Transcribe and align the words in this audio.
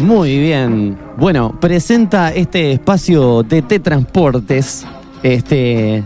Muy 0.00 0.38
bien. 0.38 0.96
Bueno, 1.16 1.58
presenta 1.60 2.32
este 2.32 2.72
espacio 2.72 3.42
de 3.42 3.62
T 3.62 3.80
Transportes, 3.80 4.86
este, 5.22 6.04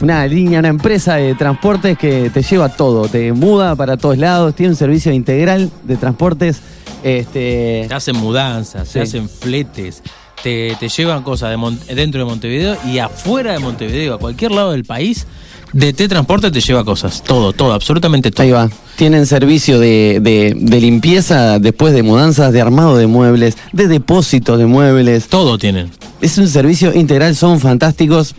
una 0.00 0.26
línea, 0.26 0.58
una 0.60 0.68
empresa 0.68 1.16
de 1.16 1.34
transportes 1.34 1.96
que 1.96 2.30
te 2.30 2.42
lleva 2.42 2.68
todo, 2.68 3.08
te 3.08 3.32
muda 3.32 3.74
para 3.76 3.96
todos 3.96 4.18
lados, 4.18 4.54
tiene 4.54 4.70
un 4.70 4.76
servicio 4.76 5.12
integral 5.12 5.70
de 5.84 5.96
transportes. 5.96 6.60
Este, 7.02 7.86
Te 7.88 7.94
hacen 7.94 8.16
mudanzas, 8.16 8.86
Sí. 8.88 8.94
te 8.94 9.00
hacen 9.00 9.26
fletes, 9.26 10.02
te, 10.42 10.76
te 10.78 10.88
llevan 10.88 11.22
cosas 11.22 11.50
de 11.50 11.56
Mon- 11.56 11.78
dentro 11.94 12.20
de 12.20 12.24
Montevideo 12.26 12.76
y 12.86 12.98
afuera 12.98 13.52
de 13.52 13.58
Montevideo, 13.58 14.14
a 14.14 14.18
cualquier 14.18 14.52
lado 14.52 14.72
del 14.72 14.84
país, 14.84 15.26
de 15.72 15.92
T 15.92 16.08
Transporte 16.08 16.50
te 16.50 16.60
lleva 16.60 16.84
cosas. 16.84 17.22
Todo, 17.22 17.52
todo, 17.52 17.72
absolutamente 17.72 18.30
todo. 18.30 18.42
Ahí 18.42 18.50
va. 18.50 18.68
Tienen 18.96 19.24
servicio 19.26 19.78
de, 19.78 20.18
de- 20.20 20.54
de 20.56 20.80
limpieza 20.80 21.58
después 21.58 21.94
de 21.94 22.02
mudanzas, 22.02 22.52
de 22.52 22.60
armado 22.60 22.96
de 22.96 23.06
muebles, 23.06 23.56
de 23.72 23.86
depósito 23.88 24.56
de 24.56 24.66
muebles. 24.66 25.28
Todo 25.28 25.58
tienen. 25.58 25.90
Es 26.20 26.36
un 26.38 26.48
servicio 26.48 26.92
integral, 26.94 27.34
son 27.36 27.60
fantásticos. 27.60 28.34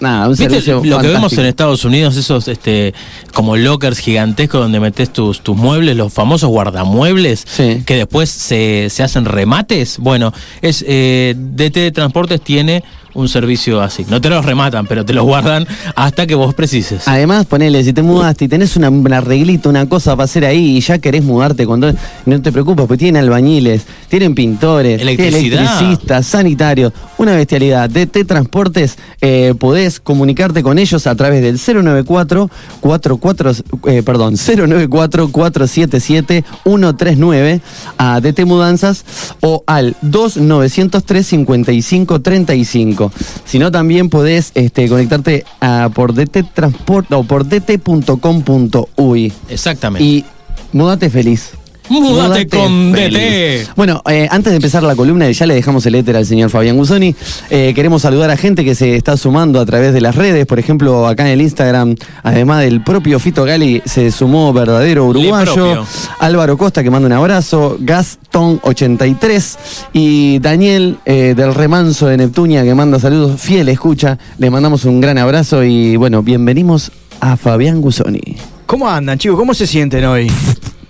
Nada, 0.00 0.24
un 0.26 0.32
¿Viste 0.32 0.48
servicio 0.48 0.82
lo 0.84 0.98
que 0.98 1.08
vemos 1.08 1.32
en 1.38 1.46
Estados 1.46 1.84
Unidos, 1.84 2.16
esos 2.16 2.48
este 2.48 2.92
como 3.32 3.56
lockers 3.56 3.98
gigantescos 3.98 4.60
donde 4.60 4.80
metes 4.80 5.12
tus, 5.12 5.40
tus 5.40 5.56
muebles, 5.56 5.96
los 5.96 6.12
famosos 6.12 6.50
guardamuebles, 6.50 7.44
Sí. 7.46 7.82
que 7.86 7.96
después 7.96 8.28
se, 8.30 8.88
se 8.90 9.02
hacen 9.02 9.24
remates? 9.24 9.98
Bueno, 9.98 10.32
es 10.62 10.84
eh, 10.86 11.34
DT 11.36 11.92
Transportes 11.92 12.40
tiene 12.40 12.82
un 13.14 13.28
servicio 13.28 13.80
así. 13.80 14.04
No 14.08 14.20
te 14.20 14.28
los 14.28 14.44
rematan, 14.44 14.86
pero 14.88 15.04
te 15.04 15.12
los 15.12 15.24
guardan 15.24 15.66
hasta 15.94 16.26
que 16.26 16.34
vos 16.34 16.52
precises. 16.52 17.06
Además, 17.06 17.46
ponele, 17.46 17.84
si 17.84 17.92
te 17.92 18.02
mudaste 18.02 18.46
y 18.46 18.48
tenés 18.48 18.74
una, 18.76 18.90
un 18.90 19.12
arreglito, 19.12 19.68
una 19.68 19.88
cosa 19.88 20.16
para 20.16 20.24
hacer 20.24 20.44
ahí 20.44 20.76
y 20.78 20.80
ya 20.80 20.98
querés 20.98 21.22
mudarte 21.22 21.64
con 21.64 21.80
todo, 21.80 21.94
no 22.26 22.42
te 22.42 22.50
preocupes, 22.50 22.86
pues 22.88 22.98
tienen 22.98 23.22
albañiles, 23.22 23.82
tienen 24.14 24.36
pintores, 24.36 25.02
electricistas, 25.02 26.24
sanitarios, 26.24 26.92
una 27.18 27.34
bestialidad. 27.34 27.90
DT 27.90 28.24
Transportes, 28.24 28.96
eh, 29.20 29.54
podés 29.58 29.98
comunicarte 29.98 30.62
con 30.62 30.78
ellos 30.78 31.08
a 31.08 31.16
través 31.16 31.42
del 31.42 31.58
094 31.58 32.48
44, 32.78 33.52
eh, 33.88 34.04
perdón, 34.04 34.36
094 34.36 35.32
477 35.32 36.44
139 36.62 37.60
a 37.98 38.20
DT 38.20 38.44
Mudanzas 38.44 39.04
o 39.40 39.64
al 39.66 39.96
2903 40.02 41.26
55 41.26 42.20
35. 42.20 43.12
Si 43.44 43.58
no, 43.58 43.72
también 43.72 44.10
podés 44.10 44.52
este, 44.54 44.88
conectarte 44.88 45.44
a, 45.60 45.90
por 45.92 46.14
DT 46.14 46.54
Transport 46.54 47.10
o 47.10 47.24
por 47.24 47.48
dt.com.uy 47.48 49.32
Exactamente. 49.48 50.04
y 50.04 50.24
mudate 50.72 51.10
feliz. 51.10 51.54
Múdate 51.88 52.46
con. 52.48 52.92
DT. 52.92 53.68
Bueno, 53.76 54.02
eh, 54.08 54.26
antes 54.30 54.52
de 54.52 54.56
empezar 54.56 54.82
la 54.82 54.96
columna, 54.96 55.30
ya 55.30 55.46
le 55.46 55.54
dejamos 55.54 55.84
el 55.86 55.94
éter 55.96 56.16
al 56.16 56.24
señor 56.24 56.48
Fabián 56.50 56.76
Gusoni. 56.76 57.14
eh, 57.50 57.72
queremos 57.74 58.02
saludar 58.02 58.30
a 58.30 58.36
gente 58.36 58.64
que 58.64 58.74
se 58.74 58.96
está 58.96 59.16
sumando 59.16 59.60
a 59.60 59.66
través 59.66 59.92
de 59.92 60.00
las 60.00 60.14
redes. 60.14 60.46
Por 60.46 60.58
ejemplo, 60.58 61.06
acá 61.06 61.26
en 61.26 61.32
el 61.32 61.40
Instagram, 61.42 61.96
además 62.22 62.62
del 62.62 62.82
propio 62.82 63.18
Fito 63.18 63.44
Gali, 63.44 63.82
se 63.84 64.10
sumó 64.10 64.52
verdadero 64.52 65.06
uruguayo. 65.06 65.84
Álvaro 66.20 66.56
Costa, 66.56 66.82
que 66.82 66.90
manda 66.90 67.06
un 67.06 67.12
abrazo. 67.12 67.76
Gastón83. 67.80 69.56
Y 69.92 70.38
Daniel 70.38 70.96
eh, 71.04 71.34
del 71.36 71.54
Remanso 71.54 72.06
de 72.06 72.16
Neptunia, 72.16 72.64
que 72.64 72.74
manda 72.74 72.98
saludos. 72.98 73.40
Fiel 73.40 73.68
escucha. 73.68 74.18
Le 74.38 74.50
mandamos 74.50 74.84
un 74.84 75.00
gran 75.00 75.18
abrazo 75.18 75.62
y 75.62 75.96
bueno, 75.96 76.22
bienvenimos 76.22 76.90
a 77.20 77.36
Fabián 77.36 77.80
Gusoni. 77.80 78.36
¿Cómo 78.66 78.88
andan, 78.88 79.18
chicos? 79.18 79.38
¿Cómo 79.38 79.52
se 79.52 79.66
sienten 79.66 80.04
hoy? 80.06 80.30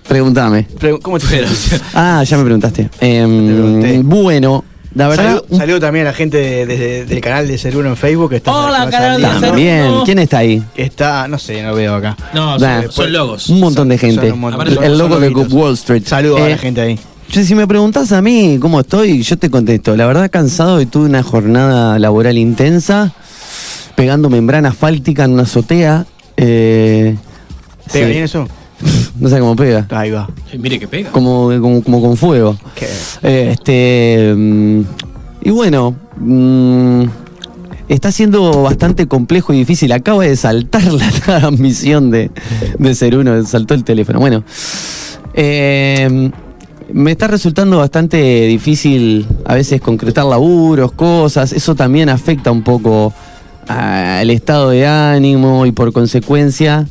Pregúntame. 0.07 0.63
Pre- 0.79 0.99
¿Cómo 0.99 1.19
te 1.19 1.25
Pero, 1.27 1.47
Ah, 1.93 2.23
ya 2.23 2.37
me 2.37 2.43
preguntaste. 2.43 2.89
Pregunté. 2.99 4.01
bueno, 4.03 4.63
la 4.93 5.07
verdad. 5.07 5.25
Saludo, 5.41 5.57
saludo 5.57 5.79
también 5.79 6.05
a 6.05 6.09
la 6.11 6.15
gente 6.15 6.37
de- 6.37 6.65
desde- 6.65 7.05
del 7.05 7.21
canal 7.21 7.47
de 7.47 7.57
Ser 7.57 7.75
Uno 7.75 7.89
en 7.89 7.97
Facebook 7.97 8.29
que 8.29 8.35
está. 8.37 8.53
Hola, 8.55 8.89
canal 8.89 9.21
de. 9.41 10.01
¿Quién 10.05 10.19
está 10.19 10.37
ahí? 10.39 10.63
Está, 10.75 11.27
no 11.27 11.37
sé, 11.39 11.61
no 11.63 11.69
lo 11.69 11.75
veo 11.75 11.95
acá. 11.95 12.15
no, 12.33 12.57
Nah, 12.57 12.83
son, 12.83 12.91
son 12.91 13.13
logos. 13.13 13.49
Un 13.49 13.59
montón 13.59 13.89
de 13.89 13.97
gente. 13.97 14.31
montón. 14.33 14.67
El- 14.67 14.83
el 14.83 14.97
logo 14.97 15.19
de. 15.19 15.29
Wall 15.29 15.73
Street. 15.73 16.03
Saludos 16.05 16.41
a 16.41 16.47
Eh, 16.47 16.51
la 16.51 16.57
gente 16.59 16.81
ahí. 16.81 16.99
yo, 17.29 17.43
si 17.43 17.55
me 17.55 17.67
preguntas 17.67 18.11
a 18.11 18.21
mí 18.21 18.57
cómo 18.61 18.79
estoy, 18.81 19.21
yo 19.23 19.37
te 19.37 19.49
contesto. 19.49 19.95
La 19.97 20.05
verdad, 20.05 20.29
cansado 20.29 20.79
y 20.81 20.85
tuve 20.85 21.05
una 21.07 21.23
jornada 21.23 21.97
laboral 21.99 22.37
intensa, 22.37 23.11
pegando 23.95 24.29
membrana 24.29 24.69
asfáltica 24.69 25.23
en 25.25 25.31
una 25.31 25.43
azotea. 25.43 26.05
eh, 26.37 27.15
¿Pega 27.91 28.05
sí. 28.05 28.11
bien 28.11 28.23
eso? 28.23 28.47
No 29.19 29.29
sé 29.29 29.39
cómo 29.39 29.55
pega. 29.55 29.87
Ahí 29.89 30.11
va. 30.11 30.29
Mire 30.57 30.79
que 30.79 30.87
pega. 30.87 31.11
Como, 31.11 31.49
como, 31.61 31.81
como 31.83 32.01
con 32.01 32.17
fuego. 32.17 32.57
Qué- 32.75 32.87
Eh, 33.23 33.49
Este. 33.53 34.33
mm, 34.35 34.81
y 35.43 35.49
bueno. 35.51 35.95
mm, 36.17 37.03
está 37.87 38.11
siendo 38.11 38.63
bastante 38.63 39.07
complejo 39.07 39.53
y 39.53 39.57
difícil. 39.59 39.91
Acaba 39.91 40.23
de 40.23 40.35
saltar 40.35 40.83
la 40.91 41.09
transmisión 41.25 42.11
de, 42.11 42.31
de 42.79 42.95
ser 42.95 43.17
uno, 43.17 43.43
saltó 43.45 43.73
el 43.73 43.83
teléfono. 43.83 44.19
Bueno. 44.19 44.43
eh, 45.33 46.31
me 46.93 47.11
está 47.11 47.27
resultando 47.27 47.79
bastante 47.79 48.17
difícil 48.45 49.25
a 49.45 49.55
veces 49.55 49.81
concretar 49.81 50.23
laburos, 50.25 50.91
cosas. 50.91 51.51
Eso 51.51 51.73
también 51.73 52.09
afecta 52.09 52.51
un 52.51 52.61
poco 52.61 53.11
al 53.67 54.29
estado 54.29 54.69
de 54.69 54.85
ánimo 54.85 55.65
y 55.65 55.71
por 55.71 55.91
consecuencia 55.91 56.85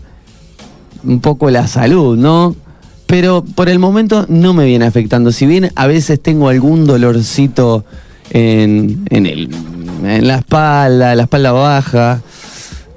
un 1.04 1.20
poco 1.20 1.50
la 1.50 1.66
salud, 1.66 2.16
¿no? 2.16 2.54
Pero 3.06 3.44
por 3.44 3.68
el 3.68 3.78
momento 3.78 4.26
no 4.28 4.54
me 4.54 4.64
viene 4.64 4.86
afectando. 4.86 5.30
Si 5.30 5.46
bien 5.46 5.70
a 5.76 5.86
veces 5.86 6.20
tengo 6.20 6.48
algún 6.48 6.86
dolorcito 6.86 7.84
en, 8.30 9.04
en, 9.10 9.26
el, 9.26 9.50
en 10.04 10.26
la 10.26 10.36
espalda, 10.36 11.14
la 11.14 11.24
espalda 11.24 11.52
baja, 11.52 12.22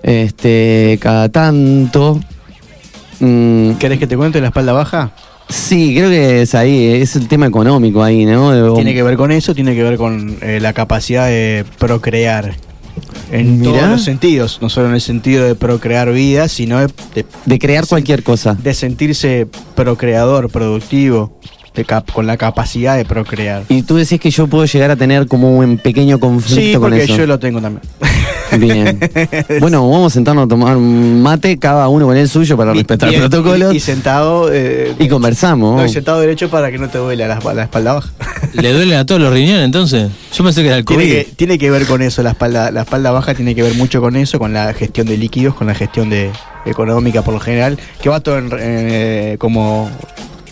este, 0.04 0.98
cada 1.02 1.30
tanto. 1.30 2.20
mm, 3.20 3.74
¿Querés 3.74 4.00
que 4.00 4.08
te 4.08 4.18
cuente 4.18 4.40
la 4.42 4.48
espalda 4.48 4.74
baja? 4.74 5.12
sí, 5.50 5.96
creo 5.96 6.10
que 6.10 6.42
es 6.42 6.56
ahí, 6.56 6.86
es 6.86 7.16
el 7.16 7.28
tema 7.28 7.48
económico 7.48 8.04
ahí, 8.04 8.26
¿no? 8.26 8.74
Tiene 8.76 8.94
que 8.94 9.04
ver 9.04 9.16
con 9.18 9.32
eso, 9.32 9.56
tiene 9.56 9.76
que 9.76 9.84
ver 9.84 9.98
con 9.98 10.38
eh, 10.42 10.60
la 10.62 10.74
capacidad 10.74 11.28
de 11.28 11.66
procrear. 11.78 12.56
En 13.32 13.60
Mirá. 13.60 13.74
todos 13.80 13.90
los 13.92 14.04
sentidos, 14.04 14.60
no 14.62 14.70
solo 14.70 14.88
en 14.88 14.94
el 14.96 15.02
sentido 15.02 15.44
de 15.44 15.56
procrear 15.56 16.12
vida, 16.12 16.48
sino 16.48 16.80
de, 16.80 16.88
de- 17.14 17.26
de 17.46 17.60
crear 17.60 17.86
cualquier 17.86 18.24
cosa. 18.24 18.54
de 18.56 18.74
sentirse 18.74 19.48
procreador, 19.76 20.50
productivo, 20.50 21.37
de 21.78 21.86
cap- 21.86 22.12
con 22.12 22.28
la 22.28 22.36
capacidad 22.38 22.98
de 22.98 23.06
procrear. 23.06 23.64
Y 23.70 23.84
tú 23.84 23.96
decís 23.96 24.20
que 24.20 24.30
yo 24.32 24.48
puedo 24.48 24.66
llegar 24.66 24.92
a 24.92 24.96
tener 24.98 25.28
como 25.28 25.56
un 25.58 25.78
pequeño 25.78 26.20
conflicto 26.20 26.62
Sí, 26.62 26.72
con 26.74 26.82
porque 26.82 27.04
eso. 27.04 27.16
yo 27.18 27.26
lo 27.28 27.40
tengo 27.40 27.62
también. 27.62 27.82
Bien. 28.60 29.00
Bueno, 29.60 29.88
vamos 29.90 30.14
a 30.14 30.14
sentarnos 30.16 30.46
a 30.46 30.48
tomar 30.48 30.78
un 30.78 31.22
mate, 31.22 31.58
cada 31.58 31.88
uno 31.90 32.06
con 32.08 32.16
el 32.18 32.28
suyo 32.30 32.56
para 32.58 32.74
respetar 32.74 33.10
Bien, 33.10 33.22
protocolos. 33.22 33.74
Y, 33.74 33.78
y 33.78 33.80
sentado. 33.80 34.50
eh, 34.52 34.94
Y 35.00 35.08
conversamos. 35.08 35.76
No, 35.78 35.86
y 35.86 35.90
sentado 35.90 36.20
derecho 36.22 36.50
para 36.50 36.72
que 36.72 36.78
no 36.78 36.88
te 36.90 36.98
duele 36.98 37.28
la, 37.28 37.40
la 37.54 37.64
espalda 37.64 37.94
baja. 37.94 38.10
¿Le 38.54 38.72
duelen 38.74 38.98
a 38.98 39.06
todos 39.06 39.22
los 39.22 39.32
riñones 39.34 39.66
entonces? 39.66 40.10
Yo 40.34 40.44
pensé 40.44 40.62
que 40.62 40.68
era 40.70 40.78
el 40.78 40.86
COVID. 40.86 40.98
Tiene 40.98 41.14
que, 41.26 41.32
tiene 41.36 41.58
que 41.58 41.70
ver 41.72 41.86
con 41.86 42.02
eso, 42.02 42.24
la 42.24 42.32
espalda, 42.32 42.72
la 42.72 42.82
espalda 42.82 43.12
baja 43.12 43.34
tiene 43.36 43.54
que 43.54 43.64
ver 43.64 43.76
mucho 43.76 44.00
con 44.02 44.16
eso, 44.16 44.40
con 44.40 44.54
la 44.54 44.74
gestión 44.74 45.08
de 45.08 45.18
líquidos, 45.18 45.54
con 45.54 45.68
la 45.68 45.76
gestión 45.76 46.10
de 46.10 46.32
económica 46.66 47.22
por 47.22 47.34
lo 47.34 47.40
general, 47.40 47.78
que 48.02 48.10
va 48.10 48.20
todo 48.22 48.38
en- 48.38 48.50
eh, 48.58 49.36
como 49.40 49.90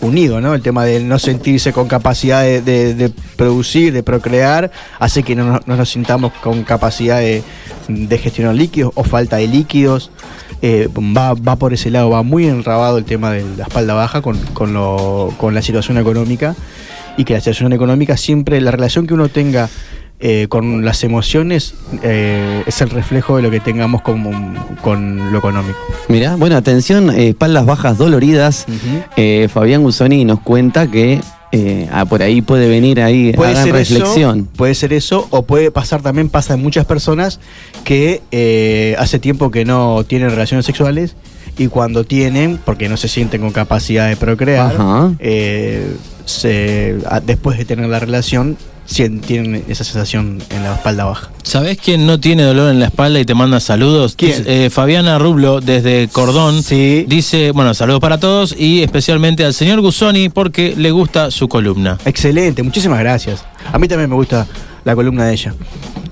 unido, 0.00 0.40
¿no? 0.40 0.54
El 0.54 0.62
tema 0.62 0.84
de 0.84 1.00
no 1.00 1.18
sentirse 1.18 1.72
con 1.72 1.88
capacidad 1.88 2.42
de, 2.42 2.60
de- 2.62 3.10
producir, 3.36 3.92
de 3.92 4.02
procrear, 4.02 4.70
hace 4.98 5.22
que 5.22 5.34
no 5.34 5.60
nos 5.66 5.88
sintamos 5.90 6.32
con 6.42 6.62
capacidad 6.64 7.18
de, 7.18 7.42
de 7.88 8.18
gestionar 8.18 8.54
líquidos 8.54 8.92
o 8.94 9.04
falta 9.04 9.36
de 9.36 9.46
líquidos. 9.48 10.10
Eh, 10.62 10.88
va, 10.96 11.34
va 11.34 11.56
por 11.56 11.74
ese 11.74 11.90
lado, 11.90 12.08
va 12.10 12.22
muy 12.22 12.46
enrabado 12.46 12.96
el 12.98 13.04
tema 13.04 13.30
de 13.32 13.44
la 13.56 13.64
espalda 13.64 13.92
baja 13.94 14.22
con, 14.22 14.38
con, 14.54 14.72
lo- 14.72 15.34
con 15.38 15.54
la 15.54 15.60
situación 15.62 15.98
económica 15.98 16.54
y 17.18 17.24
que 17.24 17.34
la 17.34 17.40
situación 17.40 17.72
económica 17.74 18.16
siempre, 18.16 18.60
la 18.60 18.70
relación 18.70 19.06
que 19.06 19.14
uno 19.14 19.28
tenga 19.28 19.68
eh, 20.18 20.46
con 20.48 20.84
las 20.84 21.04
emociones 21.04 21.74
eh, 22.02 22.62
es 22.66 22.80
el 22.80 22.90
reflejo 22.90 23.36
de 23.36 23.42
lo 23.42 23.50
que 23.50 23.60
tengamos 23.60 24.02
con, 24.02 24.22
con 24.82 25.32
lo 25.32 25.38
económico. 25.38 25.78
Mirá, 26.08 26.36
bueno, 26.36 26.56
atención, 26.56 27.10
eh, 27.10 27.28
espaldas 27.28 27.66
bajas 27.66 27.98
doloridas. 27.98 28.66
Eh, 29.16 29.48
Fabián 29.52 29.82
Gusoni 29.82 30.24
nos 30.24 30.40
cuenta 30.40 30.90
que 30.90 31.20
eh, 31.52 31.88
ah, 31.92 32.04
por 32.06 32.22
ahí 32.22 32.42
puede 32.42 32.68
venir 32.68 33.00
ahí, 33.00 33.32
Puede 33.32 33.52
hagan 33.52 33.64
ser, 33.64 33.74
reflexión. 33.74 34.38
eso, 34.40 34.48
puede 34.56 34.74
ser 34.74 34.92
eso, 34.92 35.26
o 35.30 35.42
puede 35.42 35.70
pasar 35.70 36.02
también, 36.02 36.28
pasa 36.28 36.54
en 36.54 36.62
muchas 36.62 36.84
personas 36.86 37.38
que 37.84 38.20
eh, 38.32 38.96
hace 38.98 39.18
tiempo 39.18 39.50
que 39.50 39.64
no 39.64 40.02
tienen 40.04 40.30
relaciones 40.30 40.66
sexuales 40.66 41.14
y 41.58 41.68
cuando 41.68 42.04
tienen, 42.04 42.58
porque 42.62 42.88
no 42.88 42.96
se 42.96 43.08
sienten 43.08 43.40
con 43.42 43.50
capacidad 43.52 44.08
de 44.08 44.16
procrear, 44.16 44.74
Ajá. 44.74 45.12
eh, 45.20 45.86
se- 46.24 46.96
a- 47.08 47.20
después 47.20 47.56
de 47.58 47.64
tener 47.64 47.86
la 47.88 48.00
relación, 48.00 48.56
tienen 48.86 49.64
esa 49.68 49.84
sensación 49.84 50.42
en 50.50 50.62
la 50.62 50.74
espalda 50.74 51.04
baja. 51.04 51.30
¿Sabés 51.42 51.78
quién 51.78 52.06
no 52.06 52.18
tiene 52.18 52.42
dolor 52.42 52.70
en 52.70 52.80
la 52.80 52.86
espalda 52.86 53.20
y 53.20 53.24
te 53.24 53.34
manda 53.34 53.60
saludos? 53.60 54.14
¿Quién? 54.16 54.38
Dice, 54.38 54.66
eh, 54.66 54.70
Fabiana 54.70 55.18
Rublo, 55.18 55.60
desde 55.60 56.08
Cordón. 56.08 56.62
Sí. 56.62 57.04
Dice, 57.08 57.50
bueno, 57.52 57.74
saludos 57.74 58.00
para 58.00 58.18
todos 58.18 58.54
y 58.58 58.82
especialmente 58.82 59.44
al 59.44 59.54
señor 59.54 59.80
Gusoni 59.80 60.28
porque 60.28 60.74
le 60.76 60.90
gusta 60.90 61.30
su 61.30 61.48
columna. 61.48 61.98
Excelente, 62.04 62.62
muchísimas 62.62 62.98
gracias. 63.00 63.44
A 63.72 63.78
mí 63.78 63.88
también 63.88 64.08
me 64.08 64.16
gusta 64.16 64.46
la 64.84 64.94
columna 64.94 65.26
de 65.26 65.32
ella. 65.34 65.54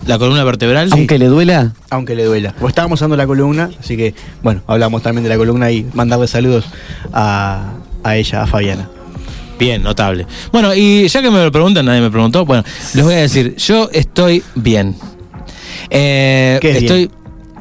La 0.06 0.18
columna 0.18 0.44
vertebral. 0.44 0.90
Aunque 0.92 1.18
le 1.18 1.26
duela, 1.26 1.72
aunque 1.88 2.14
le 2.14 2.24
duela. 2.24 2.54
Pues 2.60 2.72
estábamos 2.72 2.98
usando 2.98 3.16
la 3.16 3.26
columna, 3.26 3.70
así 3.80 3.96
que, 3.96 4.14
bueno, 4.42 4.62
hablamos 4.66 5.02
también 5.02 5.22
de 5.22 5.30
la 5.30 5.36
columna 5.36 5.70
y 5.70 5.86
mandarle 5.94 6.26
saludos 6.26 6.66
a, 7.12 7.72
a 8.02 8.16
ella, 8.16 8.42
a 8.42 8.46
Fabiana. 8.46 8.90
Bien, 9.58 9.82
notable. 9.82 10.26
Bueno, 10.52 10.74
y 10.74 11.06
ya 11.08 11.22
que 11.22 11.30
me 11.30 11.42
lo 11.42 11.52
preguntan, 11.52 11.86
nadie 11.86 12.00
me 12.00 12.10
preguntó, 12.10 12.44
bueno, 12.44 12.64
les 12.94 13.04
voy 13.04 13.14
a 13.14 13.18
decir, 13.18 13.54
yo 13.56 13.88
estoy 13.92 14.42
bien. 14.54 14.96
Eh, 15.90 16.58
¿Qué 16.60 16.70
es 16.70 16.76
estoy 16.78 17.10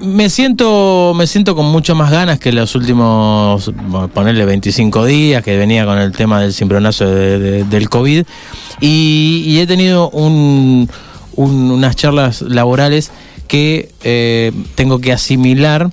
me 0.02 0.30
siento 0.30 1.14
me 1.16 1.28
siento 1.28 1.56
con 1.56 1.68
mucho 1.68 1.96
más 1.96 2.12
ganas 2.12 2.38
que 2.40 2.52
los 2.52 2.76
últimos 2.76 3.72
ponerle 4.14 4.44
25 4.44 5.06
días 5.06 5.42
que 5.44 5.56
venía 5.56 5.86
con 5.86 5.98
el 5.98 6.12
tema 6.12 6.42
del 6.42 6.52
cimbronazo 6.54 7.06
de- 7.10 7.40
de- 7.40 7.64
del 7.64 7.90
COVID 7.90 8.26
y, 8.82 9.44
y 9.46 9.60
he 9.60 9.68
tenido 9.68 10.10
un- 10.10 10.90
un- 11.36 11.72
unas 11.72 11.96
charlas 11.96 12.42
laborales 12.42 13.12
que 13.48 13.92
eh, 14.04 14.52
tengo 14.76 15.00
que 15.00 15.14
asimilar 15.14 15.90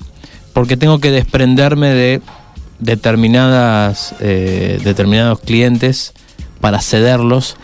porque 0.51 0.75
tengo 0.75 0.99
que 0.99 1.11
desprenderme 1.11 1.89
de 1.89 2.21
determinadas 2.81 4.15
eh, 4.19 4.79
determinados 4.83 5.39
clientes 5.39 6.13
para 6.59 6.81
cederlos 6.81 7.57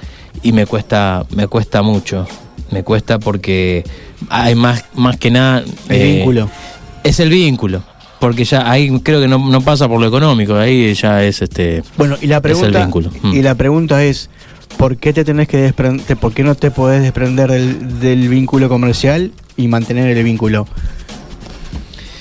y 0.44 0.52
me 0.52 0.66
cuesta 0.66 1.26
me 1.36 1.48
cuesta 1.48 1.82
mucho 1.82 2.28
me 2.72 2.84
cuesta 2.84 3.20
porque 3.20 3.84
hay 4.30 4.56
más 4.56 4.86
más 4.96 5.18
que 5.18 5.32
nada 5.32 5.64
El 5.90 6.02
eh, 6.02 6.16
vínculo. 6.18 6.50
es 7.04 7.20
el 7.20 7.30
vínculo 7.30 7.84
porque 8.20 8.46
ya 8.46 8.70
ahí 8.70 9.00
creo 9.02 9.20
que 9.22 9.28
no, 9.28 9.38
no 9.38 9.62
pasa 9.62 9.88
por 9.88 10.00
lo 10.00 10.08
económico 10.08 10.56
ahí 10.56 10.94
ya 10.94 11.24
es 11.24 11.42
este 11.42 11.84
Bueno, 11.98 12.16
y 12.22 12.28
la 12.28 12.38
Es 12.38 12.40
el 12.40 12.42
pregunta, 12.42 12.80
vínculo. 12.84 13.12
Mm. 13.22 13.34
y 13.34 13.42
la 13.44 13.56
pregunta 13.56 14.04
es, 14.04 14.30
¿por 14.78 14.98
qué 14.98 15.14
te 15.14 15.24
tenés 15.24 15.48
que 15.48 15.58
desprender, 15.58 16.18
por 16.18 16.34
qué 16.34 16.44
no 16.44 16.56
te 16.56 16.72
podés 16.72 17.02
desprender 17.04 17.52
del, 17.52 18.00
del 18.00 18.28
vínculo 18.30 18.70
comercial 18.70 19.32
y 19.56 19.68
mantener 19.68 20.16
el 20.18 20.24
vínculo? 20.24 20.68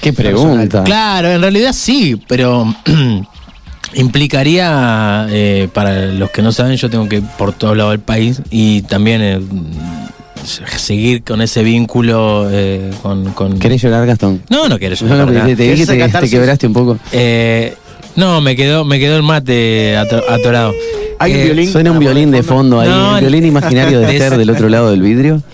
Qué 0.06 0.12
pregunta. 0.12 0.85
Claro, 0.85 1.29
en 1.31 1.41
realidad 1.41 1.73
sí, 1.73 2.20
pero 2.29 2.73
implicaría, 3.94 5.26
eh, 5.31 5.69
para 5.73 6.06
los 6.06 6.31
que 6.31 6.43
no 6.43 6.53
saben, 6.53 6.76
yo 6.76 6.91
tengo 6.91 7.08
que 7.08 7.17
ir 7.17 7.23
por 7.38 7.53
todo 7.53 7.75
lado 7.75 7.91
del 7.91 8.00
país 8.00 8.41
y 8.50 8.82
también 8.82 9.20
eh, 9.23 9.41
seguir 10.76 11.23
con 11.23 11.41
ese 11.41 11.62
vínculo 11.62 12.49
eh, 12.50 12.91
con, 13.03 13.32
con- 13.32 13.58
¿Querés 13.58 13.82
llorar, 13.82 14.06
Gastón? 14.06 14.43
No, 14.49 14.69
no 14.69 14.79
quiero 14.79 14.94
llorar. 14.94 15.26
no, 15.26 15.32
te, 15.32 15.41
te 15.41 15.49
vi 15.49 15.56
¿Querés 15.85 15.88
que 16.12 16.19
te, 16.20 16.29
quebraste 16.31 16.67
un 16.67 16.73
poco. 16.73 16.99
Eh, 17.12 17.75
no, 18.17 18.41
me 18.41 18.56
quedó, 18.56 18.85
me 18.85 18.99
quedó 18.99 19.17
el 19.17 19.23
mate 19.23 19.97
ato- 19.97 20.23
atorado. 20.29 20.73
Hay 21.19 21.32
un 21.35 21.43
violín. 21.44 21.73
Suena 21.73 21.93
un 21.93 21.99
violín 21.99 22.31
de 22.31 22.43
fondo 22.43 22.81
ahí, 22.81 22.88
No, 22.88 23.14
un 23.14 23.20
violín 23.20 23.47
imaginario 23.47 24.00
de 24.00 24.17
ese- 24.17 24.37
del 24.37 24.50
otro 24.50 24.69
lado 24.69 24.91
del 24.91 25.00
vidrio. 25.03 25.43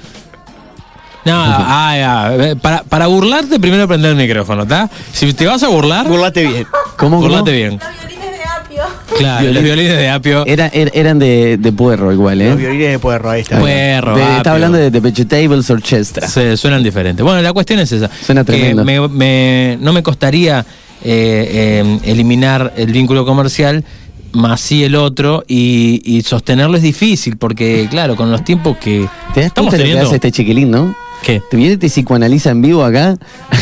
No, 1.24 1.32
ah, 1.46 1.94
ya, 1.96 2.54
para, 2.60 2.82
para 2.82 3.06
burlarte 3.06 3.58
primero 3.60 3.86
prender 3.88 4.10
el 4.12 4.16
micrófono, 4.16 4.62
¿está? 4.62 4.90
Si 5.12 5.32
te 5.34 5.46
vas 5.46 5.62
a 5.62 5.68
burlar, 5.68 6.06
Burlate 6.08 6.46
bien. 6.46 6.66
¿Cómo? 6.96 7.16
cómo? 7.16 7.20
burlate 7.28 7.52
bien. 7.52 7.78
Los 7.78 8.08
violines 8.08 8.32
de 8.38 8.44
apio. 8.44 8.82
Claro, 9.18 9.40
Violín. 9.40 9.54
los 9.54 9.64
violines 9.64 9.96
de 9.98 10.08
apio. 10.08 10.46
Era, 10.46 10.70
er- 10.72 10.90
eran 10.94 11.18
de, 11.18 11.56
de 11.58 11.72
puerro 11.72 12.12
igual, 12.12 12.40
¿eh? 12.40 12.48
Los 12.50 12.58
violines 12.58 12.90
de 12.92 12.98
puerro, 12.98 13.30
ahí 13.30 13.42
está. 13.42 13.58
Puerro, 13.60 14.16
De- 14.16 14.22
apio. 14.22 14.36
está 14.38 14.52
hablando 14.52 14.78
de, 14.78 14.90
de 14.90 15.00
vegetables 15.00 15.70
orchestra. 15.70 16.26
Se, 16.28 16.56
suenan 16.56 16.82
diferentes. 16.82 17.24
Bueno, 17.24 17.40
la 17.42 17.52
cuestión 17.52 17.78
es 17.80 17.92
esa. 17.92 18.10
Suena 18.24 18.44
que 18.44 18.52
tremendo. 18.52 18.84
me- 18.84 19.08
me- 19.08 19.78
no 19.80 19.92
me 19.92 20.02
costaría 20.02 20.60
eh, 21.04 21.82
eh, 21.84 21.98
eliminar 22.04 22.72
el 22.76 22.90
vínculo 22.92 23.24
comercial, 23.26 23.84
más 24.32 24.60
sí 24.60 24.82
el 24.82 24.94
otro, 24.96 25.44
y, 25.46 26.00
y 26.04 26.22
sostenerlo 26.22 26.76
es 26.78 26.82
difícil, 26.82 27.36
porque 27.36 27.86
claro, 27.90 28.16
con 28.16 28.30
los 28.32 28.42
tiempos 28.44 28.76
que 28.78 29.06
¿Te 29.34 29.40
das 29.40 29.46
estamos 29.48 29.70
cuenta 29.70 29.76
de 29.76 29.78
lo 29.78 29.78
que 29.78 29.82
teniendo... 29.90 30.06
hace 30.06 30.14
este 30.16 30.32
chiquilín, 30.32 30.70
no? 30.70 30.94
¿Qué? 31.22 31.40
Te 31.50 31.56
viene 31.56 31.74
y 31.74 31.76
te 31.76 31.88
psicoanaliza 31.88 32.50
en 32.50 32.62
vivo 32.62 32.84
acá 32.84 33.16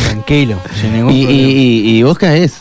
Tranquilo, 0.05 0.57
sin 0.79 0.93
ningún 0.97 1.11
y, 1.13 1.23
problema. 1.25 1.41
y, 1.49 1.51
y- 1.53 1.97
y 1.97 2.03
vos 2.03 2.17
caes. 2.17 2.53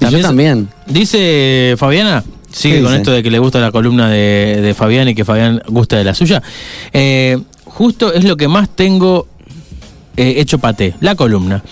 Y 0.00 0.04
yo 0.04 0.10
También- 0.10 0.22
también. 0.22 0.68
Dice 0.86 1.74
Fabiana, 1.78 2.22
sigue 2.52 2.76
¿Qué 2.76 2.82
con 2.82 2.90
dice? 2.92 3.02
esto 3.02 3.12
de 3.12 3.22
que 3.22 3.30
le 3.30 3.38
gusta 3.38 3.60
la 3.60 3.70
columna 3.72 4.08
de, 4.10 4.60
de 4.60 4.74
Fabián 4.74 5.08
y 5.08 5.14
que 5.14 5.24
Fabián 5.24 5.62
gusta 5.68 5.96
de 5.96 6.04
la 6.04 6.14
suya. 6.14 6.42
Eh, 6.92 7.38
justo 7.64 8.12
es 8.12 8.24
lo 8.24 8.36
que 8.36 8.48
más 8.48 8.68
tengo 8.68 9.26
eh, 10.16 10.34
hecho 10.38 10.58
paté, 10.58 10.94
la 11.00 11.14
columna. 11.14 11.62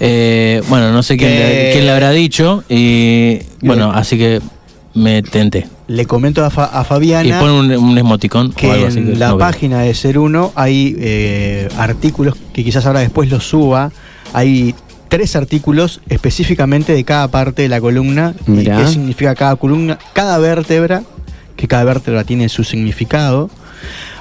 Eh, 0.00 0.62
bueno, 0.68 0.92
no 0.92 1.02
sé 1.02 1.16
quién, 1.16 1.30
le, 1.30 1.70
Eh. 1.70 1.72
quién 1.72 1.84
le 1.86 1.92
habrá 1.92 2.10
dicho 2.12 2.64
y 2.68 3.38
bueno, 3.62 3.86
Bien. 3.88 3.98
así 3.98 4.18
que 4.18 4.40
me 4.94 5.22
tenté. 5.22 5.66
Le 5.90 6.06
comento 6.06 6.44
a, 6.44 6.50
Fa- 6.50 6.70
a 6.72 6.82
Y 6.82 6.84
Fabiana 6.84 7.40
pon 7.40 7.50
un, 7.50 7.70
un 7.72 7.98
emoticón 7.98 8.52
que 8.52 8.68
o 8.68 8.72
algo 8.72 8.86
así. 8.86 8.98
en 8.98 9.12
que 9.12 9.16
la 9.16 9.30
no 9.30 9.38
página 9.38 9.80
de 9.82 9.92
Ser 9.94 10.18
Uno 10.18 10.52
hay 10.54 10.94
eh, 10.98 11.68
artículos 11.78 12.36
que 12.52 12.62
quizás 12.62 12.86
ahora 12.86 13.00
después 13.00 13.28
los 13.28 13.44
suba. 13.48 13.90
Hay 14.32 14.74
tres 15.08 15.34
artículos 15.34 16.00
específicamente 16.08 16.92
de 16.94 17.02
cada 17.02 17.26
parte 17.28 17.62
de 17.62 17.68
la 17.68 17.80
columna 17.80 18.34
y 18.46 18.50
Mirá. 18.52 18.76
qué 18.78 18.86
significa 18.86 19.34
cada 19.34 19.56
columna, 19.56 19.98
cada 20.12 20.38
vértebra, 20.38 21.02
que 21.56 21.66
cada 21.66 21.82
vértebra 21.82 22.22
tiene 22.22 22.48
su 22.48 22.62
significado. 22.62 23.50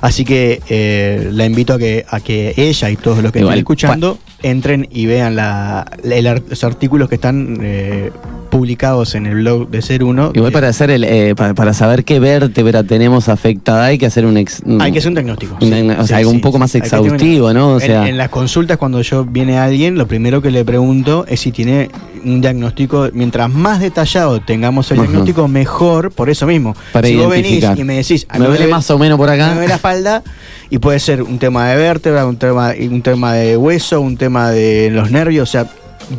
Así 0.02 0.26
que 0.26 0.62
eh, 0.70 1.30
la 1.34 1.46
invito 1.46 1.74
a 1.74 1.78
que, 1.78 2.06
a 2.10 2.20
que 2.20 2.54
ella 2.58 2.90
y 2.90 2.96
todos 2.96 3.22
los 3.22 3.32
que 3.32 3.40
Igual, 3.40 3.54
estén 3.54 3.60
escuchando 3.64 4.18
entren 4.44 4.88
y 4.92 5.06
vean 5.06 5.36
la, 5.36 5.86
la- 6.04 6.42
los 6.48 6.64
artículos 6.64 7.10
que 7.10 7.16
están 7.16 7.58
eh, 7.62 8.12
publicados 8.50 9.14
en 9.16 9.26
el 9.28 9.36
blog 9.36 9.70
de 9.70 9.82
Ser 9.82 10.04
Uno. 10.04 10.32
Igual 10.34 10.52
para 10.52 10.70
hacer 10.70 10.90
el, 10.90 11.04
eh, 11.04 11.36
para, 11.36 11.54
para 11.54 11.74
saber 11.74 12.04
qué 12.04 12.20
vértebra 12.20 12.84
tenemos 12.84 13.30
afectada 13.30 13.86
hay 13.86 13.98
que 13.98 14.06
hacer 14.08 14.26
un 14.26 14.38
ex, 14.38 14.62
Hay 14.80 14.92
que 14.92 15.00
hacer 15.00 15.10
un 15.10 15.16
diagnóstico. 15.16 15.56
un 15.62 15.68
sí. 15.68 15.72
diagn- 15.74 15.92
o 16.00 16.08
sea, 16.08 16.08
Sí, 16.08 16.14
algo 16.16 16.32
un 16.32 16.42
poco 16.42 16.58
más 16.58 16.74
exhaustivo, 16.76 17.54
¿no? 17.54 17.74
O 17.74 17.80
en- 17.80 17.86
sea, 17.86 18.08
en, 18.08 18.18
las 18.18 18.30
consultas, 18.30 18.78
cuando 18.78 19.02
yo 19.02 19.26
viene 19.26 19.58
alguien, 19.58 19.98
lo 19.98 20.08
primero 20.08 20.42
que 20.42 20.52
le 20.52 20.66
pregunto 20.66 21.26
es 21.28 21.40
si 21.42 21.52
tiene 21.52 21.90
un 22.26 22.42
diagnóstico. 22.42 23.10
Mientras 23.14 23.50
más 23.50 23.80
detallado 23.80 24.42
tengamos 24.42 24.90
el 24.92 24.98
diagnóstico, 25.00 25.48
mejor, 25.48 26.12
por 26.12 26.30
eso 26.30 26.46
mismo. 26.48 26.76
Para 26.92 27.08
si 27.08 27.16
vos 27.18 27.30
venís 27.30 27.64
y 27.78 27.84
me 27.84 27.96
decís, 27.98 28.26
me 28.38 28.46
duele 28.46 28.68
más 28.68 28.90
o 28.90 28.98
menos 28.98 29.18
por 29.18 29.30
me 29.30 29.36
acá. 29.36 29.54
duele 29.54 29.68
la 29.68 29.76
espalda, 29.76 30.24
y 30.70 30.78
puede 30.80 31.00
ser 31.00 31.22
un 31.24 31.40
tema 31.40 31.70
de 31.70 31.78
vértebra, 31.78 32.26
un 32.26 32.38
tema, 32.38 32.74
un 32.80 33.02
tema 33.02 33.34
de 33.34 33.58
hueso, 33.58 34.02
un 34.02 34.18
tema 34.18 34.52
de 34.52 34.90
los 34.92 35.10
nervios, 35.12 35.50
o 35.50 35.52
sea, 35.52 35.68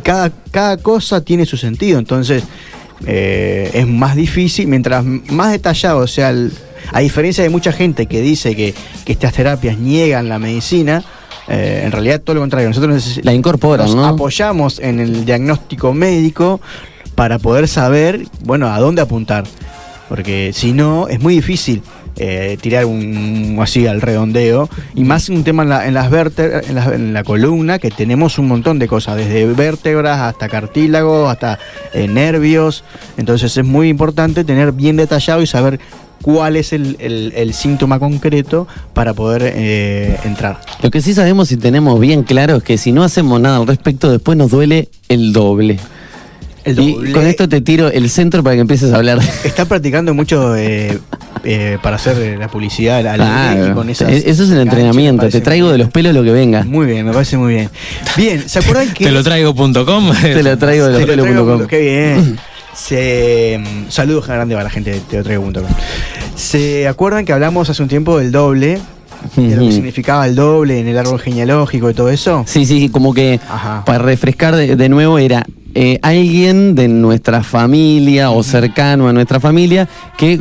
cada, 0.03 0.31
cada 0.51 0.77
cosa 0.77 1.21
tiene 1.21 1.45
su 1.45 1.57
sentido. 1.57 1.99
Entonces, 1.99 2.43
eh, 3.05 3.71
es 3.73 3.87
más 3.87 4.15
difícil, 4.15 4.67
mientras 4.67 5.03
más 5.05 5.51
detallado 5.51 6.05
sea 6.07 6.29
el- 6.31 6.51
A 6.93 6.99
diferencia 6.99 7.43
de 7.43 7.49
mucha 7.49 7.71
gente 7.71 8.07
que 8.07 8.21
dice 8.21 8.55
que, 8.55 8.73
que 9.05 9.11
estas 9.13 9.33
terapias 9.33 9.77
niegan 9.77 10.27
la 10.29 10.39
medicina, 10.39 11.03
Eh, 11.47 11.81
en 11.85 11.91
realidad 11.91 12.21
todo 12.21 12.35
lo 12.35 12.41
contrario, 12.41 12.69
nosotros 12.69 13.19
La 13.23 13.33
incorporan, 13.33 13.87
nos 13.87 13.95
¿no? 13.95 14.05
apoyamos 14.05 14.79
en 14.79 14.99
el 14.99 15.25
diagnóstico 15.25 15.91
médico 15.91 16.61
para 17.15 17.39
poder 17.39 17.67
saber, 17.67 18.25
bueno, 18.45 18.67
a 18.71 18.79
dónde 18.79 19.01
apuntar. 19.01 19.43
Porque 20.07 20.51
si 20.53 20.71
no, 20.71 21.07
es 21.07 21.19
muy 21.19 21.33
difícil 21.35 21.81
eh, 22.17 22.57
tirar 22.61 22.85
un 22.85 23.57
así 23.61 23.87
al 23.87 24.01
redondeo. 24.01 24.69
Y 24.95 25.03
más 25.03 25.29
un 25.29 25.43
tema 25.43 25.63
en, 25.63 25.69
la- 25.69 25.87
en 25.87 25.93
las 25.93 26.09
vértebras, 26.11 26.63
en 26.67 27.13
la, 27.13 27.23
columna, 27.23 27.79
que 27.79 27.89
tenemos 27.91 28.37
un 28.39 28.47
montón 28.47 28.79
de 28.79 28.87
cosas, 28.87 29.15
desde 29.17 29.45
vértebras 29.45 30.19
hasta 30.19 30.49
cartílagos, 30.49 31.29
hasta 31.31 31.59
eh, 31.93 32.07
nervios. 32.07 32.83
Entonces 33.17 33.55
es 33.57 33.65
muy 33.65 33.89
importante 33.89 34.43
tener 34.43 34.71
bien 34.71 34.97
detallado 34.97 35.41
y 35.41 35.47
saber 35.47 35.79
cuál 36.21 36.55
es 36.55 36.71
el, 36.73 36.97
el- 36.99 37.33
el 37.35 37.53
síntoma 37.53 37.97
concreto 37.97 38.67
para 38.93 39.13
poder 39.15 39.41
eh, 39.55 40.17
entrar. 40.23 40.59
Lo 40.83 40.91
que 40.91 41.01
sí 41.01 41.13
sabemos 41.15 41.51
y 41.51 41.57
tenemos 41.57 41.99
bien 41.99 42.21
claro 42.23 42.57
es 42.57 42.63
que 42.63 42.77
si 42.77 42.91
no 42.91 43.03
hacemos 43.03 43.41
nada 43.41 43.57
al 43.57 43.65
respecto, 43.67 44.11
después 44.11 44.37
nos 44.37 44.51
duele 44.51 44.89
el 45.09 45.33
doble. 45.33 45.79
El 46.63 46.79
Y 46.79 47.11
con 47.11 47.25
esto 47.25 47.49
te 47.49 47.61
tiro 47.61 47.89
el 47.89 48.09
centro 48.09 48.43
para 48.43 48.55
que 48.55 48.61
empieces 48.61 48.93
a 48.93 48.97
hablar. 48.97 49.19
Está 49.43 49.65
practicando 49.65 50.13
mucho 50.13 50.55
eh, 50.55 50.97
eh, 51.43 51.77
para 51.81 51.95
hacer 51.95 52.17
eh, 52.19 52.37
la 52.37 52.47
publicidad 52.49 53.01
Claro. 53.01 53.67
y 53.67 53.71
con 53.73 53.89
esas 53.89 54.11
Eso 54.11 54.43
es 54.43 54.49
el 54.51 54.59
entrenamiento. 54.59 55.27
Te 55.29 55.41
traigo 55.41 55.71
de 55.71 55.77
los 55.79 55.89
pelos 55.89 56.13
lo 56.13 56.23
que 56.23 56.31
venga. 56.31 56.63
Muy 56.63 56.85
bien, 56.85 57.05
me 57.05 57.11
parece 57.13 57.37
muy 57.37 57.53
bien. 57.55 57.69
Bien, 58.15 58.47
¿se 58.47 58.59
acuerdan 58.59 58.93
que 58.93 59.03
Te 59.05 59.11
lo 59.11 59.23
traigo.com. 59.23 60.11
Te 60.21 60.43
lo 60.43 60.57
traigo 60.57 60.85
de 60.87 60.91
los 60.91 61.05
Te 61.05 61.15
lo 61.15 61.23
traigo, 61.23 61.45
pelos.com. 61.45 61.67
Qué 61.67 61.79
bien. 61.79 62.39
Se, 62.73 63.59
mm, 63.59 63.89
saludos 63.89 64.27
grande 64.27 64.55
para 64.55 64.63
la 64.63 64.69
gente 64.69 64.91
de 64.91 64.99
teotraigo.com. 65.01 65.63
¿Se 66.35 66.87
acuerdan 66.87 67.25
que 67.25 67.33
hablamos 67.33 67.69
hace 67.69 67.83
un 67.83 67.89
tiempo 67.89 68.17
del 68.17 68.31
doble? 68.31 68.79
De 69.35 69.55
lo 69.55 69.65
que 69.65 69.71
significaba 69.71 70.25
el 70.25 70.35
doble 70.35 70.79
en 70.79 70.87
el 70.87 70.97
árbol 70.97 71.19
genealógico 71.19 71.89
y 71.89 71.93
todo 71.93 72.09
eso. 72.09 72.43
Sí, 72.47 72.65
sí, 72.65 72.79
sí, 72.79 72.89
como 72.89 73.13
que 73.13 73.39
Ajá. 73.47 73.83
para 73.85 73.99
refrescar 73.99 74.55
de, 74.55 74.75
de 74.75 74.89
nuevo 74.89 75.19
era 75.19 75.45
eh, 75.75 75.99
alguien 76.01 76.75
de 76.75 76.87
nuestra 76.87 77.43
familia 77.43 78.31
o 78.31 78.43
cercano 78.43 79.07
a 79.07 79.13
nuestra 79.13 79.39
familia 79.39 79.87
que 80.17 80.39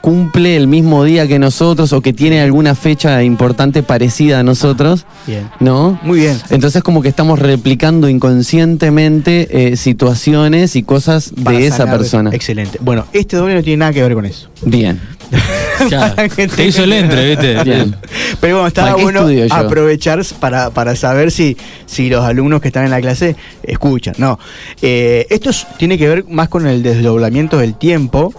cumple 0.00 0.56
el 0.56 0.66
mismo 0.66 1.04
día 1.04 1.26
que 1.26 1.38
nosotros 1.38 1.92
o 1.92 2.00
que 2.00 2.12
tiene 2.12 2.40
alguna 2.40 2.74
fecha 2.74 3.22
importante 3.22 3.82
parecida 3.82 4.40
a 4.40 4.42
nosotros, 4.42 5.06
Bien. 5.26 5.48
¿no? 5.60 5.98
Muy 6.02 6.20
bien. 6.20 6.38
Entonces 6.50 6.82
como 6.82 7.02
que 7.02 7.08
estamos 7.08 7.38
replicando 7.38 8.08
inconscientemente 8.08 9.72
eh, 9.72 9.76
situaciones 9.76 10.76
y 10.76 10.82
cosas 10.82 11.32
Para 11.44 11.58
de 11.58 11.66
esa 11.66 11.86
persona. 11.86 12.30
Excelente. 12.32 12.78
Bueno, 12.80 13.06
este 13.12 13.36
doble 13.36 13.54
no 13.54 13.62
tiene 13.62 13.78
nada 13.78 13.92
que 13.92 14.02
ver 14.02 14.14
con 14.14 14.24
eso. 14.24 14.48
Bien. 14.62 15.00
Ya, 15.90 16.14
te 16.14 16.66
hizo 16.66 16.84
el 16.84 16.92
entre, 16.92 17.30
¿viste? 17.30 17.62
Bien. 17.64 17.96
Pero 18.40 18.56
bueno, 18.56 18.66
estaba 18.68 18.88
¿Para 18.88 18.96
qué 18.98 19.02
bueno 19.02 19.26
aprovechar 19.50 20.22
para, 20.38 20.70
para 20.70 20.94
saber 20.94 21.30
si, 21.30 21.56
si 21.86 22.10
los 22.10 22.22
alumnos 22.24 22.60
que 22.60 22.68
están 22.68 22.84
en 22.84 22.90
la 22.90 23.00
clase 23.00 23.34
escuchan. 23.62 24.14
No. 24.18 24.38
Eh, 24.82 25.26
esto 25.30 25.50
es- 25.50 25.66
tiene 25.78 25.96
que 25.96 26.06
ver 26.08 26.24
más 26.28 26.48
con 26.50 26.66
el 26.66 26.82
desdoblamiento 26.82 27.56
del 27.58 27.74
tiempo, 27.76 28.34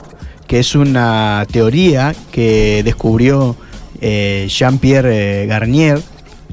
que 0.48 0.60
es 0.60 0.76
una 0.76 1.46
teoría 1.52 2.14
que 2.32 2.82
descubrió 2.84 3.56
eh, 4.02 4.48
Jean-Pierre 4.50 5.44
eh, 5.44 5.48
Garnier, 5.48 6.00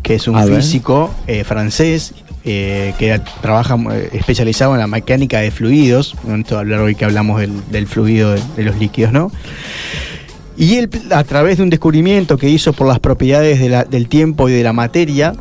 que 0.02 0.14
es 0.14 0.26
un 0.28 0.36
A 0.36 0.44
físico 0.44 1.14
eh, 1.26 1.44
francés. 1.44 2.14
eh, 2.44 2.94
que 2.98 3.20
trabaja 3.42 3.76
eh, 3.92 4.08
especializado 4.14 4.72
en 4.72 4.80
la 4.80 4.86
mecánica 4.86 5.40
de 5.40 5.50
fluidos, 5.50 6.14
no 6.24 6.34
esto 6.36 6.54
de 6.54 6.60
hablar 6.60 6.80
hoy 6.80 6.94
que 6.94 7.04
hablamos 7.04 7.40
del, 7.40 7.52
del 7.70 7.86
fluido 7.86 8.32
de, 8.32 8.40
de 8.56 8.62
los 8.62 8.76
líquidos, 8.78 9.12
¿no? 9.12 9.30
Y 10.58 10.74
él, 10.74 10.90
a 11.12 11.22
través 11.22 11.58
de 11.58 11.62
un 11.62 11.70
descubrimiento 11.70 12.36
que 12.36 12.50
hizo 12.50 12.72
por 12.72 12.88
las 12.88 12.98
propiedades 12.98 13.60
del 13.88 14.08
tiempo 14.08 14.48
y 14.48 14.52
de 14.52 14.64
la 14.64 14.72
materia, 14.72 15.32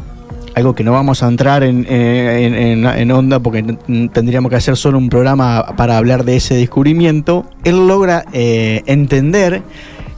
algo 0.54 0.76
que 0.76 0.84
no 0.84 0.92
vamos 0.92 1.24
a 1.24 1.28
entrar 1.28 1.64
en, 1.64 3.12
onda 3.12 3.40
porque 3.40 3.64
tendríamos 4.14 4.52
que 4.52 4.56
hacer 4.56 4.78
solo 4.78 5.00
un 5.00 5.10
programa 5.10 5.76
para 5.76 5.98
hablar 5.98 6.24
de 6.24 6.36
ese 6.36 6.56
descubrimiento, 6.56 7.50
él 7.64 7.88
logra 7.88 8.26
eh, 8.32 8.84
entender 8.86 9.64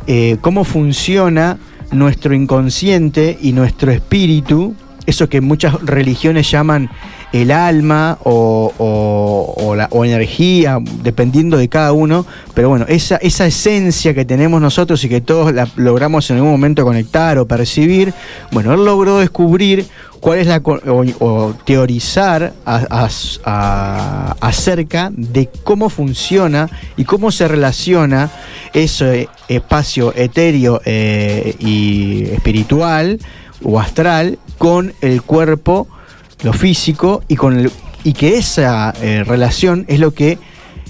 eh, 0.07 0.35
cómo 0.41 0.65
funciona 0.65 1.57
nuestro 1.91 2.33
inconsciente 2.33 3.37
y 3.41 3.53
nuestro 3.53 3.91
espíritu, 3.91 4.75
eso 5.05 5.29
que 5.29 5.39
muchas 5.39 5.81
religiones 5.81 6.51
llaman 6.51 6.89
el 7.31 7.51
alma 7.51 8.17
o, 8.24 8.74
o- 8.77 9.75
la, 9.75 9.88
o 9.91 10.03
energía, 10.03 10.79
dependiendo 11.03 11.57
de 11.57 11.69
cada 11.69 11.93
uno, 11.93 12.25
pero 12.55 12.69
bueno, 12.69 12.86
esa, 12.89 13.17
esa 13.17 13.45
esencia 13.45 14.13
que 14.15 14.25
tenemos 14.25 14.59
nosotros 14.62 15.03
y 15.03 15.09
que 15.09 15.21
todos 15.21 15.53
la 15.53 15.67
logramos 15.75 16.29
en 16.29 16.38
algún 16.38 16.51
momento 16.51 16.83
conectar 16.83 17.38
o 17.38 17.48
percibir, 17.48 18.13
bueno, 18.51 18.74
él 18.74 18.83
logró 18.83 19.19
descubrir 19.19 19.86
cuál 20.19 20.39
es 20.39 20.48
la 20.48 20.59
o 20.63 21.53
teorizar 21.65 22.53
a- 22.65 22.86
a- 22.89 23.09
a- 23.45 24.36
acerca 24.41 25.12
de 25.15 25.50
cómo 25.63 25.89
funciona 25.89 26.69
y 26.98 27.03
cómo 27.05 27.31
se 27.31 27.48
relaciona 27.48 28.29
ese 28.74 29.29
espacio 29.48 30.13
etéreo 30.15 30.81
eh, 30.86 31.55
y 31.59 32.24
espiritual 32.31 33.19
o 33.63 33.79
astral 33.79 34.39
con 34.57 34.93
el 35.01 35.21
cuerpo, 35.21 35.88
lo 36.43 36.53
físico 36.53 37.24
y 37.27 37.36
con 37.36 37.60
el, 37.60 37.72
y 38.03 38.13
que 38.13 38.38
esa 38.38 38.93
eh, 39.01 39.24
relación 39.25 39.86
es 39.88 40.00
lo 40.00 40.13
que 40.13 40.38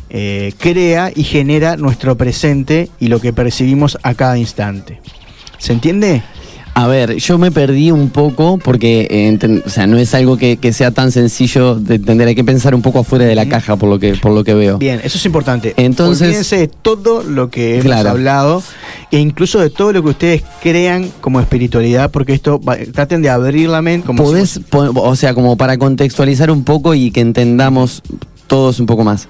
eh, 0.09 0.53
crea 0.57 1.11
y 1.13 1.23
genera 1.23 1.77
nuestro 1.77 2.17
presente 2.17 2.89
y 2.99 3.07
lo 3.07 3.19
que 3.19 3.33
percibimos 3.33 3.97
a 4.03 4.13
cada 4.13 4.37
instante. 4.37 5.01
¿Se 5.57 5.73
entiende? 5.73 6.23
A 6.81 6.87
ver, 6.87 7.17
yo 7.17 7.37
me 7.37 7.51
perdí 7.51 7.91
un 7.91 8.09
poco 8.09 8.57
porque 8.57 9.05
eh, 9.09 9.61
o 9.65 9.69
sea, 9.69 9.85
no 9.85 9.97
es 9.97 10.13
algo 10.13 10.37
que, 10.37 10.55
que 10.55 10.71
sea 10.71 10.91
tan 10.91 11.11
sencillo 11.11 11.75
de 11.75 11.95
entender, 11.95 12.29
hay 12.29 12.35
que 12.35 12.43
pensar 12.45 12.73
un 12.73 12.81
poco 12.81 12.99
afuera 12.99 13.25
de 13.25 13.35
la 13.35 13.47
caja 13.49 13.75
por 13.75 13.89
lo 13.89 13.99
que, 13.99 14.13
por 14.15 14.31
lo 14.31 14.45
que 14.45 14.53
veo. 14.53 14.77
Bien, 14.77 15.01
eso 15.03 15.17
es 15.17 15.25
importante. 15.25 15.73
Entonces- 15.75 16.27
Olvídense 16.27 16.55
de 16.57 16.67
todo 16.69 17.21
lo 17.23 17.49
que 17.49 17.73
hemos 17.73 17.83
Claro. 17.85 18.11
hablado 18.11 18.63
e 19.11 19.19
incluso 19.19 19.59
de 19.59 19.69
todo 19.69 19.91
lo 19.91 20.01
que 20.03 20.09
ustedes 20.09 20.43
crean 20.61 21.09
como 21.19 21.41
espiritualidad, 21.41 22.11
porque 22.11 22.31
esto 22.33 22.61
va- 22.61 22.77
traten 22.93 23.21
de 23.21 23.29
abrir 23.29 23.67
la 23.67 23.81
mente. 23.81 24.07
Como 24.07 24.23
Podés, 24.23 24.51
si- 24.51 24.59
po- 24.61 24.91
o 24.95 25.15
sea, 25.17 25.33
como 25.33 25.57
para 25.57 25.77
contextualizar 25.77 26.49
un 26.49 26.63
poco 26.63 26.93
y 26.93 27.11
que 27.11 27.19
entendamos 27.19 28.01
todos 28.47 28.79
un 28.79 28.85
poco 28.85 29.03
más. 29.03 29.27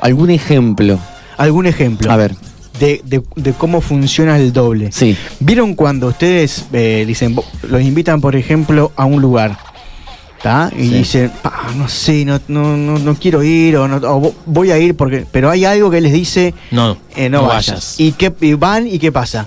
¿Algún 0.00 0.30
ejemplo? 0.30 0.98
algún 1.38 1.66
ejemplo 1.66 2.12
A 2.12 2.16
ver, 2.16 2.36
de, 2.82 3.00
de- 3.04 3.22
de 3.36 3.52
cómo 3.52 3.80
funciona 3.80 4.36
el 4.36 4.52
doble. 4.52 4.90
sí. 4.92 5.16
¿Vieron 5.40 5.74
cuando 5.74 6.08
ustedes 6.08 6.66
eh, 6.72 7.04
dicen, 7.06 7.36
los 7.68 7.80
invitan, 7.80 8.20
por 8.20 8.34
ejemplo, 8.36 8.90
a 8.96 9.04
un 9.04 9.20
lugar? 9.22 9.56
¿tá? 10.42 10.72
Y 10.76 10.88
Sí. 10.88 10.94
dicen, 10.94 11.32
"Pa, 11.40 11.52
no 11.78 11.86
sé, 11.88 12.24
no, 12.24 12.40
no, 12.48 12.76
no, 12.76 12.98
no 12.98 13.14
quiero 13.14 13.44
ir, 13.44 13.76
o, 13.76 13.86
no, 13.86 13.98
o 13.98 14.34
voy 14.44 14.72
a 14.72 14.78
ir 14.78 14.96
porque. 14.96 15.24
Pero 15.30 15.48
hay 15.48 15.64
algo 15.64 15.88
que 15.88 16.00
les 16.00 16.12
dice, 16.12 16.52
No, 16.72 16.96
eh, 17.14 17.28
no, 17.28 17.44
vayas. 17.46 17.94
¿Y, 18.00 18.10
qué, 18.10 18.32
y 18.40 18.54
van 18.54 18.88
y 18.88 18.98
qué 18.98 19.12
pasa? 19.12 19.46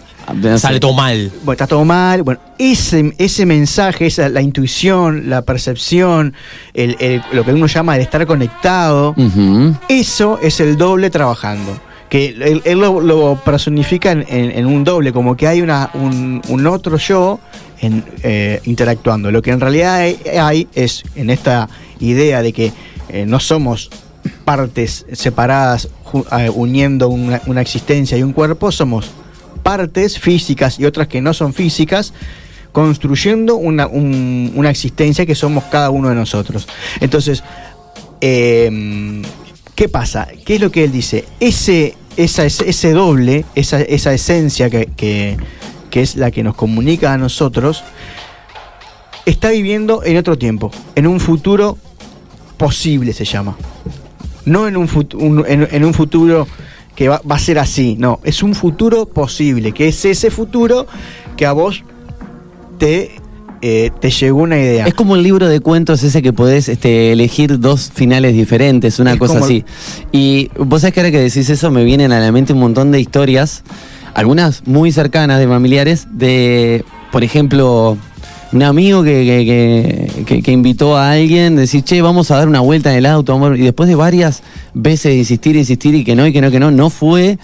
Sale 0.58 0.80
todo 0.80 0.94
mal. 0.94 1.30
Bueno, 1.44 1.52
está 1.52 1.68
todo 1.68 1.84
mal. 1.84 2.24
Bueno, 2.24 2.40
ese, 2.58 3.14
ese 3.18 3.46
mensaje, 3.46 4.06
esa, 4.08 4.30
la 4.30 4.42
intuición, 4.42 5.30
la 5.30 5.42
percepción, 5.42 6.34
el- 6.74 6.96
el- 7.02 7.22
lo 7.34 7.44
que 7.44 7.52
uno 7.52 7.68
llama 7.68 7.96
el 7.98 8.02
estar 8.02 8.26
conectado, 8.26 9.14
eso 9.90 10.40
es 10.42 10.62
el 10.62 10.78
doble 10.78 11.10
trabajando. 11.10 11.78
Que 12.16 12.62
él, 12.64 12.80
lo, 12.80 13.36
personifica 13.44 14.14
en, 14.14 14.66
un 14.66 14.86
doble, 14.86 15.12
como 15.12 15.36
que 15.36 15.48
hay 15.50 15.62
un, 15.62 16.66
otro 16.66 16.96
yo 16.96 17.42
eh, 17.82 18.62
interactuando. 18.64 19.32
Lo 19.32 19.42
que 19.42 19.52
en 19.52 19.60
realidad 19.60 19.96
hay, 20.40 20.70
es 20.74 21.04
en 21.18 21.30
esta 21.30 21.68
idea 22.00 22.42
de 22.42 22.54
que 22.54 22.72
eh, 23.10 23.26
no 23.28 23.42
somos 23.42 23.90
partes 24.46 25.06
separadas 25.12 25.90
eh, 26.40 26.50
uniendo 26.56 27.10
una, 27.10 27.42
existencia 27.60 28.18
y 28.18 28.24
un 28.24 28.32
cuerpo, 28.32 28.72
somos 28.72 29.12
partes 29.62 30.18
físicas 30.18 30.80
y 30.80 30.86
otras 30.86 31.10
que 31.10 31.20
no 31.20 31.34
son 31.34 31.54
físicas 31.54 32.14
construyendo 32.72 33.58
una, 33.58 33.88
un- 33.88 34.54
una 34.56 34.70
existencia 34.70 35.26
que 35.26 35.36
somos 35.36 35.66
cada 35.66 35.90
uno 35.90 36.08
de 36.08 36.16
nosotros. 36.16 36.66
Entonces, 37.02 37.44
¿qué 38.22 39.90
pasa? 39.92 40.30
¿Qué 40.46 40.56
es 40.56 40.62
lo 40.62 40.72
que 40.72 40.86
él 40.86 40.94
dice? 40.94 41.26
Ese, 41.42 41.96
esa, 42.18 42.46
ese 42.46 42.92
doble, 42.92 43.46
esa, 43.56 43.82
esa 43.82 44.14
esencia 44.14 44.70
que, 44.70 44.88
que- 44.96 45.38
que 45.90 46.02
es 46.02 46.16
la 46.18 46.30
que 46.32 46.44
nos 46.44 46.56
comunica 46.56 47.14
a 47.14 47.18
nosotros, 47.18 47.84
está 49.26 49.50
viviendo 49.52 50.04
en 50.04 50.18
otro 50.18 50.38
tiempo, 50.38 50.72
en 50.96 51.08
un 51.08 51.20
futuro 51.20 51.78
posible 52.58 53.14
se 53.14 53.26
llama. 53.26 53.56
No 54.46 54.68
en 54.68 54.78
un, 54.78 54.90
un- 55.16 55.46
en, 55.48 55.68
en 55.72 55.86
un 55.86 55.94
futuro 55.94 56.48
que 56.96 57.08
va, 57.10 57.22
va 57.30 57.36
a 57.36 57.40
ser 57.40 57.60
así, 57.60 57.96
no, 57.98 58.20
es 58.24 58.44
un 58.44 58.54
futuro 58.56 59.06
posible, 59.06 59.72
que 59.72 59.88
es 59.88 60.06
ese 60.06 60.32
futuro 60.32 60.86
que 61.36 61.46
a 61.46 61.52
vos 61.54 61.84
te, 62.78 63.16
eh, 63.62 63.92
te 64.00 64.10
llegó 64.10 64.42
una 64.44 64.58
idea. 64.58 64.86
Es 64.86 64.94
como 64.94 65.16
el 65.16 65.24
libro 65.24 65.48
de 65.48 65.60
cuentos 65.60 66.04
ese 66.04 66.22
que 66.22 66.34
podés 66.34 66.70
este, 66.70 67.12
elegir 67.12 67.60
dos 67.60 67.92
finales 67.94 68.34
diferentes, 68.34 69.00
una 69.00 69.14
Es 69.14 69.20
cosa 69.20 69.34
como- 69.36 69.46
así. 69.46 69.64
Y 70.12 70.50
vos 70.58 70.82
sabés 70.82 70.94
que 70.94 71.00
ahora 71.02 71.12
que 71.12 71.20
decís 71.20 71.50
eso 71.50 71.72
me 71.72 71.84
vienen 71.84 72.12
a 72.12 72.20
la 72.20 72.32
mente 72.32 72.54
un 72.54 72.60
montón 72.60 72.92
de 72.92 73.00
historias, 73.00 73.64
algunas 74.14 74.66
muy 74.68 74.92
cercanas 74.92 75.40
de 75.40 75.48
familiares, 75.48 76.08
de, 76.12 76.84
por 77.12 77.24
ejemplo, 77.24 77.98
un 78.52 78.64
amigo 78.64 79.04
que, 79.04 79.26
que, 79.26 80.08
que- 80.16 80.24
que- 80.24 80.42
que 80.42 80.52
invitó 80.52 80.96
a 80.96 81.12
alguien, 81.12 81.56
decir, 81.58 81.84
che, 81.84 82.02
vamos 82.02 82.32
a 82.32 82.38
dar 82.38 82.48
una 82.48 82.62
vuelta 82.62 82.92
en 82.92 82.98
el 83.00 83.06
auto, 83.06 83.34
amor", 83.34 83.58
y 83.58 83.62
después 83.64 83.90
de 83.90 83.96
varias 83.96 84.44
veces 84.74 85.16
insistir, 85.16 85.56
insistir 85.58 85.94
y 85.96 86.04
que 86.06 86.16
no, 86.16 86.26
y 86.26 86.32
que 86.32 86.40
no, 86.42 86.52
que 86.52 86.60
no, 86.60 86.72
no 86.72 86.90
fue, 86.90 87.38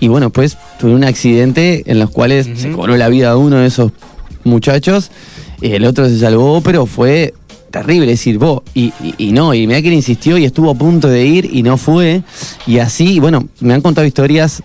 y 0.00 0.08
bueno, 0.08 0.30
pues 0.30 0.56
tuve 0.78 0.94
un 0.94 1.04
accidente 1.04 1.82
en 1.86 1.98
los 1.98 2.08
cuales 2.10 2.48
se 2.54 2.70
cobró 2.70 2.96
la 2.96 3.08
vida 3.08 3.30
de 3.30 3.36
uno 3.36 3.56
de 3.56 3.66
esos 3.66 3.92
muchachos, 4.44 5.10
el 5.60 5.84
otro 5.84 6.08
se 6.08 6.18
salvó, 6.18 6.60
pero 6.60 6.86
fue 6.86 7.34
terrible 7.70 8.06
decir, 8.06 8.38
vos, 8.38 8.62
y, 8.74 8.92
y- 9.18 9.32
no, 9.32 9.52
y 9.52 9.66
mira 9.66 9.82
que 9.82 9.92
insistió 9.92 10.38
y 10.38 10.44
estuvo 10.44 10.70
a 10.70 10.74
punto 10.74 11.08
de 11.08 11.26
ir 11.26 11.50
y 11.52 11.62
no 11.62 11.76
fue, 11.76 12.22
y 12.66 12.78
así, 12.78 13.18
bueno, 13.18 13.48
me 13.60 13.74
han 13.74 13.80
contado 13.80 14.06
historias 14.06 14.62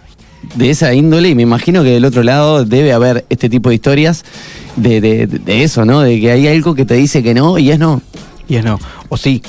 de 0.55 0.69
esa 0.69 0.93
índole 0.93 1.29
y 1.29 1.35
me 1.35 1.41
imagino 1.43 1.83
que 1.83 1.89
del 1.89 2.05
otro 2.05 2.21
lado 2.23 2.65
debe 2.65 2.93
haber 2.93 3.25
este 3.29 3.49
tipo 3.49 3.69
de 3.69 3.75
historias 3.75 4.23
de 4.75 5.27
eso, 5.47 5.85
¿no? 5.85 6.01
De 6.01 6.19
que 6.19 6.31
hay 6.31 6.47
algo 6.47 6.75
que 6.75 6.85
te 6.85 6.93
dice 6.93 7.21
que 7.23 7.33
no 7.33 7.57
y 7.57 7.71
es 7.71 7.79
no. 7.79 8.01
Y 8.47 8.55
es 8.55 8.63
no. 8.63 8.79
O 9.09 9.17
sí. 9.17 9.41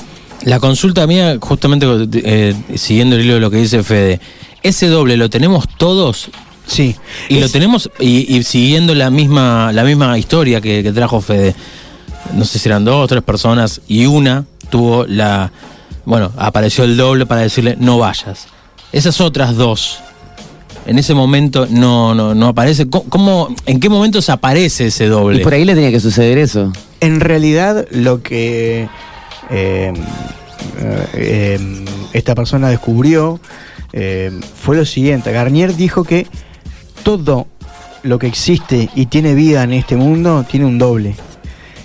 La 0.42 0.58
consulta 0.58 1.06
mía, 1.06 1.36
justamente 1.38 1.86
eh, 2.24 2.54
siguiendo 2.74 3.16
el 3.16 3.22
hilo 3.26 3.34
de 3.34 3.40
lo 3.40 3.50
que 3.50 3.58
dice 3.58 3.82
Fede, 3.82 4.20
ese 4.62 4.86
doble 4.88 5.16
lo 5.18 5.28
tenemos 5.28 5.66
todos 5.76 6.30
Sí. 6.70 6.94
y 7.28 7.40
lo 7.40 7.48
tenemos 7.48 7.90
y, 7.98 8.36
y 8.36 8.42
siguiendo 8.44 8.94
la 8.94 9.10
misma 9.10 9.72
la 9.72 9.82
misma 9.84 10.16
historia 10.18 10.60
que, 10.60 10.82
que 10.82 10.92
trajo 10.92 11.20
Fede. 11.20 11.54
No 12.34 12.44
sé 12.44 12.58
si 12.58 12.68
eran 12.68 12.84
dos 12.84 12.96
o 13.04 13.06
tres 13.08 13.22
personas 13.22 13.80
y 13.88 14.06
una 14.06 14.44
tuvo 14.70 15.04
la 15.06 15.50
bueno, 16.04 16.32
apareció 16.36 16.84
el 16.84 16.96
doble 16.96 17.26
para 17.26 17.40
decirle 17.42 17.76
no 17.78 17.98
vayas. 17.98 18.46
Esas 18.92 19.20
otras 19.20 19.56
dos 19.56 19.98
en 20.86 20.98
ese 20.98 21.12
momento 21.14 21.66
no 21.70 22.14
no 22.14 22.34
no 22.34 22.48
aparece. 22.48 22.88
¿Cómo, 22.88 23.04
cómo- 23.08 23.54
en 23.66 23.80
qué 23.80 23.88
momentos 23.88 24.28
aparece 24.30 24.86
ese 24.86 25.06
doble? 25.08 25.40
Y 25.40 25.44
por 25.44 25.52
ahí 25.54 25.64
le 25.64 25.74
tenía 25.74 25.90
que 25.90 26.00
suceder 26.00 26.38
eso. 26.38 26.72
En 27.00 27.20
realidad, 27.20 27.86
lo 27.90 28.22
que 28.22 28.88
eh, 29.50 29.92
eh, 31.14 31.84
esta 32.12 32.34
persona 32.34 32.68
descubrió 32.68 33.40
eh, 33.92 34.30
fue 34.62 34.76
lo 34.76 34.84
siguiente. 34.84 35.32
Garnier 35.32 35.74
dijo 35.76 36.04
que 36.04 36.26
todo 37.02 37.46
lo 38.02 38.18
que 38.18 38.26
existe 38.26 38.88
y 38.94 39.06
tiene 39.06 39.34
vida 39.34 39.62
en 39.62 39.72
este 39.72 39.96
mundo 39.96 40.44
tiene 40.48 40.66
un 40.66 40.78
doble. 40.78 41.14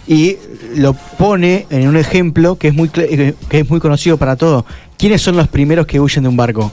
Y 0.07 0.37
lo 0.75 0.93
pone 0.93 1.65
en 1.69 1.87
un 1.87 1.97
ejemplo 1.97 2.57
que 2.57 2.67
es 2.69 2.73
muy, 2.73 2.89
eh, 2.97 3.33
que 3.49 3.59
es 3.59 3.69
muy 3.69 3.79
conocido 3.79 4.17
para 4.17 4.35
todos. 4.35 4.65
¿Quiénes 4.97 5.21
son 5.21 5.35
los 5.35 5.47
primeros 5.47 5.87
que 5.87 5.99
huyen 5.99 6.23
de 6.23 6.29
un 6.29 6.37
barco? 6.37 6.71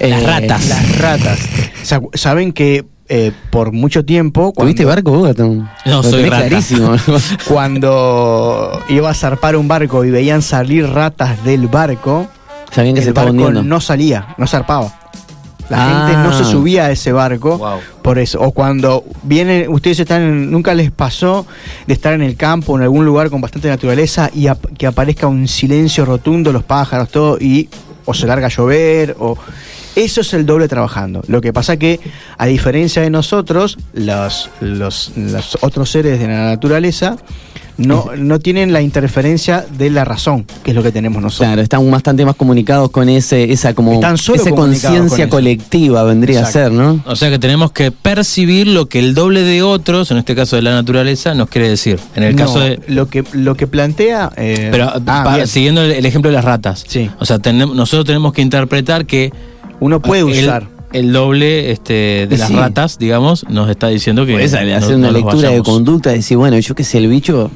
Las 0.00 0.22
Eh, 0.22 0.26
ratas. 0.26 0.68
Las 0.68 0.98
ratas. 0.98 1.38
Sa- 1.84 2.00
Saben 2.14 2.52
que 2.52 2.84
eh, 3.08 3.30
por 3.50 3.72
mucho 3.72 4.04
tiempo... 4.04 4.52
¿Tuviste 4.56 4.84
barco, 4.84 5.10
vos, 5.12 5.28
Gatón? 5.28 5.68
No, 5.84 5.96
Lo 5.96 6.02
soy 6.02 6.24
rata. 6.24 6.48
clarísimo. 6.48 6.94
Cuando 7.48 8.80
iba 8.88 9.10
a 9.10 9.14
zarpar 9.14 9.54
un 9.56 9.68
barco 9.68 10.04
y 10.04 10.10
veían 10.10 10.42
salir 10.42 10.88
ratas 10.88 11.44
del 11.44 11.68
barco, 11.68 12.26
Sabían 12.72 12.94
que 12.94 13.00
el 13.00 13.04
se 13.04 13.10
estaba 13.10 13.26
barco 13.26 13.36
hundiendo. 13.46 13.62
no 13.62 13.80
salía, 13.80 14.28
no 14.38 14.46
zarpaba. 14.46 14.98
La 15.72 15.78
Ah. 16.04 16.06
gente 16.06 16.22
no 16.22 16.32
se 16.36 16.44
subía 16.44 16.84
a 16.84 16.90
ese 16.90 17.12
barco 17.12 17.56
Wow. 17.56 17.78
por 18.02 18.18
eso. 18.18 18.40
O 18.42 18.52
cuando 18.52 19.04
vienen, 19.22 19.70
ustedes 19.72 19.98
están, 20.00 20.20
en- 20.22 20.50
nunca 20.50 20.74
les 20.74 20.90
pasó 20.90 21.46
de 21.86 21.94
estar 21.94 22.12
en 22.12 22.20
el 22.22 22.36
campo, 22.36 22.76
en 22.76 22.82
algún 22.82 23.04
lugar 23.06 23.30
con 23.30 23.40
bastante 23.40 23.68
naturaleza 23.68 24.30
y 24.34 24.48
que 24.76 24.86
aparezca 24.86 25.26
un 25.26 25.48
silencio 25.48 26.04
rotundo, 26.04 26.52
los 26.52 26.62
pájaros, 26.62 27.08
todo, 27.08 27.38
y 27.40 27.70
o 28.04 28.12
se 28.12 28.26
larga 28.26 28.48
a 28.48 28.50
llover, 28.50 29.16
o 29.18 29.38
eso 29.96 30.20
es 30.20 30.32
el 30.34 30.46
doble 30.46 30.68
trabajando. 30.68 31.22
Lo 31.28 31.40
que 31.40 31.52
pasa 31.52 31.76
que, 31.76 32.00
a 32.38 32.46
diferencia 32.46 33.02
de 33.02 33.10
nosotros, 33.10 33.78
los, 33.92 34.50
los, 34.60 35.12
los 35.16 35.58
otros 35.60 35.90
seres 35.90 36.18
de 36.20 36.26
la 36.28 36.46
naturaleza 36.46 37.16
no, 37.78 38.10
no 38.18 38.38
tienen 38.38 38.72
la 38.72 38.82
interferencia 38.82 39.64
de 39.78 39.88
la 39.90 40.04
razón, 40.04 40.44
que 40.62 40.70
es 40.72 40.74
lo 40.76 40.82
que 40.82 40.92
tenemos 40.92 41.22
nosotros. 41.22 41.48
Claro, 41.48 41.62
están 41.62 41.90
bastante 41.90 42.24
más 42.24 42.36
comunicados 42.36 42.90
con 42.90 43.08
ese, 43.08 43.50
esa 43.50 43.72
como 43.74 43.94
esa 43.94 44.50
con 44.50 44.56
conciencia 44.56 45.28
colectiva 45.28 46.02
vendría 46.04 46.40
Exacto. 46.40 46.58
a 46.58 46.62
ser, 46.64 46.72
¿no? 46.72 47.02
O 47.06 47.16
sea 47.16 47.30
que 47.30 47.38
tenemos 47.38 47.72
que 47.72 47.90
percibir 47.90 48.66
lo 48.68 48.86
que 48.86 48.98
el 48.98 49.14
doble 49.14 49.40
de 49.42 49.62
otros, 49.62 50.10
en 50.10 50.18
este 50.18 50.34
caso 50.34 50.56
de 50.56 50.62
la 50.62 50.72
naturaleza, 50.72 51.34
nos 51.34 51.48
quiere 51.48 51.68
decir. 51.70 51.98
En 52.14 52.24
el 52.24 52.36
No, 52.36 52.44
caso 52.44 52.60
de. 52.60 52.78
lo 52.88 53.08
que 53.08 53.24
lo 53.32 53.54
que 53.56 53.66
plantea 53.66 54.30
eh, 54.36 54.68
Pero 54.70 54.92
ah, 55.06 55.38
siguiendo 55.46 55.82
el, 55.82 55.92
el 55.92 56.04
ejemplo 56.06 56.30
de 56.30 56.36
las 56.36 56.44
ratas. 56.44 56.84
Sí. 56.86 57.10
O 57.18 57.24
sea, 57.24 57.38
tenem- 57.38 57.72
nosotros 57.74 58.04
tenemos 58.04 58.34
que 58.34 58.42
interpretar 58.42 59.06
que 59.06 59.32
uno 59.82 60.00
puede 60.00 60.22
el, 60.22 60.44
usar 60.44 60.66
el 60.92 61.12
doble 61.12 61.70
este, 61.72 62.26
de 62.28 62.36
las 62.38 62.48
sí. 62.48 62.54
ratas, 62.54 62.98
digamos, 62.98 63.44
nos 63.48 63.68
está 63.70 63.88
diciendo 63.88 64.24
que. 64.26 64.32
Puedes 64.34 64.52
no- 64.52 64.58
hacer 64.76 64.90
no 64.92 64.96
una 65.08 65.10
lectura 65.10 65.48
de 65.50 65.62
conducta, 65.62 66.10
decir, 66.10 66.36
bueno, 66.36 66.58
yo 66.58 66.74
qué 66.74 66.84
sé, 66.84 66.98
el 66.98 67.08
bicho, 67.08 67.50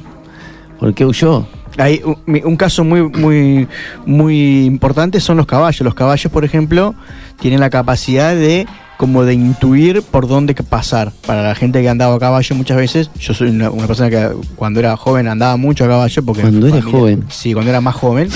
¿por 0.79 0.93
qué 0.93 1.05
huyó? 1.05 1.47
Hay 1.77 2.01
un, 2.03 2.17
mi- 2.25 2.41
un 2.43 2.55
caso 2.57 2.83
muy, 2.83 3.03
muy, 3.03 3.67
muy 4.05 4.65
importante 4.65 5.19
son 5.19 5.37
los 5.37 5.45
caballos. 5.45 5.81
Los 5.81 5.93
caballos, 5.93 6.31
por 6.31 6.43
ejemplo, 6.43 6.95
tienen 7.39 7.59
la 7.59 7.69
capacidad 7.69 8.33
de 8.35 8.65
como 8.97 9.23
de 9.25 9.35
intuir 9.35 10.01
por 10.01 10.27
dónde 10.27 10.55
que 10.55 10.63
pasar. 10.63 11.11
Para 11.27 11.43
la 11.43 11.53
gente 11.53 11.83
que 11.83 11.89
andaba 11.89 12.15
a 12.15 12.19
caballo 12.19 12.55
muchas 12.55 12.77
veces, 12.77 13.11
yo 13.19 13.35
soy 13.35 13.49
una, 13.49 13.69
una 13.69 13.85
persona 13.85 14.09
que 14.09 14.29
cuando 14.55 14.79
era 14.79 14.97
joven 14.97 15.27
andaba 15.27 15.55
mucho 15.55 15.85
a 15.85 15.87
caballo 15.87 16.23
porque 16.25 16.41
Cuando 16.41 16.65
mi 16.65 16.71
eras 16.73 16.85
joven. 16.85 17.23
Sí, 17.29 17.53
cuando 17.53 17.69
era 17.69 17.79
más 17.79 17.93
joven. 17.93 18.27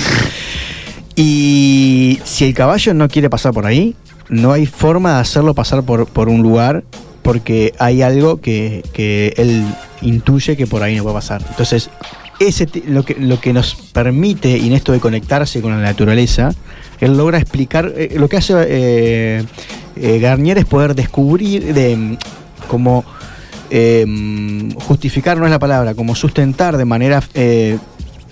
Y 1.16 2.20
si 2.24 2.44
el 2.44 2.54
caballo 2.54 2.94
no 2.94 3.08
quiere 3.08 3.28
pasar 3.28 3.52
por 3.52 3.66
ahí, 3.66 3.94
no 4.28 4.52
hay 4.52 4.66
forma 4.66 5.14
de 5.14 5.20
hacerlo 5.20 5.54
pasar 5.54 5.82
por, 5.82 6.06
por 6.06 6.28
un 6.28 6.42
lugar 6.42 6.84
porque 7.22 7.72
hay 7.78 8.02
algo 8.02 8.40
que, 8.40 8.82
que 8.92 9.34
él 9.36 9.64
intuye 10.00 10.56
que 10.56 10.66
por 10.66 10.82
ahí 10.82 10.96
no 10.96 11.02
puede 11.02 11.14
pasar. 11.14 11.42
Entonces, 11.48 11.90
ese 12.40 12.68
lo 12.86 13.04
que, 13.04 13.14
lo 13.14 13.40
que 13.40 13.52
nos 13.52 13.74
permite, 13.74 14.58
y 14.58 14.66
en 14.66 14.72
esto 14.72 14.92
de 14.92 15.00
conectarse 15.00 15.60
con 15.60 15.70
la 15.70 15.78
naturaleza, 15.78 16.50
él 17.00 17.16
logra 17.16 17.38
explicar, 17.38 17.92
eh, 17.96 18.14
lo 18.16 18.28
que 18.28 18.36
hace 18.36 18.54
eh, 18.58 19.44
eh, 19.96 20.18
Garnier 20.18 20.58
es 20.58 20.64
poder 20.64 20.94
descubrir, 20.94 21.74
de 21.74 22.18
como 22.68 23.04
eh, 23.70 24.04
justificar 24.76 25.38
no 25.38 25.44
es 25.44 25.50
la 25.50 25.58
palabra, 25.58 25.94
como 25.94 26.14
sustentar 26.14 26.76
de 26.76 26.84
manera 26.84 27.22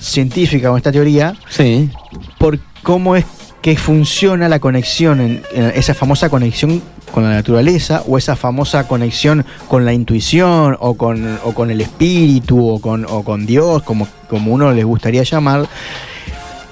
científica 0.00 0.68
con 0.68 0.76
esta 0.78 0.90
teoría, 0.92 1.34
Sí. 1.48 1.90
por 2.38 2.58
cómo 2.82 3.16
es 3.16 3.24
que 3.62 3.76
funciona 3.76 4.48
la 4.48 4.58
conexión, 4.58 5.20
en, 5.20 5.42
en 5.52 5.64
esa 5.74 5.92
famosa 5.92 6.30
conexión 6.30 6.80
con 7.12 7.24
la 7.24 7.30
naturaleza 7.30 8.02
o 8.08 8.16
esa 8.16 8.34
famosa 8.34 8.88
conexión 8.88 9.44
con 9.68 9.84
la 9.84 9.92
intuición 9.92 10.76
o 10.80 10.94
con, 10.94 11.38
o 11.44 11.52
con 11.52 11.70
el 11.70 11.80
espíritu 11.82 12.66
o 12.66 12.80
con, 12.80 13.04
o 13.04 13.22
con 13.22 13.44
Dios, 13.44 13.82
como, 13.82 14.08
como 14.30 14.52
uno 14.54 14.72
les 14.72 14.84
gustaría 14.86 15.22
llamar, 15.24 15.68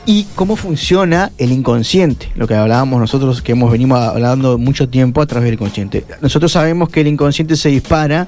y 0.06 0.24
cómo 0.34 0.56
funciona 0.56 1.30
el 1.36 1.52
inconsciente, 1.52 2.30
lo 2.34 2.46
que 2.48 2.54
hablábamos 2.54 2.98
nosotros 2.98 3.42
que 3.42 3.52
hemos 3.52 3.70
venido 3.70 3.94
hablando 3.96 4.56
mucho 4.56 4.88
tiempo 4.88 5.20
a 5.20 5.26
través 5.26 5.48
del 5.48 5.54
inconsciente. 5.54 6.06
Nosotros 6.22 6.50
sabemos 6.52 6.88
que 6.88 7.02
el 7.02 7.08
inconsciente 7.08 7.54
se 7.56 7.68
dispara 7.68 8.26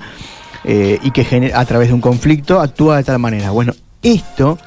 eh, 0.65 0.99
y 1.03 1.11
que 1.13 1.25
genera- 1.25 1.59
a 1.59 1.65
través 1.65 1.89
de 1.89 1.95
un 1.95 2.03
conflicto 2.03 2.61
actúa 2.61 2.99
de 2.99 3.05
tal 3.05 3.19
manera. 3.19 3.51
Bueno, 3.53 3.73
esto 4.03 4.59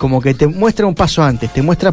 como 0.00 0.22
que 0.22 0.32
te 0.32 0.46
muestra 0.46 0.86
un 0.86 0.94
paso 0.94 1.22
antes, 1.22 1.52
te 1.52 1.60
muestra 1.60 1.90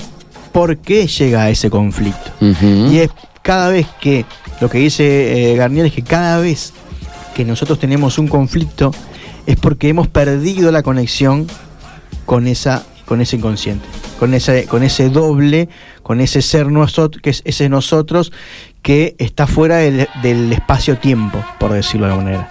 por 0.53 0.77
qué 0.77 1.07
llega 1.07 1.43
a 1.43 1.49
ese 1.49 1.69
conflicto. 1.69 2.31
Y 2.39 2.99
es 2.99 3.09
cada 3.41 3.67
vez 3.67 3.85
que, 3.99 4.25
lo 4.61 4.69
que 4.69 4.77
dice 4.77 5.51
eh, 5.51 5.57
Garnier 5.57 5.87
es 5.87 5.91
que 5.91 6.03
cada 6.03 6.39
vez 6.39 6.71
que 7.35 7.43
nosotros 7.43 7.79
tenemos 7.79 8.17
un 8.17 8.29
conflicto 8.29 8.93
es 9.45 9.57
porque 9.57 9.89
hemos 9.89 10.07
perdido 10.07 10.71
la 10.71 10.83
conexión 10.83 11.47
con 12.25 12.47
esa 12.47 12.85
con 13.05 13.19
ese 13.19 13.35
inconsciente, 13.35 13.85
con 14.19 14.33
ese 14.33 14.67
con 14.67 14.83
ese 14.83 15.09
doble, 15.09 15.67
con 16.01 16.21
ese 16.21 16.41
ser 16.41 16.71
nosotros 16.71 17.21
que 17.21 17.31
es 17.31 17.41
ese 17.43 17.67
nosotros 17.67 18.31
que 18.83 19.17
está 19.17 19.47
fuera 19.47 19.77
del, 19.77 20.07
del 20.23 20.53
espacio-tiempo, 20.53 21.43
por 21.59 21.73
decirlo 21.73 22.05
de 22.05 22.13
alguna 22.13 22.31
manera. 22.31 22.49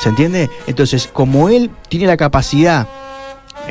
¿Se 0.00 0.08
entiende? 0.08 0.48
Entonces, 0.66 1.06
como 1.12 1.50
él 1.50 1.70
tiene 1.90 2.06
la 2.06 2.16
capacidad 2.16 2.88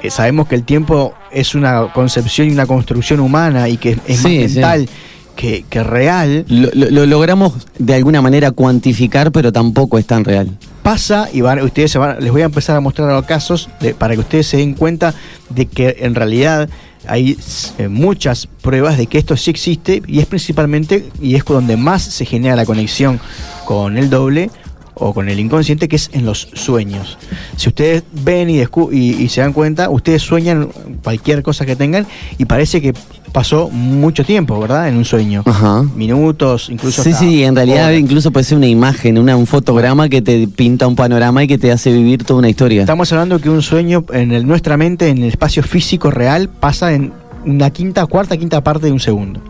eh, 0.08 0.12
sabemos 0.12 0.48
que 0.48 0.56
el 0.56 0.64
tiempo 0.64 1.14
es 1.32 1.56
una 1.56 1.92
concepción 1.94 2.48
y 2.50 2.52
una 2.52 2.66
construcción 2.66 3.20
humana 3.20 3.68
y 3.70 3.78
que 3.78 3.98
es, 4.08 4.20
Sí, 4.20 4.40
más 4.40 4.52
sí. 4.52 4.56
mental 4.60 4.90
que, 5.36 5.66
que 5.70 5.84
real, 5.84 6.46
Lo, 6.48 6.70
lo- 6.74 6.90
lo 6.92 7.06
logramos 7.06 7.54
de 7.78 7.94
alguna 7.96 8.22
manera 8.22 8.52
cuantificar, 8.52 9.32
pero 9.32 9.52
tampoco 9.52 9.98
es 9.98 10.06
tan 10.06 10.24
real. 10.24 10.50
pasa 10.82 11.28
y 11.34 11.42
van, 11.42 11.60
ustedes 11.62 11.92
se 11.92 11.98
van, 11.98 12.18
les 12.22 12.32
voy 12.32 12.42
a 12.42 12.46
empezar 12.46 12.76
a 12.78 12.80
mostrar 12.80 13.10
los 13.12 13.26
casos 13.26 13.70
de- 13.82 13.94
para 13.94 14.14
que 14.14 14.22
ustedes 14.22 14.48
se 14.48 14.58
den 14.58 14.74
cuenta 14.76 15.14
de 15.50 15.66
que 15.66 15.98
en 16.00 16.16
realidad 16.16 16.70
hay 17.08 17.38
eh, 17.78 17.88
muchas 17.88 18.48
pruebas 18.62 18.98
de 18.98 19.06
que 19.08 19.18
esto 19.18 19.36
sí 19.38 19.52
existe 19.52 20.02
y 20.08 20.20
es 20.20 20.26
principalmente 20.26 21.06
y 21.22 21.36
es 21.36 21.44
donde 21.46 21.76
más 21.78 22.02
se 22.04 22.26
genera 22.26 22.56
la 22.56 22.66
conexión 22.66 23.20
con 23.66 23.98
el 23.98 24.10
doble 24.10 24.50
o 24.96 25.14
con 25.14 25.30
el 25.30 25.40
inconsciente 25.40 25.88
que 25.88 25.96
es 25.98 26.10
en 26.14 26.26
los 26.26 26.48
sueños. 26.54 27.18
Si 27.58 27.70
ustedes 27.70 28.04
ven 28.24 28.50
y, 28.50 28.60
y, 28.62 28.98
y 29.24 29.30
se 29.30 29.42
dan 29.42 29.54
cuenta, 29.54 29.90
ustedes 29.90 30.22
sueñan 30.22 30.70
cualquier 31.04 31.44
cosa 31.44 31.66
que 31.66 31.76
tengan 31.76 32.08
y 32.38 32.46
parece 32.46 32.82
que 32.82 32.94
pasó 33.32 33.70
mucho 33.70 34.24
tiempo, 34.24 34.58
¿verdad? 34.60 34.88
En 34.88 34.96
un 34.96 35.04
sueño. 35.04 35.44
Ajá. 35.46 35.84
Minutos, 35.96 36.70
incluso. 36.70 37.04
Sí, 37.04 37.12
sí, 37.14 37.44
en 37.44 37.56
realidad 37.56 37.88
horas. 37.90 38.00
incluso 38.00 38.32
puede 38.32 38.46
ser 38.46 38.58
una 38.58 38.68
imagen, 38.68 39.18
una, 39.18 39.36
un 39.36 39.46
fotograma 39.46 40.08
que 40.08 40.22
te 40.22 40.48
pinta 40.48 40.88
un 40.88 40.96
panorama 40.96 41.44
y 41.44 41.48
que 41.48 41.58
te 41.58 41.72
hace 41.72 41.92
vivir 41.92 42.24
toda 42.24 42.40
una 42.40 42.50
historia. 42.50 42.82
Estamos 42.82 43.12
hablando 43.12 43.40
que 43.40 43.50
un 43.50 43.62
sueño 43.62 44.06
en 44.14 44.32
el- 44.32 44.48
nuestra 44.48 44.78
mente, 44.78 45.10
en 45.10 45.18
el 45.18 45.26
espacio 45.26 45.64
físico 45.64 46.12
real, 46.12 46.48
pasa 46.48 46.94
en 46.94 47.12
una 47.46 47.70
quinta, 47.72 48.06
cuarta, 48.06 48.38
quinta 48.38 48.64
parte 48.64 48.86
de 48.88 48.94
un 48.94 49.00
segundo. 49.02 49.42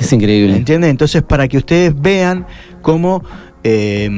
Es 0.00 0.12
increíble. 0.12 0.56
¿Entienden? 0.56 0.90
Entonces, 0.90 1.22
para 1.22 1.46
que 1.46 1.58
ustedes 1.58 1.94
vean 1.98 2.46
cómo 2.82 3.22
eh, 3.62 4.10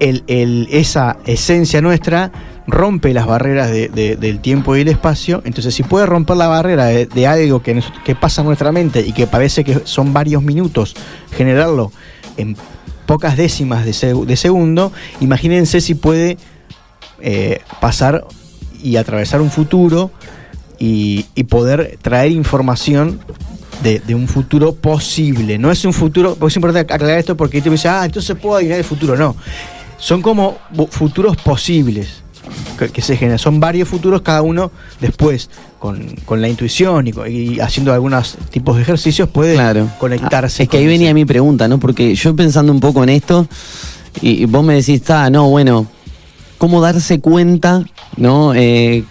el- 0.00 0.68
esa 0.70 1.16
esencia 1.26 1.80
nuestra 1.80 2.32
rompe 2.66 3.14
las 3.14 3.26
barreras 3.26 3.70
de- 3.70 3.88
de- 3.88 4.16
del 4.16 4.40
tiempo 4.40 4.76
y 4.76 4.80
el 4.80 4.88
espacio. 4.88 5.40
Entonces, 5.44 5.74
si 5.74 5.82
puede 5.84 6.06
romper 6.06 6.36
la 6.36 6.48
barrera 6.48 6.86
de, 6.86 7.26
algo 7.26 7.62
que, 7.62 7.74
nos- 7.74 7.92
que 8.04 8.14
pasa 8.14 8.40
en 8.42 8.48
nuestra 8.48 8.72
mente 8.72 9.00
y 9.06 9.12
que 9.12 9.26
parece 9.26 9.62
que 9.64 9.82
son 9.84 10.12
varios 10.12 10.42
minutos, 10.42 10.94
generarlo 11.36 11.92
en 12.36 12.56
pocas 13.06 13.36
décimas 13.36 13.84
de, 13.84 13.92
seg- 13.92 14.24
de 14.24 14.36
segundo, 14.36 14.92
imagínense 15.20 15.80
si 15.80 15.94
puede 15.94 16.38
eh, 17.20 17.60
pasar 17.80 18.24
y 18.82 18.96
atravesar 18.96 19.40
un 19.40 19.50
futuro 19.50 20.10
y, 20.78 21.24
poder 21.48 21.98
traer 22.02 22.32
información 22.32 23.20
de, 23.82 24.00
de 24.00 24.14
un 24.14 24.28
futuro 24.28 24.74
posible. 24.74 25.56
No 25.58 25.70
es 25.70 25.84
un 25.84 25.92
futuro, 25.94 26.34
porque 26.34 26.52
es 26.52 26.56
importante 26.56 26.92
aclarar 26.92 27.18
esto 27.18 27.36
porque 27.36 27.62
te 27.62 27.70
dice, 27.70 27.88
ah, 27.88 28.04
entonces 28.04 28.36
puedo 28.36 28.56
adivinar 28.56 28.78
el 28.78 28.84
futuro. 28.84 29.16
No, 29.16 29.36
son 29.98 30.22
como 30.22 30.58
futuros 30.90 31.36
posibles 31.36 32.22
que, 32.78 32.88
que 32.90 33.02
se 33.02 33.16
generan. 33.16 33.38
Son 33.38 33.58
varios 33.60 33.88
futuros, 33.88 34.22
cada 34.22 34.42
uno 34.42 34.70
después, 35.00 35.50
con, 35.78 36.14
con 36.24 36.40
la 36.40 36.48
intuición 36.48 37.06
y, 37.08 37.58
haciendo 37.60 37.92
algunos 37.92 38.36
tipos 38.50 38.76
de 38.76 38.82
ejercicios, 38.82 39.28
puede 39.28 39.54
Claro. 39.54 39.88
conectarse. 39.98 40.62
Ah, 40.62 40.64
Es 40.64 40.68
que 40.68 40.76
con 40.76 40.80
ahí 40.80 40.86
venía 40.86 41.12
mi 41.14 41.24
pregunta, 41.24 41.66
¿no? 41.68 41.78
Porque 41.78 42.14
yo 42.14 42.36
pensando 42.36 42.72
un 42.72 42.80
poco 42.80 43.02
en 43.02 43.08
esto, 43.10 43.46
y, 44.20 44.42
y 44.42 44.44
vos 44.46 44.64
me 44.64 44.74
decís, 44.74 45.02
ah, 45.10 45.28
no, 45.30 45.48
bueno, 45.50 45.86
¿cómo 46.58 46.80
darse 46.80 47.20
cuenta, 47.20 47.84
no? 48.16 48.54
Eh, 48.54 49.04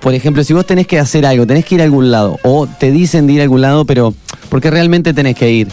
por 0.00 0.14
ejemplo, 0.14 0.44
si 0.44 0.52
vos 0.52 0.64
tenés 0.66 0.86
que 0.86 0.98
hacer 0.98 1.24
algo, 1.26 1.46
tenés 1.46 1.64
que 1.64 1.76
ir 1.76 1.80
a 1.80 1.84
algún 1.84 2.10
lado, 2.10 2.38
o 2.44 2.66
te 2.66 2.90
dicen 2.92 3.26
de 3.26 3.34
ir 3.34 3.40
a 3.40 3.42
algún 3.44 3.60
lado, 3.60 3.84
pero 3.84 4.14
porque 4.48 4.70
realmente 4.70 5.12
tenés 5.14 5.36
que 5.36 5.50
ir, 5.50 5.68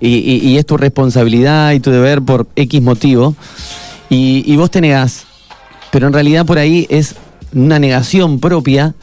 y, 0.00 0.08
y- 0.08 0.48
y 0.48 0.58
es 0.58 0.66
tu 0.66 0.76
responsabilidad 0.76 1.72
y 1.72 1.80
tu 1.80 1.90
deber 1.90 2.22
por 2.22 2.46
X 2.56 2.82
motivo, 2.82 3.34
y, 4.10 4.44
y 4.46 4.56
vos 4.56 4.70
te 4.70 4.80
negás, 4.80 5.24
pero 5.90 6.06
en 6.06 6.12
realidad 6.12 6.44
por 6.46 6.58
ahí 6.58 6.86
es 6.90 7.14
una 7.54 7.78
negación 7.78 8.40
propia, 8.40 8.94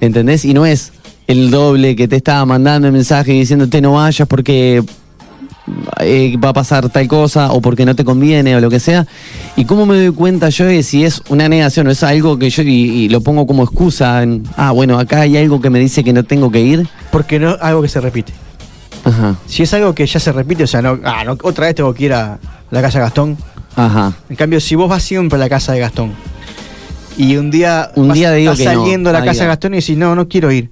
¿entendés? 0.00 0.44
Y 0.44 0.54
no 0.54 0.64
es 0.66 0.92
el 1.26 1.50
doble 1.50 1.94
que 1.96 2.08
te 2.08 2.16
estaba 2.16 2.44
mandando 2.46 2.86
el 2.88 2.92
mensaje 2.94 3.32
diciéndote 3.32 3.80
no 3.82 3.92
vayas 3.94 4.26
porque 4.26 4.82
eh, 6.00 6.36
va 6.42 6.48
a 6.50 6.52
pasar 6.54 6.88
tal 6.88 7.06
cosa 7.08 7.52
o 7.52 7.60
porque 7.60 7.84
no 7.84 7.94
te 7.94 8.04
conviene 8.04 8.56
o 8.56 8.60
lo 8.60 8.70
que 8.70 8.80
sea. 8.80 9.06
¿Y 9.56 9.66
cómo 9.66 9.84
me 9.84 9.96
doy 9.98 10.12
cuenta 10.14 10.48
yo 10.48 10.64
de 10.64 10.82
si 10.82 11.04
es 11.04 11.20
una 11.28 11.48
negación 11.48 11.86
o 11.88 11.90
es 11.90 12.02
algo 12.02 12.38
que 12.38 12.48
yo 12.48 12.62
y, 12.62 12.68
y 12.68 13.08
lo 13.10 13.20
pongo 13.20 13.46
como 13.46 13.64
excusa? 13.64 14.22
En, 14.22 14.44
ah, 14.56 14.70
bueno, 14.70 14.98
acá 14.98 15.20
hay 15.22 15.36
algo 15.36 15.60
que 15.60 15.68
me 15.68 15.78
dice 15.80 16.02
que 16.02 16.12
no 16.14 16.24
tengo 16.24 16.50
que 16.50 16.60
ir. 16.62 16.88
Porque 17.10 17.38
no 17.38 17.56
algo 17.60 17.82
que 17.82 17.88
se 17.88 18.00
repite. 18.00 18.32
Ajá, 19.08 19.36
Si 19.46 19.62
es 19.62 19.72
algo 19.74 19.94
que 19.94 20.06
ya 20.06 20.20
se 20.20 20.32
repite, 20.32 20.64
o 20.64 20.66
sea, 20.66 20.82
no, 20.82 20.98
ah, 21.04 21.24
no, 21.24 21.36
otra 21.42 21.66
vez 21.66 21.74
tengo 21.74 21.92
que 21.94 22.04
ir 22.04 22.12
a 22.14 22.38
la 22.70 22.82
casa 22.82 22.98
de 22.98 23.04
Gastón. 23.04 23.36
ajá. 23.76 24.12
En 24.28 24.36
cambio, 24.36 24.60
si 24.60 24.74
vos 24.74 24.88
vas 24.88 25.02
siempre 25.02 25.36
a 25.36 25.38
la 25.40 25.48
casa 25.48 25.72
de 25.72 25.80
Gastón 25.80 26.12
y 27.16 27.36
un 27.36 27.50
día, 27.50 27.90
Un 27.96 28.08
vas- 28.08 28.14
día 28.14 28.32
digo 28.32 28.52
estás 28.52 28.66
que 28.68 28.74
no. 28.74 28.80
saliendo 28.82 29.10
a 29.10 29.12
la 29.12 29.18
Ahí 29.20 29.26
casa 29.26 29.42
de. 29.42 29.48
Gastón 29.48 29.74
y 29.74 29.78
decís, 29.78 29.96
no, 29.96 30.14
no 30.14 30.28
quiero 30.28 30.50
ir. 30.52 30.70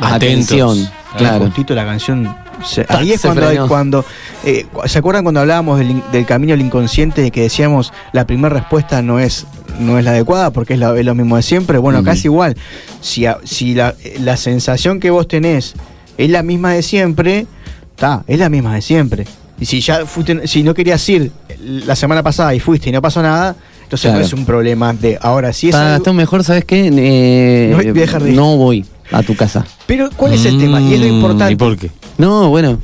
Atención, 0.00 0.88
claro. 1.16 1.44
Justito 1.46 1.74
la 1.74 1.84
canción. 1.84 2.34
se- 2.64 2.84
ahí 2.88 3.12
es 3.12 3.20
se 3.20 3.28
cuando, 3.28 3.68
cuando 3.68 4.04
eh, 4.44 4.66
¿se 4.86 4.98
acuerdan 4.98 5.22
cuando 5.24 5.40
hablábamos 5.40 5.78
del, 5.78 5.90
in- 5.92 6.02
del 6.12 6.24
camino 6.26 6.52
del 6.52 6.60
inconsciente 6.62 7.30
que 7.30 7.42
decíamos 7.42 7.92
la 8.12 8.26
primera 8.26 8.48
respuesta 8.48 9.02
no 9.02 9.18
es 9.20 9.46
no 9.78 9.98
es 9.98 10.04
la 10.04 10.10
adecuada 10.12 10.50
porque 10.52 10.74
es, 10.74 10.78
la- 10.80 10.96
es 10.98 11.04
lo 11.04 11.14
mismo 11.14 11.36
de 11.36 11.42
siempre? 11.42 11.78
Bueno, 11.78 12.02
casi 12.02 12.26
igual. 12.28 12.56
Si, 13.00 13.26
a- 13.26 13.38
si 13.44 13.74
la, 13.74 13.94
la 14.20 14.36
sensación 14.36 14.98
que 15.00 15.10
vos 15.10 15.28
tenés 15.28 15.74
es 16.18 16.30
la 16.30 16.42
misma 16.42 16.72
de 16.72 16.82
siempre, 16.82 17.46
está, 17.90 18.24
es 18.26 18.38
la 18.38 18.48
misma 18.48 18.74
de 18.74 18.82
siempre. 18.82 19.26
Y 19.60 19.66
si 19.66 19.80
ya 19.80 20.04
fuiste, 20.06 20.46
si 20.48 20.62
no 20.62 20.74
querías 20.74 21.08
ir 21.08 21.30
la 21.64 21.94
semana 21.96 22.22
pasada 22.22 22.54
y 22.54 22.60
fuiste 22.60 22.88
y 22.88 22.92
no 22.92 23.00
pasó 23.00 23.22
nada, 23.22 23.54
entonces 23.84 24.08
Claro. 24.10 24.18
no 24.20 24.24
es 24.26 24.32
un 24.32 24.44
problema 24.44 24.92
de 24.92 25.18
ahora 25.20 25.52
sí 25.52 25.68
es 25.68 25.74
Está, 25.74 25.94
algo- 25.96 26.12
mejor, 26.12 26.42
¿sabes 26.44 26.64
qué? 26.64 26.86
Eh, 26.92 27.68
No 27.70 27.76
voy 27.76 27.88
a 27.88 27.92
dejar 27.92 28.22
de 28.22 28.30
ir. 28.30 28.36
no 28.36 28.56
voy 28.56 28.84
a 29.12 29.22
tu 29.22 29.36
casa. 29.36 29.64
Pero 29.86 30.10
¿cuál 30.16 30.32
es 30.32 30.44
el 30.44 30.58
tema? 30.58 30.80
Y 30.80 30.94
es 30.94 31.00
lo 31.00 31.06
Mm, 31.06 31.10
importante. 31.16 31.52
¿Y 31.52 31.56
por 31.56 31.76
qué? 31.76 31.90
No, 32.18 32.48
bueno, 32.48 32.78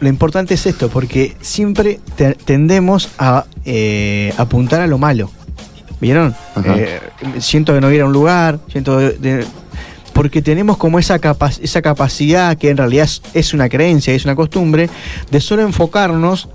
Lo 0.00 0.08
importante 0.10 0.52
es 0.54 0.66
esto, 0.66 0.88
porque 0.90 1.34
siempre 1.40 1.98
te- 2.16 2.34
tendemos 2.34 3.08
a 3.18 3.46
eh, 3.64 4.34
apuntar 4.36 4.82
a 4.82 4.86
lo 4.86 4.98
malo. 4.98 5.30
¿Vieron? 6.00 6.34
Eh, 6.66 7.00
siento 7.38 7.72
que 7.72 7.80
no 7.80 7.90
ir 7.90 8.02
a 8.02 8.04
un 8.06 8.12
lugar, 8.12 8.58
siento 8.70 8.98
de- 8.98 9.12
de- 9.12 9.46
porque 10.14 10.40
tenemos 10.40 10.78
como 10.78 10.98
esa, 10.98 11.18
capa- 11.18 11.50
esa 11.60 11.82
capacidad 11.82 12.56
que 12.56 12.70
en 12.70 12.78
realidad 12.78 13.04
es, 13.04 13.20
es 13.34 13.52
una 13.52 13.68
creencia, 13.68 14.14
es 14.14 14.24
una 14.24 14.34
costumbre, 14.34 14.88
de 15.30 15.40
solo 15.40 15.60
enfocarnos 15.62 16.48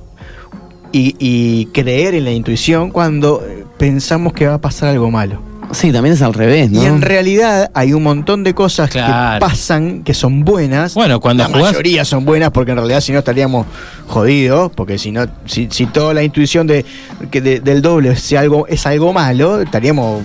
y, 0.91 1.15
y 1.19 1.65
creer 1.67 2.15
en 2.15 2.23
la 2.25 2.31
intuición 2.31 2.89
cuando 2.89 3.45
eh, 3.47 3.63
pensamos 3.77 4.33
que 4.33 4.47
va 4.47 4.55
a 4.55 4.61
pasar 4.61 4.89
algo 4.89 5.11
malo. 5.11 5.39
sí, 5.71 5.91
también 5.91 6.15
es 6.15 6.21
al 6.23 6.33
revés, 6.33 6.71
¿no? 6.71 6.81
Y 6.81 6.85
en 6.87 6.99
realidad 7.01 7.69
hay 7.75 7.93
un 7.93 8.01
montón 8.01 8.43
de 8.43 8.55
cosas 8.55 8.89
Claro. 8.89 9.35
que 9.35 9.39
pasan 9.51 10.03
que 10.03 10.15
son 10.15 10.43
buenas. 10.43 10.95
Bueno, 10.95 11.19
cuando 11.19 11.43
la 11.43 11.49
jugás- 11.49 11.73
mayoría 11.73 12.03
son 12.05 12.25
buenas 12.25 12.49
porque 12.49 12.71
en 12.71 12.77
realidad 12.77 13.01
si 13.01 13.11
no 13.11 13.19
estaríamos 13.19 13.67
jodidos, 14.07 14.71
porque 14.73 14.97
si 14.97 15.11
no, 15.11 15.27
si, 15.45 15.67
si 15.69 15.85
toda 15.85 16.15
la 16.15 16.23
intuición 16.23 16.65
de, 16.65 16.85
que 17.29 17.39
de- 17.41 17.59
del 17.59 17.83
doble 17.83 18.09
es 18.13 18.33
algo, 18.33 18.65
es 18.67 18.87
algo 18.87 19.13
malo, 19.13 19.61
estaríamos 19.61 20.23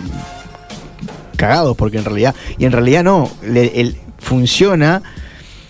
cagados, 1.37 1.77
porque 1.77 1.99
en 1.99 2.05
realidad, 2.05 2.35
y 2.59 2.65
en 2.65 2.73
realidad 2.73 3.05
no, 3.05 3.31
le- 3.47 3.81
el- 3.81 3.97
funciona 4.19 5.03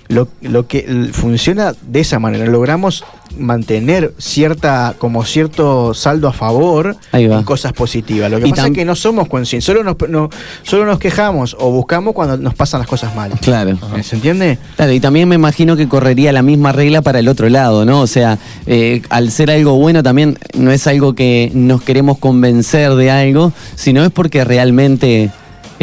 lo, 0.09 0.29
lo 0.42 0.66
que 0.68 1.09
funciona 1.12 1.72
de 1.83 2.00
esa 2.00 2.18
manera. 2.18 2.44
Logramos 2.46 3.05
mantener 3.38 4.14
cierta, 4.18 4.94
como 4.98 5.24
cierto 5.24 5.92
saldo 5.94 6.29
a 6.29 6.33
favor 6.33 6.96
en 7.12 7.42
cosas 7.42 7.72
positivas. 7.72 8.31
Lo 8.31 8.38
que 8.38 8.46
Y 8.46 8.50
pasa 8.50 8.66
es 8.68 8.72
que 8.74 8.85
no 8.85 8.94
somos 8.94 9.27
conscientes, 9.29 9.64
solo 9.64 9.83
nos, 9.83 9.96
no- 10.09 10.29
solo 10.62 10.85
nos 10.87 10.98
quejamos 11.00 11.57
o 11.59 11.70
buscamos 11.72 12.14
cuando 12.14 12.37
nos 12.37 12.55
pasan 12.55 12.79
las 12.81 12.87
cosas 12.88 13.16
malas. 13.16 13.40
Claro. 13.40 13.77
¿Se 14.03 14.14
entiende? 14.16 14.59
Claro, 14.77 14.92
y 14.92 15.00
también 15.00 15.29
me 15.29 15.35
imagino 15.35 15.74
que 15.77 15.88
correría 15.88 16.31
la 16.33 16.42
misma 16.42 16.70
regla 16.70 17.03
para 17.03 17.18
el 17.18 17.27
otro 17.27 17.48
lado, 17.48 17.85
¿no? 17.85 18.03
O 18.03 18.07
sea, 18.07 18.38
eh, 18.66 19.03
al 19.09 19.31
ser 19.33 19.50
algo 19.50 19.72
bueno 19.79 20.03
también 20.03 20.38
no 20.57 20.70
es 20.70 20.87
algo 20.87 21.14
que 21.14 21.50
nos 21.55 21.83
queremos 21.83 22.18
convencer 22.18 22.94
de 22.94 23.11
algo, 23.11 23.53
sino 23.74 24.05
es 24.05 24.11
porque 24.12 24.44
realmente 24.44 25.31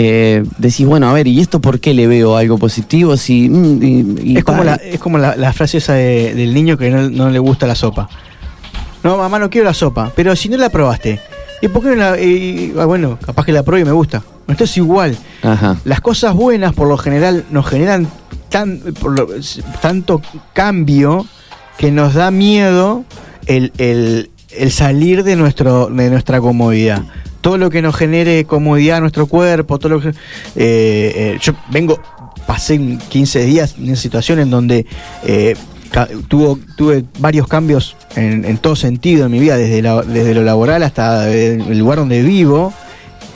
eh, 0.04 0.44
decís, 0.58 0.86
bueno, 0.86 1.10
a 1.10 1.14
ver, 1.14 1.28
¿y 1.28 1.40
esto 1.40 1.60
por 1.62 1.80
qué 1.80 1.94
le 1.94 2.08
veo 2.08 2.36
algo 2.38 2.58
positivo? 2.58 3.16
Si, 3.18 3.48
mm, 3.50 3.84
y- 3.84 4.32
y 4.34 4.38
es 4.38 4.44
como, 4.44 4.64
la, 4.64 4.76
es 4.76 5.00
como 5.00 5.18
la, 5.18 5.36
la 5.36 5.54
frase 5.54 5.78
esa 5.78 5.94
de- 5.94 6.34
del 6.34 6.54
niño 6.54 6.78
que 6.78 6.90
no, 6.90 7.10
no 7.10 7.30
le 7.30 7.40
gusta 7.40 7.68
la 7.68 7.76
sopa. 7.76 8.10
No, 9.04 9.18
mamá, 9.18 9.40
no 9.40 9.50
quiero 9.50 9.66
la 9.66 9.74
sopa. 9.74 10.12
Pero 10.16 10.36
si 10.36 10.50
no 10.50 10.58
la 10.58 10.70
probaste, 10.70 11.20
¿y 11.62 11.68
por 11.68 11.84
qué 11.84 11.90
no 11.90 11.96
la.? 11.96 12.20
y- 12.22 12.74
ah, 12.80 12.86
bueno, 12.86 13.18
capaz 13.26 13.46
que 13.46 13.52
la 13.52 13.64
pruebe 13.64 13.82
y 13.82 13.86
me 13.86 13.92
gusta. 13.92 14.22
Esto 14.48 14.64
es 14.66 14.78
igual. 14.78 15.18
Ajá. 15.44 15.78
Las 15.86 16.02
cosas 16.02 16.34
buenas, 16.36 16.74
por 16.74 16.88
lo 16.88 16.98
general, 16.98 17.46
nos 17.52 17.66
generan 17.68 18.08
tan, 18.50 18.80
por 19.00 19.18
lo- 19.18 19.28
tanto 19.82 20.22
cambio 20.54 21.26
que 21.78 21.92
nos 21.92 22.14
da 22.14 22.32
miedo 22.32 23.04
el, 23.48 23.72
el- 23.78 24.30
el 24.58 24.72
salir 24.72 25.24
de, 25.24 25.36
nuestro, 25.38 25.88
de 25.88 26.10
nuestra 26.10 26.40
comodidad. 26.42 27.04
Todo 27.42 27.58
lo 27.58 27.70
que 27.70 27.82
nos 27.82 27.96
genere 27.96 28.46
comodidad 28.46 28.98
a 28.98 29.00
nuestro 29.02 29.28
cuerpo, 29.28 29.80
todo 29.80 29.90
lo 29.90 30.02
que. 30.02 30.10
eh, 30.10 30.14
eh, 30.56 31.38
yo 31.42 31.54
vengo, 31.70 32.00
pasé 32.46 32.80
15 33.10 33.46
días 33.46 33.76
en 33.78 33.86
una 33.86 33.96
situación 33.96 34.40
en 34.40 34.50
donde 34.50 34.86
eh, 35.24 35.56
tuvo, 36.28 36.60
tuve 36.78 37.04
varios 37.20 37.48
cambios 37.48 37.96
en, 38.16 38.46
en 38.46 38.58
todo 38.58 38.76
sentido 38.76 39.26
en 39.26 39.32
mi 39.32 39.40
vida, 39.40 39.58
desde, 39.58 39.82
desde 39.82 40.34
lo 40.34 40.44
laboral 40.44 40.84
hasta 40.84 41.32
el 41.32 41.78
lugar 41.78 42.00
donde 42.00 42.22
vivo 42.22 42.74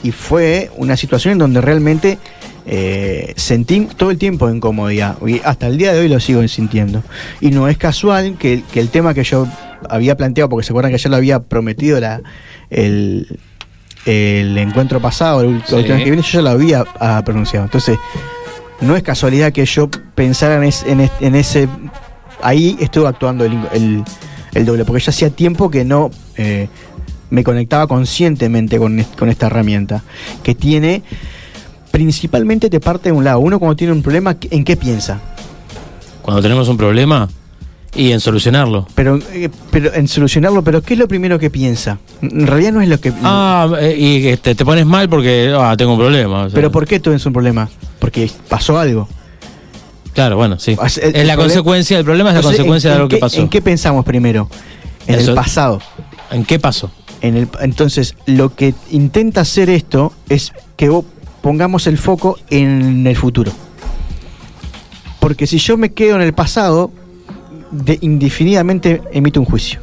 y 0.02 0.12
fue 0.12 0.70
una 0.76 0.96
situación 0.96 1.32
en 1.32 1.38
donde 1.38 1.60
realmente 1.60 2.18
eh, 2.66 3.32
sentí 3.36 3.88
todo 3.96 4.10
el 4.10 4.18
tiempo 4.18 4.50
incomodidad 4.50 5.16
y 5.26 5.40
hasta 5.44 5.68
el 5.68 5.78
día 5.78 5.92
de 5.92 6.00
hoy 6.00 6.08
lo 6.08 6.18
sigo 6.20 6.46
sintiendo 6.48 7.02
y 7.40 7.50
no 7.50 7.68
es 7.68 7.76
casual 7.78 8.36
que, 8.38 8.62
que 8.72 8.80
el 8.80 8.88
tema 8.88 9.14
que 9.14 9.24
yo 9.24 9.46
había 9.88 10.16
planteado 10.16 10.48
porque 10.48 10.66
se 10.66 10.72
acuerdan 10.72 10.92
que 10.92 10.98
ya 10.98 11.10
lo 11.10 11.16
había 11.16 11.40
prometido 11.40 12.00
la, 12.00 12.22
el, 12.70 13.38
el 14.06 14.56
encuentro 14.58 15.00
pasado 15.00 15.42
el, 15.42 15.62
Sí. 15.66 15.74
último 15.74 15.98
que 15.98 16.04
viene 16.04 16.22
yo 16.22 16.28
ya 16.38 16.42
lo 16.42 16.50
había 16.50 16.84
ah, 17.00 17.20
pronunciado 17.24 17.64
entonces 17.66 17.98
no 18.80 18.94
es 18.96 19.02
casualidad 19.02 19.52
que 19.52 19.64
yo 19.66 19.88
pensara 20.14 20.56
en, 20.56 20.64
es- 20.64 20.84
en 20.86 21.00
es- 21.00 21.10
en 21.20 21.34
ese 21.34 21.68
ahí 22.42 22.76
estuvo 22.80 23.06
actuando 23.06 23.44
el, 23.44 23.58
el- 23.72 24.04
el 24.54 24.64
doble 24.64 24.84
porque 24.84 25.02
ya 25.02 25.10
hacía 25.10 25.28
tiempo 25.30 25.70
que 25.70 25.84
no 25.84 26.10
eh, 26.36 26.68
me 27.30 27.42
conectaba 27.42 27.86
conscientemente 27.86 28.78
con, 28.78 29.02
con 29.18 29.28
esta 29.28 29.46
herramienta 29.46 30.02
que 30.42 30.54
tiene 30.54 31.02
principalmente 31.90 32.68
te 32.70 32.78
parte 32.80 33.08
de 33.08 33.12
un 33.12 33.24
lado. 33.24 33.40
Uno 33.40 33.58
cuando 33.58 33.74
tiene 33.76 33.92
un 33.92 34.02
problema, 34.02 34.36
¿en 34.50 34.64
qué 34.64 34.76
piensa? 34.76 35.18
Cuando 36.22 36.42
tenemos 36.42 36.68
un 36.68 36.76
problema 36.76 37.28
y 37.96 38.12
en 38.12 38.20
solucionarlo. 38.20 38.86
Pero, 38.94 39.18
eh, 39.32 39.48
pero 39.70 39.92
en 39.94 40.06
solucionarlo, 40.08 40.62
pero 40.62 40.82
¿qué 40.82 40.94
es 40.94 41.00
lo 41.00 41.08
primero 41.08 41.38
que 41.38 41.50
piensa? 41.50 41.98
En 42.22 42.46
realidad 42.46 42.72
no 42.72 42.80
es 42.80 42.88
lo 42.88 43.00
que... 43.00 43.12
Ah, 43.22 43.68
eh, 43.80 43.96
y 43.98 44.26
este, 44.28 44.54
te 44.54 44.64
pones 44.64 44.86
mal 44.86 45.08
porque 45.08 45.54
ah, 45.58 45.74
tengo 45.76 45.92
un 45.94 45.98
problema. 45.98 46.42
o 46.44 46.48
sea. 46.50 46.54
pero 46.54 46.70
¿por 46.70 46.86
qué 46.86 47.00
tú 47.00 47.10
un 47.10 47.32
problema? 47.32 47.68
Porque 47.98 48.30
pasó 48.48 48.78
algo. 48.78 49.08
Claro, 50.14 50.36
bueno, 50.36 50.58
sí. 50.58 50.76
O 50.78 50.88
sea, 50.88 51.04
el- 51.04 51.14
es 51.14 51.20
el 51.22 51.26
la 51.26 51.34
problema- 51.34 51.42
consecuencia, 51.42 51.98
el 51.98 52.04
problema 52.04 52.30
es 52.30 52.36
la 52.36 52.42
consecuencia 52.42 52.88
¿en- 52.88 52.92
de 52.92 52.96
algo 52.96 53.08
que 53.08 53.18
pasó. 53.18 53.40
¿En 53.40 53.48
qué 53.48 53.60
pensamos 53.62 54.04
primero? 54.04 54.48
En 55.06 55.16
Eso- 55.16 55.30
el 55.30 55.34
pasado. 55.36 55.80
¿En 56.30 56.44
qué 56.44 56.58
pasó? 56.58 56.90
En 57.20 57.36
el, 57.36 57.48
entonces, 57.60 58.14
lo 58.26 58.54
que 58.54 58.74
intenta 58.90 59.40
hacer 59.42 59.70
esto 59.70 60.12
es 60.28 60.52
que 60.76 60.88
vos 60.88 61.04
pongamos 61.42 61.86
el 61.86 61.96
foco 61.98 62.38
en 62.50 63.06
el 63.06 63.16
futuro. 63.16 63.52
Porque 65.20 65.46
si 65.46 65.58
yo 65.58 65.76
me 65.76 65.92
quedo 65.92 66.16
en 66.16 66.22
el 66.22 66.32
pasado, 66.34 66.90
de, 67.84 67.98
indefinidamente 68.00 69.02
emito 69.12 69.40
un 69.40 69.46
juicio. 69.46 69.80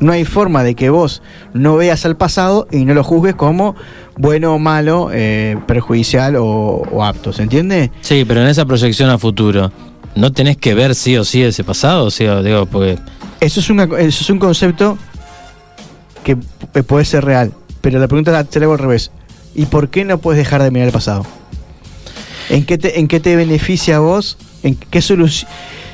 No 0.00 0.12
hay 0.12 0.24
forma 0.24 0.62
de 0.62 0.74
que 0.74 0.88
vos 0.88 1.20
no 1.52 1.76
veas 1.76 2.06
al 2.06 2.16
pasado 2.16 2.66
y 2.70 2.84
no 2.86 2.94
lo 2.94 3.04
juzgues 3.04 3.34
como 3.34 3.76
bueno 4.16 4.54
o 4.54 4.58
malo, 4.58 5.10
eh, 5.12 5.58
perjudicial 5.66 6.36
o, 6.36 6.44
o 6.90 7.04
apto. 7.04 7.32
¿Se 7.34 7.42
entiende? 7.42 7.90
Sí, 8.00 8.24
pero 8.26 8.40
en 8.40 8.48
esa 8.48 8.64
proyección 8.64 9.10
a 9.10 9.18
futuro, 9.18 9.70
¿no 10.14 10.32
tenés 10.32 10.56
que 10.56 10.74
ver 10.74 10.94
sí 10.94 11.16
o 11.18 11.24
sí 11.24 11.42
ese 11.42 11.64
pasado? 11.64 12.04
O 12.06 12.10
sea, 12.10 12.42
digo, 12.42 12.64
porque 12.66 12.98
Eso 13.40 13.60
es, 13.60 13.68
una, 13.68 13.84
eso 13.84 14.22
es 14.24 14.30
un 14.30 14.38
concepto 14.38 14.96
que 16.24 16.36
puede 16.82 17.04
ser 17.04 17.24
real. 17.24 17.52
Pero 17.82 17.98
la 17.98 18.08
pregunta 18.08 18.30
la- 18.32 18.44
te 18.44 18.58
la 18.58 18.64
hago 18.66 18.74
al 18.74 18.78
revés. 18.78 19.10
¿Y 19.54 19.66
por 19.66 19.88
qué 19.90 20.04
no 20.04 20.18
puedes 20.18 20.38
dejar 20.38 20.62
de 20.62 20.70
mirar 20.70 20.86
el 20.88 20.92
pasado? 20.92 21.26
¿En 22.48 22.64
qué 22.64 22.78
te, 22.78 22.98
en 23.00 23.06
qué 23.08 23.20
te 23.20 23.36
beneficia 23.36 23.96
a 23.96 24.00
vos? 24.00 24.38
¿En 24.62 24.76
qué 24.76 25.00
solución? 25.02 25.50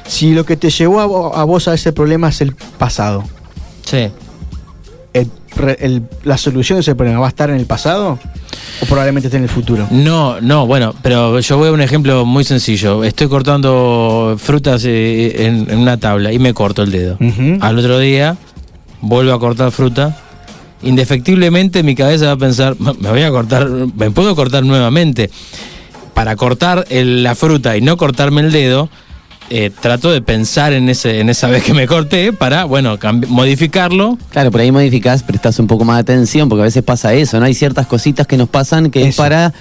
Si 0.08 0.32
lo 0.34 0.44
que 0.44 0.56
te 0.56 0.70
llevó 0.70 1.00
a, 1.00 1.06
vo- 1.06 1.32
a 1.34 1.44
vos 1.44 1.68
a 1.68 1.74
ese 1.74 1.92
problema 1.92 2.28
es 2.28 2.40
el 2.40 2.54
pasado, 2.54 3.24
sí. 3.84 4.08
el 5.12 5.30
pre- 5.54 5.76
el- 5.80 6.02
¿la 6.24 6.38
solución 6.38 6.76
de 6.76 6.80
ese 6.82 6.94
problema 6.94 7.20
va 7.20 7.26
a 7.26 7.30
estar 7.30 7.50
en 7.50 7.56
el 7.56 7.66
pasado? 7.66 8.18
¿O 8.82 8.86
probablemente 8.86 9.28
esté 9.28 9.38
en 9.38 9.42
el 9.44 9.48
futuro? 9.48 9.86
No, 9.90 10.40
no, 10.40 10.66
bueno, 10.66 10.94
pero 11.02 11.40
yo 11.40 11.56
voy 11.56 11.68
a 11.68 11.72
un 11.72 11.80
ejemplo 11.80 12.24
muy 12.26 12.44
sencillo. 12.44 13.02
Estoy 13.04 13.28
cortando 13.28 14.36
frutas 14.38 14.84
eh, 14.84 15.46
en, 15.46 15.66
en 15.70 15.78
una 15.78 15.96
tabla 15.98 16.32
y 16.32 16.38
me 16.38 16.52
corto 16.54 16.82
el 16.82 16.92
dedo. 16.92 17.16
Al 17.60 17.78
otro 17.78 17.98
día 17.98 18.36
vuelvo 19.00 19.32
a 19.32 19.40
cortar 19.40 19.70
fruta. 19.72 20.16
Indefectiblemente 20.82 21.82
mi 21.82 21.94
cabeza 21.94 22.26
va 22.26 22.32
a 22.32 22.36
pensar, 22.36 22.76
me 22.78 22.92
voy 23.10 23.22
a 23.22 23.30
cortar, 23.30 23.66
me 23.68 24.10
puedo 24.10 24.36
cortar 24.36 24.62
nuevamente. 24.62 25.30
Para 26.14 26.36
cortar 26.36 26.84
el- 26.90 27.22
la 27.22 27.34
fruta 27.34 27.76
y 27.76 27.80
no 27.80 27.96
cortarme 27.96 28.42
el 28.42 28.52
dedo, 28.52 28.88
eh, 29.50 29.70
trato 29.80 30.10
de 30.10 30.20
pensar 30.22 30.72
en 30.72 30.88
ese, 30.88 31.20
en 31.20 31.28
esa 31.28 31.48
vez 31.48 31.62
que 31.62 31.72
me 31.74 31.86
corté 31.86 32.32
para, 32.32 32.64
bueno, 32.64 32.98
modificarlo. 33.28 34.18
Claro, 34.30 34.50
por 34.50 34.60
ahí 34.60 34.72
modificás, 34.72 35.22
prestás 35.22 35.58
un 35.58 35.66
poco 35.66 35.84
más 35.84 35.96
de 35.96 36.00
atención, 36.00 36.48
porque 36.48 36.62
a 36.62 36.64
veces 36.64 36.82
pasa 36.82 37.14
eso, 37.14 37.38
¿no? 37.38 37.46
Hay 37.46 37.54
ciertas 37.54 37.86
cositas 37.86 38.26
que 38.26 38.36
nos 38.36 38.48
pasan 38.48 38.90
que 38.90 39.06
es 39.06 39.16
para 39.16 39.52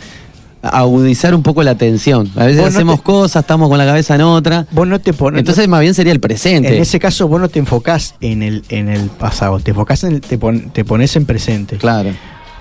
agudizar 0.61 1.35
un 1.35 1.43
poco 1.43 1.61
la 1.63 1.71
atención. 1.71 2.29
A 2.35 2.45
veces 2.45 2.61
no 2.61 2.67
hacemos 2.67 2.97
te- 2.97 3.03
cosas, 3.03 3.41
estamos 3.43 3.69
con 3.69 3.77
la 3.77 3.85
cabeza 3.85 4.15
en 4.15 4.21
otra. 4.21 4.65
Vos 4.71 4.87
no 4.87 4.99
te 4.99 5.13
pones. 5.13 5.39
Entonces, 5.39 5.67
más 5.67 5.81
bien 5.81 5.93
sería 5.93 6.11
el 6.13 6.19
presente. 6.19 6.75
en 6.75 6.81
ese 6.81 6.99
caso, 6.99 7.27
vos 7.27 7.39
no 7.39 7.49
te 7.49 7.59
enfocás 7.59 8.15
en 8.21 8.41
el, 8.41 8.63
en 8.69 8.89
el 8.89 9.09
pasado, 9.09 9.59
te 9.59 9.71
enfocás 9.71 10.03
en 10.05 10.13
el, 10.13 10.21
te, 10.21 10.37
pon- 10.39 10.71
te 10.71 10.83
pones 10.83 11.15
en 11.15 11.25
presente. 11.25 11.77
Claro. 11.77 12.09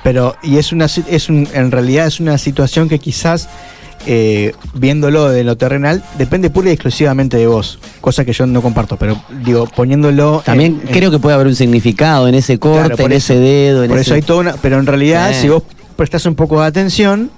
Pero, 0.03 0.37
y 0.43 0.59
es 0.59 0.71
una 0.73 0.85
es 0.85 1.29
un, 1.31 1.49
en 1.55 1.71
realidad 1.71 2.07
es 2.07 2.21
una 2.21 2.37
situación 2.37 2.91
que 2.91 2.99
quizás, 2.99 3.49
eh, 4.07 4.53
viéndolo 4.75 5.29
de 5.31 5.45
lo 5.45 5.57
terrenal, 5.57 6.03
depende 6.19 6.51
pura 6.51 6.69
y 6.69 6.73
exclusivamente 6.73 7.37
de 7.37 7.47
vos. 7.47 7.79
Cosa 8.01 8.25
que 8.25 8.33
yo 8.33 8.47
no 8.47 8.61
comparto, 8.63 8.97
pero 8.97 9.17
digo, 9.45 9.67
poniéndolo. 9.67 10.43
También 10.45 10.81
en- 10.83 10.89
en- 10.89 10.95
creo 10.95 11.11
que 11.11 11.19
puede 11.19 11.35
haber 11.35 11.47
un 11.47 11.55
significado 11.57 12.29
en 12.29 12.35
ese 12.35 12.59
corte, 12.59 12.89
Claro, 12.97 13.05
en 13.07 13.13
eso- 13.13 13.33
ese 13.35 13.41
dedo. 13.41 13.83
En 13.85 13.89
Por 13.91 13.99
ese... 13.99 14.09
eso 14.09 14.15
hay 14.15 14.23
toda 14.23 14.41
una. 14.41 14.53
Pero 14.61 14.79
en 14.79 14.87
realidad, 14.87 15.31
Sí. 15.33 15.43
si 15.43 15.49
vos 15.49 15.63
prestás 15.97 16.27
un 16.27 16.35
poco 16.35 16.61
de 16.61 16.67
atención, 16.67 17.31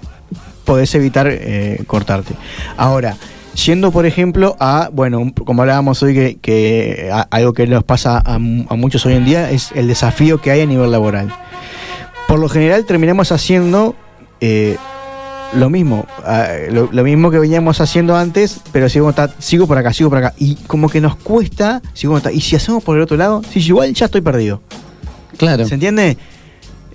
podés 0.64 0.94
evitar 0.94 1.28
eh, 1.30 1.82
cortarte. 1.86 2.34
Ahora. 2.76 3.16
Yendo, 3.64 3.90
por 3.90 4.04
ejemplo, 4.04 4.54
a, 4.60 4.90
bueno, 4.92 5.32
como 5.46 5.62
hablábamos 5.62 6.02
hoy, 6.02 6.12
que, 6.12 6.36
que 6.42 7.08
a- 7.10 7.26
algo 7.30 7.54
que 7.54 7.66
nos 7.66 7.84
pasa 7.84 8.22
a 8.26 8.38
muchos 8.38 9.06
hoy 9.06 9.14
en 9.14 9.24
día 9.24 9.50
es 9.50 9.70
el 9.74 9.88
desafío 9.88 10.42
que 10.42 10.50
hay 10.50 10.60
a 10.60 10.66
nivel 10.66 10.90
laboral. 10.90 11.32
Por 12.28 12.38
lo 12.38 12.50
general 12.50 12.84
terminamos 12.84 13.32
haciendo 13.32 13.94
eh, 14.42 14.76
lo 15.54 15.70
mismo, 15.70 16.06
ah, 16.24 16.48
lo, 16.70 16.88
lo 16.92 17.04
mismo 17.04 17.30
que 17.30 17.38
veníamos 17.38 17.80
haciendo 17.80 18.16
antes, 18.16 18.60
pero 18.72 18.88
sigo, 18.88 19.12
ta- 19.12 19.30
sigo 19.38 19.66
por 19.66 19.78
acá, 19.78 19.92
sigo 19.92 20.08
por 20.10 20.18
acá. 20.18 20.34
Y 20.38 20.56
como 20.66 20.88
que 20.88 21.00
nos 21.00 21.16
cuesta, 21.16 21.80
sigo 21.94 22.20
ta- 22.20 22.32
y 22.32 22.40
si 22.40 22.56
hacemos 22.56 22.82
por 22.82 22.96
el 22.96 23.02
otro 23.02 23.16
lado, 23.16 23.42
si 23.50 23.60
igual 23.60 23.92
ya 23.94 24.06
estoy 24.06 24.20
perdido. 24.20 24.60
Claro. 25.36 25.66
¿Se 25.66 25.74
entiende? 25.74 26.16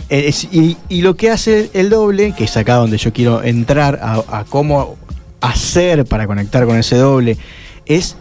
Eh, 0.10 0.26
es- 0.28 0.46
y, 0.52 0.78
y 0.90 1.02
lo 1.02 1.16
que 1.16 1.30
hace 1.32 1.70
el 1.74 1.90
doble, 1.90 2.34
que 2.34 2.44
es 2.44 2.58
acá 2.58 2.76
donde 2.76 2.98
yo 2.98 3.14
quiero 3.14 3.42
entrar 3.44 4.00
a, 4.02 4.22
a 4.40 4.44
cómo 4.46 4.96
hacer 5.40 6.06
para 6.06 6.28
conectar 6.28 6.66
con 6.66 6.78
ese 6.78 6.98
doble, 6.98 7.38
es 7.86 8.16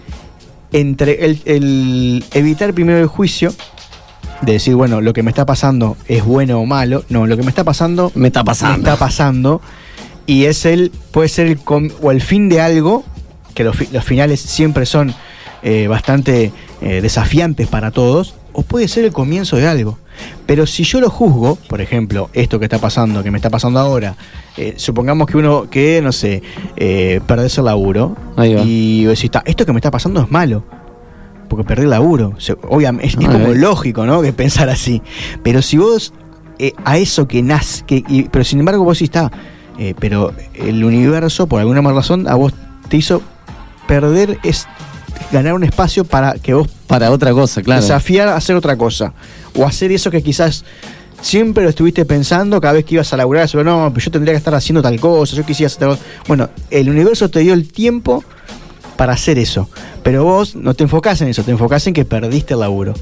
entre 0.72 1.24
el, 1.26 1.40
el 1.44 2.24
evitar 2.32 2.72
primero 2.72 2.98
el 2.98 3.06
juicio, 3.08 3.52
de 4.42 4.52
decir, 4.54 4.74
bueno, 4.74 5.02
lo 5.02 5.12
que 5.12 5.22
me 5.22 5.30
está 5.30 5.44
pasando 5.44 5.98
es 6.08 6.24
bueno 6.24 6.60
o 6.60 6.64
malo. 6.64 7.04
No, 7.10 7.26
lo 7.26 7.36
que 7.36 7.42
me 7.42 7.50
está 7.50 7.62
pasando 7.64 8.10
Me 8.14 8.28
está 8.28 8.42
pasando. 8.42 8.78
me 8.78 8.84
está 8.84 8.96
pasando. 8.96 9.60
Y 10.30 10.44
es 10.44 10.64
el, 10.64 10.90
puede 11.10 11.28
ser 11.28 11.46
el 11.48 11.58
com- 11.58 11.90
o 12.02 12.10
el 12.12 12.20
fin 12.20 12.48
de 12.48 12.60
algo, 12.60 13.04
que 13.54 13.64
los, 13.64 13.90
los 13.92 14.04
finales 14.04 14.40
siempre 14.40 14.86
son 14.86 15.12
eh, 15.62 15.88
bastante 15.88 16.52
eh, 16.82 17.00
desafiantes 17.00 17.66
para 17.68 17.90
todos, 17.90 18.34
o 18.52 18.62
puede 18.62 18.86
ser 18.88 19.04
el 19.04 19.12
comienzo 19.12 19.56
de 19.56 19.66
algo. 19.66 19.98
Pero 20.46 20.66
si 20.66 20.84
yo 20.84 21.00
lo 21.00 21.08
juzgo, 21.10 21.56
por 21.68 21.80
ejemplo, 21.80 22.30
esto 22.32 22.58
que 22.58 22.66
está 22.66 22.78
pasando, 22.78 23.22
que 23.22 23.30
me 23.30 23.38
está 23.38 23.50
pasando 23.50 23.80
ahora, 23.80 24.14
eh, 24.56 24.74
supongamos 24.76 25.26
que 25.26 25.36
uno, 25.36 25.68
que 25.70 26.00
no 26.02 26.12
sé, 26.12 26.42
eh, 26.76 27.20
perdés 27.26 27.58
el 27.58 27.64
laburo, 27.64 28.16
y 28.64 29.04
decís, 29.04 29.30
"Ta, 29.30 29.42
esto 29.46 29.64
que 29.66 29.72
me 29.72 29.78
está 29.78 29.90
pasando 29.90 30.20
es 30.22 30.30
malo. 30.30 30.64
Porque 31.48 31.64
perdí 31.64 31.84
el 31.84 31.90
laburo. 31.90 32.34
Obviamente, 32.68 33.08
es, 33.08 33.14
es 33.14 33.26
como 33.26 33.48
lógico, 33.54 34.06
¿no? 34.06 34.22
Que 34.22 34.32
pensar 34.32 34.68
así. 34.68 35.02
Pero 35.42 35.60
si 35.62 35.76
vos 35.78 36.12
a 36.84 36.98
eso 36.98 37.26
que 37.26 37.42
nace, 37.42 37.84
que, 37.84 38.04
y- 38.06 38.24
pero 38.30 38.44
sin 38.44 38.60
embargo 38.60 38.84
vos 38.84 38.98
sí 38.98 39.04
está, 39.04 39.32
eh, 39.80 39.94
pero 39.98 40.34
el 40.52 40.84
universo, 40.84 41.46
por 41.46 41.58
alguna 41.58 41.80
más 41.80 41.94
razón, 41.94 42.28
a 42.28 42.34
vos 42.34 42.52
te 42.90 42.98
hizo 42.98 43.22
perder, 43.88 44.38
es 44.42 44.66
ganar 45.32 45.54
un 45.54 45.64
espacio 45.64 46.04
para 46.04 46.34
que 46.34 46.52
vos 46.52 46.68
Para 46.86 47.10
otra 47.10 47.32
cosa, 47.32 47.62
claro. 47.62 47.80
desafiar 47.80 48.28
a 48.28 48.36
hacer 48.36 48.56
otra 48.56 48.76
cosa. 48.76 49.14
O 49.56 49.64
hacer 49.64 49.90
eso 49.90 50.10
que 50.10 50.22
quizás 50.22 50.66
siempre 51.22 51.64
lo 51.64 51.70
estuviste 51.70 52.04
pensando 52.04 52.60
cada 52.60 52.74
vez 52.74 52.84
que 52.84 52.96
ibas 52.96 53.10
a 53.14 53.16
laburar, 53.16 53.48
pero 53.50 53.64
no, 53.64 53.94
yo 53.96 54.10
tendría 54.10 54.34
que 54.34 54.38
estar 54.38 54.54
haciendo 54.54 54.82
tal 54.82 55.00
cosa, 55.00 55.34
yo 55.34 55.46
quisiera 55.46 55.68
hacer 55.68 55.80
tal 55.80 55.88
cosa. 55.88 56.02
Bueno, 56.28 56.50
el 56.70 56.90
universo 56.90 57.30
te 57.30 57.40
dio 57.40 57.54
el 57.54 57.72
tiempo 57.72 58.22
para 58.98 59.14
hacer 59.14 59.38
eso. 59.38 59.70
Pero 60.02 60.24
vos 60.24 60.56
no 60.56 60.74
te 60.74 60.84
enfocás 60.84 61.22
en 61.22 61.28
eso, 61.28 61.42
te 61.42 61.52
enfocás 61.52 61.86
en 61.86 61.94
que 61.94 62.04
perdiste 62.04 62.52
el 62.52 62.60
laburo. 62.60 62.92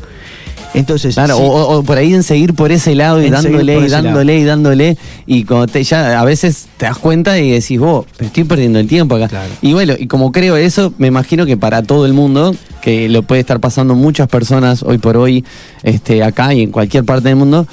Entonces, 0.75 1.15
Claro, 1.15 1.37
sí, 1.37 1.43
o, 1.45 1.83
por 1.83 1.99
ahí 1.99 2.13
en 2.15 2.23
seguir 2.23 2.55
por 2.55 2.71
ese 2.73 2.95
lado 2.95 3.23
y 3.23 3.27
En 3.27 3.33
dándole 3.33 3.79
y 3.79 3.89
dándole 3.89 4.39
y 4.39 4.45
dándole. 4.45 4.97
Y 5.27 5.45
cuando 5.45 5.67
te, 5.67 5.83
ya 5.83 6.21
a 6.21 6.25
veces 6.25 6.67
te 6.77 6.87
das 6.87 6.99
cuenta 6.99 7.39
y 7.39 7.51
decís, 7.51 7.79
vos, 7.81 8.07
pero 8.17 8.27
estoy 8.29 8.45
perdiendo 8.45 8.79
el 8.79 8.87
tiempo 8.87 9.17
acá. 9.17 9.29
Claro. 9.29 9.51
Y 9.63 9.73
bueno, 9.73 9.95
y 9.99 10.07
como 10.07 10.31
creo 10.33 10.57
eso, 10.57 10.93
me 10.99 11.07
imagino 11.09 11.47
que 11.47 11.57
para 11.57 11.83
todo 11.83 12.07
el 12.07 12.13
mundo, 12.13 12.55
que 12.83 13.09
lo 13.09 13.23
puede 13.23 13.41
estar 13.41 13.61
pasando 13.61 13.95
muchas 13.95 14.29
personas 14.29 14.83
hoy 14.83 14.99
por 14.99 15.17
hoy, 15.17 15.45
este, 15.83 16.23
acá 16.23 16.53
y 16.55 16.63
en 16.63 16.71
cualquier 16.71 17.05
parte 17.05 17.29
del 17.29 17.37
mundo, 17.37 17.67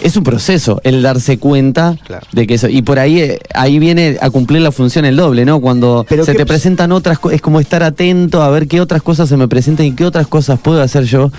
es 0.00 0.16
un 0.16 0.24
proceso 0.24 0.80
el 0.82 1.00
darse 1.00 1.38
cuenta 1.38 1.96
Claro. 2.06 2.26
de 2.32 2.46
que 2.46 2.54
eso. 2.54 2.68
Y 2.68 2.82
por 2.82 2.98
ahí, 2.98 3.36
ahí 3.54 3.78
viene 3.78 4.18
a 4.20 4.30
cumplir 4.30 4.60
la 4.62 4.72
función 4.72 5.04
el 5.04 5.14
doble, 5.16 5.44
¿no? 5.44 5.60
Cuando 5.60 6.04
Pero 6.08 6.24
se 6.24 6.34
te 6.34 6.44
presentan 6.44 6.90
otras 6.90 7.20
cosas, 7.20 7.36
es 7.36 7.42
como 7.42 7.60
estar 7.60 7.84
atento 7.84 8.42
a 8.42 8.50
ver 8.50 8.66
qué 8.66 8.80
otras 8.80 9.00
cosas 9.02 9.28
se 9.28 9.36
me 9.36 9.46
presentan 9.46 9.86
y 9.86 9.92
qué 9.92 10.04
otras 10.04 10.26
cosas 10.26 10.58
puedo 10.58 10.82
hacer 10.82 11.04
yo 11.04 11.30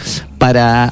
para, 0.44 0.92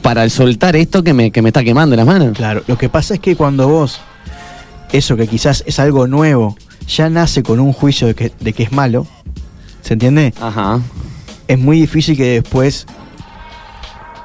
para 0.00 0.28
soltar 0.30 0.76
esto 0.76 1.02
que 1.02 1.12
me, 1.12 1.32
que 1.32 1.42
me 1.42 1.48
está 1.48 1.64
quemando 1.64 1.96
las 1.96 2.06
manos. 2.06 2.36
Claro, 2.36 2.62
lo 2.68 2.78
que 2.78 2.88
pasa 2.88 3.14
es 3.14 3.20
que 3.20 3.34
cuando 3.34 3.66
vos, 3.68 3.98
eso 4.92 5.16
que 5.16 5.26
quizás 5.26 5.64
es 5.66 5.80
algo 5.80 6.06
nuevo, 6.06 6.56
ya 6.86 7.10
nace 7.10 7.42
con 7.42 7.58
un 7.58 7.72
juicio 7.72 8.06
de 8.06 8.14
que, 8.14 8.30
de 8.38 8.52
que 8.52 8.62
es 8.62 8.70
malo, 8.70 9.04
¿se 9.82 9.94
entiende? 9.94 10.32
Ajá. 10.40 10.78
Es 11.48 11.58
muy 11.58 11.80
difícil 11.80 12.16
que 12.16 12.40
después 12.40 12.86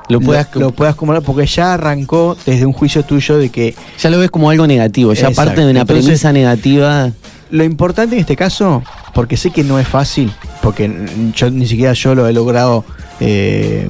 Lo 0.10 0.20
puedas, 0.22 0.48
lo, 0.54 0.62
lo 0.62 0.72
puedas 0.74 0.94
acumular 0.94 1.24
porque 1.24 1.48
ya 1.48 1.74
arrancó 1.74 2.38
desde 2.46 2.68
un 2.68 2.74
juicio 2.74 3.02
tuyo 3.04 3.40
de 3.40 3.50
que 3.50 3.74
ya 3.98 4.12
lo 4.12 4.20
ves 4.20 4.30
como 4.30 4.52
algo 4.52 4.68
negativo, 4.68 5.12
ya 5.14 5.30
Exacto. 5.30 5.38
parte 5.38 5.62
de 5.66 5.72
una 5.72 5.82
Entonces- 5.82 6.06
premisa 6.06 6.32
negativa. 6.32 7.10
lo 7.50 7.64
importante 7.64 8.14
en 8.14 8.22
este 8.22 8.36
caso, 8.36 8.84
porque 9.16 9.38
sé 9.38 9.50
que 9.50 9.64
no 9.64 9.80
es 9.80 9.88
fácil, 9.88 10.32
porque 10.62 10.88
yo 11.36 11.50
ni 11.50 11.66
siquiera 11.66 11.94
yo 11.94 12.14
lo 12.14 12.28
he 12.28 12.34
logrado 12.34 12.86
eh, 13.20 13.90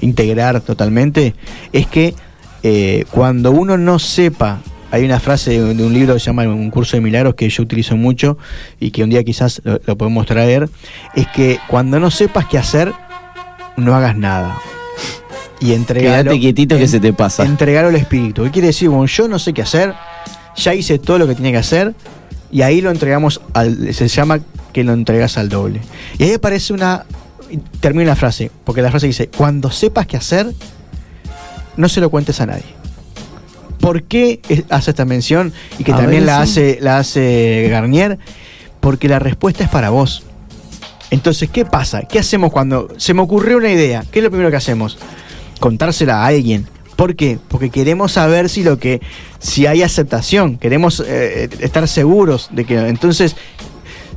integrar 0.00 0.60
totalmente, 0.60 1.34
es 1.72 1.86
que 1.86 2.14
eh, 2.62 3.04
cuando 3.10 3.52
uno 3.52 3.78
no 3.78 3.98
sepa 3.98 4.60
hay 4.90 5.04
una 5.04 5.20
frase 5.20 5.52
de, 5.52 5.74
de 5.74 5.84
un 5.84 5.92
libro 5.92 6.14
que 6.14 6.20
se 6.20 6.26
llama 6.26 6.42
Un 6.42 6.70
curso 6.70 6.96
de 6.96 7.00
milagros 7.00 7.36
que 7.36 7.48
yo 7.48 7.62
utilizo 7.62 7.96
mucho 7.96 8.38
y 8.80 8.90
que 8.90 9.04
un 9.04 9.10
día 9.10 9.22
quizás 9.22 9.62
lo, 9.64 9.80
lo 9.86 9.96
podemos 9.96 10.26
traer, 10.26 10.68
es 11.14 11.28
que 11.28 11.58
cuando 11.68 12.00
no 12.00 12.10
sepas 12.10 12.46
qué 12.46 12.58
hacer, 12.58 12.92
no 13.76 13.94
hagas 13.94 14.16
nada. 14.16 14.58
Y 15.60 15.74
entregalo, 15.74 16.22
Quédate 16.22 16.40
quietito 16.40 16.78
que 16.78 16.88
se 16.88 17.00
te 17.00 17.12
pasa. 17.12 17.44
Entregalo 17.44 17.88
al 17.88 17.96
espíritu. 17.96 18.44
¿Qué 18.44 18.50
quiere 18.50 18.68
decir? 18.68 18.88
Bueno, 18.88 19.06
yo 19.06 19.28
no 19.28 19.38
sé 19.38 19.52
qué 19.52 19.62
hacer, 19.62 19.94
ya 20.56 20.74
hice 20.74 20.98
todo 20.98 21.18
lo 21.18 21.28
que 21.28 21.34
tenía 21.34 21.52
que 21.52 21.58
hacer 21.58 21.94
y 22.50 22.62
ahí 22.62 22.80
lo 22.80 22.90
entregamos 22.90 23.40
al. 23.52 23.92
Se 23.94 24.08
llama 24.08 24.40
que 24.72 24.84
lo 24.84 24.92
entregas 24.92 25.36
al 25.36 25.48
doble. 25.48 25.80
Y 26.18 26.24
ahí 26.24 26.32
aparece 26.32 26.72
una. 26.72 27.04
Y 27.50 27.58
Termina 27.80 28.10
la 28.10 28.16
frase, 28.16 28.50
porque 28.64 28.82
la 28.82 28.90
frase 28.90 29.06
dice: 29.06 29.28
Cuando 29.28 29.70
sepas 29.70 30.06
qué 30.06 30.16
hacer, 30.16 30.52
no 31.76 31.88
se 31.88 32.00
lo 32.00 32.10
cuentes 32.10 32.40
a 32.40 32.46
nadie. 32.46 32.64
¿Por 33.80 34.02
qué 34.02 34.40
es- 34.48 34.64
hace 34.68 34.90
esta 34.90 35.04
mención 35.04 35.52
y 35.78 35.84
que 35.84 35.92
A 35.92 35.96
también 35.96 36.24
ver, 36.24 36.26
la, 36.26 36.36
sí. 36.46 36.50
hace, 36.50 36.78
la 36.80 36.98
hace 36.98 37.68
Garnier? 37.70 38.18
Porque 38.80 39.08
la 39.08 39.18
respuesta 39.18 39.64
es 39.64 39.70
para 39.70 39.90
vos. 39.90 40.22
Entonces, 41.10 41.48
¿qué 41.50 41.64
pasa? 41.64 42.02
¿Qué 42.02 42.18
hacemos 42.18 42.52
cuando 42.52 42.88
se 42.98 43.14
me 43.14 43.22
ocurrió 43.22 43.56
una 43.56 43.70
idea? 43.70 44.04
¿Qué 44.12 44.18
es 44.20 44.22
lo 44.22 44.30
primero 44.30 44.50
que 44.50 44.56
hacemos? 44.56 44.98
Contársela 45.58 46.22
a 46.22 46.26
alguien. 46.26 46.66
¿Por 46.94 47.16
qué? 47.16 47.38
Porque 47.48 47.70
queremos 47.70 48.12
saber 48.12 48.48
si 48.50 48.62
lo 48.62 48.78
que, 48.78 49.00
si 49.38 49.66
hay 49.66 49.82
aceptación, 49.82 50.58
queremos 50.58 51.02
eh, 51.06 51.48
estar 51.60 51.88
seguros 51.88 52.48
de 52.52 52.64
que. 52.66 52.76
Entonces, 52.88 53.34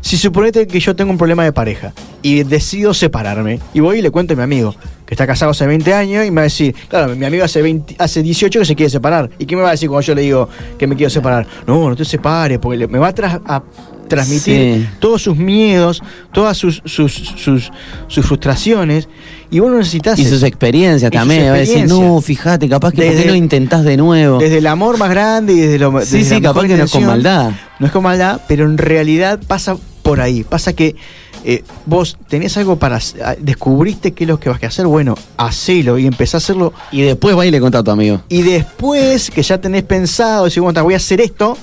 si 0.04 0.18
suponete 0.18 0.68
que 0.68 0.80
yo 0.82 0.96
tengo 0.96 1.12
un 1.12 1.18
problema 1.18 1.44
de 1.46 1.54
pareja 1.54 1.94
y 2.22 2.44
decido 2.44 2.94
separarme, 2.94 3.60
y 3.74 3.80
voy 3.80 4.00
y 4.00 4.02
le 4.02 4.12
cuento 4.12 4.34
a 4.34 4.38
mi 4.38 4.44
amigo, 4.44 4.76
que 5.06 5.14
está 5.14 5.26
casado 5.26 5.52
hace 5.52 5.66
20 5.66 5.94
años, 5.94 6.26
y 6.26 6.30
me 6.30 6.36
va 6.36 6.42
a 6.42 6.44
decir, 6.44 6.76
claro, 6.90 7.16
mi 7.16 7.26
amigo 7.26 7.44
hace, 7.46 7.62
20 7.62 7.96
hace 7.98 8.22
18 8.22 8.60
que 8.60 8.66
se 8.66 8.76
quiere 8.76 8.90
separar. 8.90 9.30
¿Y 9.40 9.46
qué 9.46 9.56
me 9.56 9.62
va 9.62 9.70
a 9.70 9.72
decir 9.72 9.88
cuando 9.90 10.06
yo 10.06 10.14
le 10.14 10.22
digo 10.24 10.50
que 10.78 10.88
me 10.88 10.96
quiero 10.96 11.10
separar? 11.10 11.48
No, 11.66 11.90
no 11.90 11.96
te 11.96 12.04
separes, 12.06 12.60
porque 12.60 12.78
le- 12.80 12.88
me 12.88 13.00
va 13.00 13.08
a, 13.08 13.16
tras- 13.16 13.42
a 13.46 13.64
transmitir 14.08 14.76
Sí. 14.76 14.88
todos 15.00 15.22
sus 15.22 15.38
miedos, 15.38 16.02
todas 16.34 16.58
sus, 16.58 16.82
sus, 16.86 17.12
sus, 17.14 17.72
sus 18.08 18.26
frustraciones, 18.26 19.08
y 19.50 19.60
vos 19.60 19.72
no 19.72 19.78
necesitas... 19.78 20.20
Y 20.20 20.26
sus 20.26 20.44
experiencias 20.44 21.12
Y 21.12 21.16
sus 21.16 21.20
también. 21.22 21.46
Va 21.52 21.56
a 21.56 21.58
decir, 21.60 21.78
experiencias. 21.78 22.00
no, 22.12 22.22
fíjate, 22.22 22.68
capaz 22.70 22.92
que 22.92 22.98
¿por 22.98 23.06
qué 23.06 23.16
Desde- 23.16 23.28
no 23.30 23.36
intentás 23.36 23.84
de 23.86 23.96
nuevo? 23.98 24.40
Desde 24.40 24.58
el 24.58 24.68
amor 24.68 24.98
más 24.98 25.10
grande 25.10 25.54
y 25.54 25.60
desde 25.62 25.80
lo 25.80 25.92
sí, 26.02 26.18
desde 26.18 26.36
sí, 26.36 26.42
la 26.42 26.50
capaz 26.50 26.68
que 26.68 26.76
no 26.78 26.84
es 26.84 26.92
con 26.92 27.06
maldad. 27.06 27.52
No 27.80 27.86
es 27.88 27.92
con 27.92 28.04
maldad, 28.04 28.42
pero 28.48 28.66
en 28.66 28.78
realidad 28.78 29.40
pasa 29.48 29.78
por 30.04 30.22
ahí. 30.22 30.44
Pasa 30.44 30.74
que 30.74 30.96
eh, 31.44 31.64
vos 31.86 32.18
tenés 32.28 32.56
algo 32.58 32.76
para. 32.78 32.98
ah, 33.24 33.36
descubriste 33.40 34.12
qué 34.12 34.26
es 34.26 34.28
lo 34.28 34.40
que 34.40 34.50
vas 34.50 34.62
a 34.62 34.68
hacer. 34.68 34.86
Bueno, 34.86 35.16
hacelo 35.38 35.98
y 35.98 36.06
empezá 36.06 36.38
a 36.38 36.40
hacerlo. 36.40 36.74
Y 36.92 37.02
después 37.02 37.36
va 37.38 37.46
y 37.46 37.52
le 37.52 37.60
contá 37.60 37.80
a 37.80 37.84
tu 37.84 37.92
amigo. 37.92 38.22
Y 38.30 38.44
después 38.44 39.32
que 39.32 39.42
ya 39.42 39.60
tenés 39.60 39.84
pensado, 39.84 40.46
decir, 40.46 40.62
bueno, 40.62 40.84
voy 40.84 40.94
a 40.94 40.98
hacer 40.98 41.20
esto. 41.22 41.58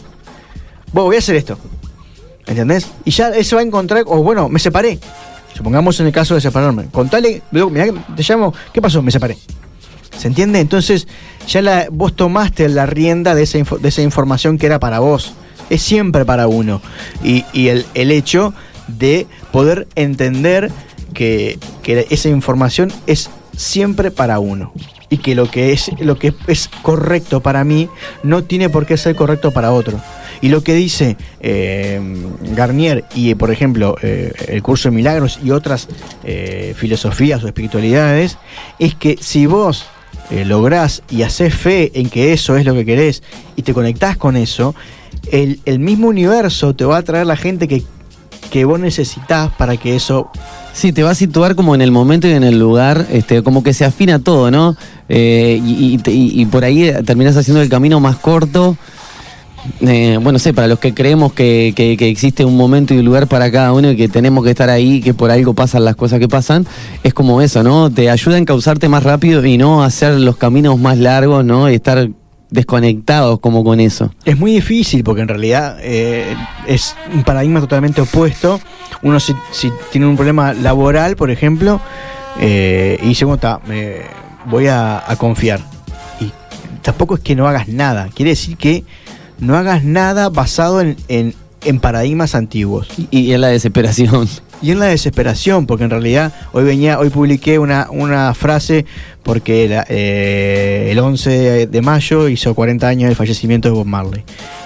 Vos 0.92 1.04
voy 1.04 1.16
a 1.16 1.18
hacer 1.20 1.36
esto. 1.36 1.56
¿Entendés? 2.46 2.88
Y 3.04 3.12
ya 3.12 3.28
eso 3.28 3.56
va 3.56 3.62
a 3.62 3.64
encontrar. 3.64 4.02
O 4.06 4.22
bueno, 4.22 4.48
me 4.48 4.58
separé. 4.58 4.98
Supongamos 5.54 6.00
en 6.00 6.06
el 6.06 6.12
caso 6.12 6.34
de 6.34 6.40
separarme. 6.40 6.86
Contale, 6.90 7.42
mirá, 7.52 7.86
te 8.16 8.22
llamo. 8.22 8.52
¿Qué 8.72 8.80
pasó? 8.82 9.02
Me 9.02 9.10
separé. 9.10 9.36
¿Se 10.16 10.28
entiende? 10.28 10.60
Entonces, 10.60 11.06
ya 11.46 11.62
la, 11.62 11.86
vos 11.90 12.14
tomaste 12.14 12.68
la 12.68 12.86
rienda 12.86 13.34
de 13.34 13.42
esa, 13.44 13.58
info- 13.58 13.78
de 13.78 13.88
esa 13.88 14.02
información 14.02 14.58
que 14.58 14.66
era 14.66 14.78
para 14.80 14.98
vos. 14.98 15.32
Es 15.70 15.82
siempre 15.82 16.24
para 16.24 16.48
uno. 16.48 16.82
Y, 17.22 17.44
el, 17.68 18.10
hecho 18.10 18.52
de 18.88 19.26
poder 19.52 19.88
entender 19.94 20.70
que, 21.14 21.58
esa 22.10 22.28
información 22.28 22.92
es 23.06 23.30
siempre 23.56 24.10
para 24.10 24.38
uno. 24.38 24.72
Y 25.08 25.18
que 25.18 25.34
lo 25.34 25.50
que 25.50 25.72
es, 25.72 25.90
lo 25.98 26.18
que 26.18 26.32
es 26.46 26.68
correcto 26.82 27.40
para 27.40 27.64
mí 27.64 27.88
no 28.22 28.44
tiene 28.44 28.68
por 28.68 28.86
qué 28.86 28.96
ser 28.96 29.16
correcto 29.16 29.50
para 29.50 29.72
otro. 29.72 30.00
Y 30.40 30.48
lo 30.48 30.62
que 30.62 30.74
dice 30.74 31.16
eh, 31.40 32.00
Garnier 32.54 33.04
y, 33.14 33.34
por 33.34 33.50
ejemplo, 33.50 33.96
eh, 34.02 34.32
el 34.48 34.62
curso 34.62 34.88
de 34.88 34.94
milagros 34.94 35.38
y 35.42 35.50
otras 35.50 35.88
eh, 36.24 36.74
filosofías 36.76 37.42
o 37.44 37.46
espiritualidades, 37.46 38.38
es 38.78 38.94
que 38.94 39.16
si 39.20 39.46
vos 39.46 39.86
lográs 40.44 41.02
y 41.10 41.22
haces 41.22 41.52
fe 41.52 41.90
en 41.94 42.08
que 42.08 42.32
eso 42.32 42.56
es 42.56 42.64
lo 42.64 42.72
que 42.72 42.84
querés 42.84 43.20
y 43.56 43.62
te 43.62 43.74
conectás 43.74 44.16
con 44.16 44.36
eso, 44.36 44.76
el, 45.30 45.60
el 45.64 45.78
mismo 45.78 46.08
universo 46.08 46.74
te 46.74 46.84
va 46.84 46.98
a 46.98 47.02
traer 47.02 47.26
la 47.26 47.36
gente 47.36 47.68
que, 47.68 47.82
que 48.50 48.64
vos 48.64 48.78
necesitas 48.80 49.50
para 49.56 49.76
que 49.76 49.96
eso... 49.96 50.30
Sí, 50.72 50.92
te 50.92 51.02
va 51.02 51.10
a 51.10 51.14
situar 51.16 51.56
como 51.56 51.74
en 51.74 51.82
el 51.82 51.90
momento 51.90 52.28
y 52.28 52.30
en 52.32 52.44
el 52.44 52.58
lugar, 52.58 53.06
este, 53.10 53.42
como 53.42 53.62
que 53.64 53.74
se 53.74 53.84
afina 53.84 54.20
todo, 54.20 54.50
¿no? 54.52 54.76
Eh, 55.08 55.60
y, 55.64 56.00
y 56.06 56.46
por 56.46 56.64
ahí 56.64 56.92
terminas 57.04 57.36
haciendo 57.36 57.60
el 57.60 57.68
camino 57.68 57.98
más 57.98 58.16
corto. 58.16 58.76
Eh, 59.82 60.18
bueno, 60.22 60.38
sé, 60.38 60.54
para 60.54 60.68
los 60.68 60.78
que 60.78 60.94
creemos 60.94 61.32
que, 61.34 61.74
que- 61.76 61.96
que 61.98 62.08
existe 62.08 62.44
un 62.46 62.56
momento 62.56 62.94
y 62.94 62.98
un 62.98 63.04
lugar 63.04 63.26
para 63.26 63.50
cada 63.50 63.72
uno 63.74 63.90
y 63.90 63.96
que 63.96 64.08
tenemos 64.08 64.42
que 64.42 64.50
estar 64.50 64.70
ahí, 64.70 65.00
que 65.02 65.12
por 65.12 65.30
algo 65.30 65.52
pasan 65.52 65.84
las 65.84 65.96
cosas 65.96 66.18
que 66.18 66.28
pasan, 66.28 66.66
es 67.02 67.12
como 67.12 67.42
eso, 67.42 67.62
¿no? 67.62 67.90
Te 67.90 68.08
ayuda 68.08 68.36
a 68.36 68.38
encauzarte 68.38 68.88
más 68.88 69.02
rápido 69.02 69.44
y 69.44 69.58
no 69.58 69.82
hacer 69.82 70.14
los 70.14 70.36
caminos 70.36 70.78
más 70.78 70.96
largos, 70.96 71.44
¿no? 71.44 71.68
Y 71.70 71.74
estar 71.74 72.08
desconectados 72.50 73.40
como 73.40 73.62
con 73.64 73.80
eso. 73.80 74.12
Es 74.24 74.38
muy 74.38 74.52
difícil 74.52 75.04
porque 75.04 75.22
en 75.22 75.28
realidad 75.28 75.78
eh, 75.80 76.34
es 76.66 76.94
un 77.14 77.22
paradigma 77.24 77.60
totalmente 77.60 78.00
opuesto. 78.00 78.60
Uno 79.02 79.20
si, 79.20 79.34
si 79.52 79.70
tiene 79.92 80.06
un 80.06 80.16
problema 80.16 80.52
laboral, 80.52 81.16
por 81.16 81.30
ejemplo, 81.30 81.80
eh, 82.38 82.98
y 83.02 83.08
dice, 83.08 83.24
bueno, 83.24 83.60
me 83.66 84.02
voy 84.46 84.66
a, 84.66 85.02
a 85.10 85.16
confiar. 85.16 85.60
Y 86.20 86.30
tampoco 86.82 87.14
es 87.14 87.20
que 87.20 87.34
no 87.36 87.46
hagas 87.48 87.68
nada. 87.68 88.08
Quiere 88.14 88.30
decir 88.30 88.56
que 88.56 88.84
no 89.38 89.56
hagas 89.56 89.84
nada 89.84 90.28
basado 90.28 90.80
en, 90.80 90.96
en- 91.08 91.34
en 91.62 91.78
paradigmas 91.78 92.34
antiguos. 92.34 92.88
Y, 92.96 93.08
y 93.18 93.32
en 93.32 93.40
la 93.42 93.48
desesperación. 93.48 94.28
Y 94.62 94.72
en 94.72 94.78
la 94.78 94.86
desesperación, 94.86 95.66
porque 95.66 95.84
en 95.84 95.90
realidad 95.90 96.32
hoy 96.52 96.64
venía, 96.64 96.98
hoy 96.98 97.08
publiqué 97.08 97.58
una, 97.58 97.86
una 97.90 98.34
frase 98.34 98.84
porque 99.22 99.68
la- 99.68 99.86
eh, 99.88 100.88
el 100.90 100.98
11 100.98 101.66
de, 101.66 101.80
mayo 101.82 102.28
hizo 102.28 102.54
40 102.54 102.86
años 102.86 103.08
del 103.08 103.16
fallecimiento 103.16 103.68
de 103.68 103.74
Bob 103.74 103.86
Marley. 103.86 104.22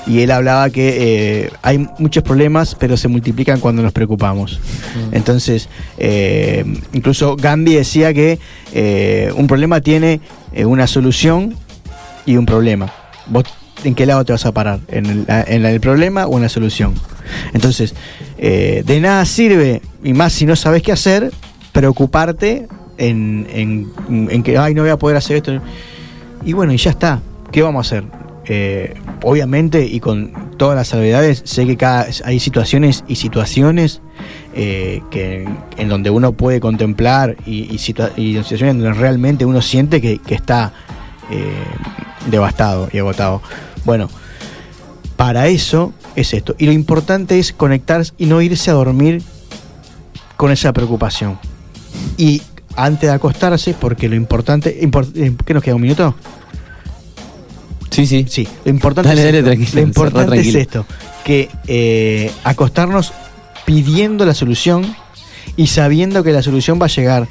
Y 0.06 0.20
él 0.20 0.32
hablaba 0.32 0.68
que 0.70 1.44
eh, 1.44 1.50
hay 1.62 1.86
muchos 1.98 2.22
problemas, 2.24 2.74
pero 2.78 2.96
se 2.96 3.06
multiplican 3.08 3.60
cuando 3.60 3.82
nos 3.82 3.92
preocupamos. 3.92 4.58
Entonces, 5.12 5.68
eh, 5.96 6.64
incluso 6.92 7.36
Gandhi 7.36 7.74
decía 7.74 8.12
que 8.12 8.38
eh, 8.72 9.32
un 9.36 9.46
problema 9.46 9.80
tiene 9.80 10.20
eh, 10.52 10.64
una 10.64 10.86
solución 10.88 11.54
y 12.26 12.36
un 12.36 12.46
problema. 12.46 12.92
¿Vos 13.26 13.44
en 13.88 13.94
qué 13.94 14.06
lado 14.06 14.24
te 14.24 14.32
vas 14.32 14.44
a 14.46 14.52
parar? 14.52 14.80
¿En 14.88 15.06
el, 15.06 15.24
en 15.28 15.64
el 15.66 15.80
problema 15.80 16.26
o 16.26 16.36
en 16.36 16.42
la 16.42 16.48
solución? 16.48 16.94
Entonces, 17.52 17.94
eh, 18.38 18.82
de 18.86 19.00
nada 19.00 19.24
sirve, 19.24 19.82
y 20.02 20.12
más 20.12 20.32
si 20.32 20.46
no 20.46 20.56
sabes 20.56 20.82
qué 20.82 20.92
hacer, 20.92 21.30
preocuparte 21.72 22.68
en, 22.98 23.46
en- 23.52 24.28
en 24.30 24.42
que, 24.42 24.56
ay, 24.58 24.74
no 24.74 24.82
voy 24.82 24.90
a 24.90 24.96
poder 24.98 25.16
hacer 25.16 25.36
esto. 25.36 25.60
Y 26.44 26.52
bueno, 26.52 26.72
y 26.72 26.76
ya 26.76 26.90
está. 26.90 27.20
¿Qué 27.52 27.62
vamos 27.62 27.86
a 27.92 27.96
hacer? 27.96 28.08
Eh, 28.46 28.94
obviamente, 29.22 29.84
y 29.86 30.00
con 30.00 30.56
todas 30.58 30.76
las 30.76 30.88
salvedades, 30.88 31.42
sé 31.44 31.66
que 31.66 31.76
cada, 31.76 32.06
hay 32.24 32.38
situaciones 32.38 33.02
y 33.08 33.16
situaciones 33.16 34.00
eh, 34.54 35.00
que, 35.10 35.48
en 35.78 35.88
donde 35.88 36.10
uno 36.10 36.32
puede 36.32 36.60
contemplar 36.60 37.36
y, 37.46 37.62
y 37.74 37.78
situa- 37.78 38.12
y 38.16 38.34
situaciones 38.42 38.76
donde 38.76 38.92
realmente 38.92 39.44
uno 39.46 39.62
siente 39.62 40.00
que, 40.00 40.18
que 40.18 40.34
está 40.34 40.72
eh, 41.30 41.52
devastado 42.30 42.88
y 42.92 42.98
agotado. 42.98 43.40
Bueno, 43.84 44.08
para 45.16 45.48
eso 45.48 45.92
es 46.16 46.32
esto. 46.34 46.54
Y 46.58 46.66
lo 46.66 46.72
importante 46.72 47.38
es 47.38 47.52
conectar 47.52 48.04
y 48.18 48.26
no 48.26 48.40
irse 48.42 48.70
a 48.70 48.74
dormir 48.74 49.22
con 50.36 50.50
esa 50.50 50.72
preocupación. 50.72 51.38
Y 52.16 52.42
antes 52.76 53.08
de 53.08 53.14
acostarse, 53.14 53.74
porque 53.74 54.08
lo 54.08 54.16
importante... 54.16 54.80
impor- 54.82 55.10
eh, 55.14 55.32
¿Qué 55.44 55.54
nos 55.54 55.62
queda? 55.62 55.74
¿Un 55.76 55.82
minuto? 55.82 56.14
Sí, 57.90 58.06
sí. 58.06 58.26
Sí, 58.28 58.48
lo 58.64 58.70
importante, 58.70 59.08
Dale, 59.10 59.20
es, 59.38 59.44
dale, 59.44 59.62
esto. 59.62 59.76
Lo 59.76 59.82
importante 59.82 60.40
es 60.40 60.54
esto, 60.56 60.86
que 61.24 61.48
eh, 61.68 62.32
acostarnos 62.42 63.12
pidiendo 63.64 64.26
la 64.26 64.34
solución 64.34 64.96
y 65.56 65.68
sabiendo 65.68 66.24
que 66.24 66.32
la 66.32 66.42
solución 66.42 66.80
va 66.82 66.86
a 66.86 66.88
llegar 66.88 67.28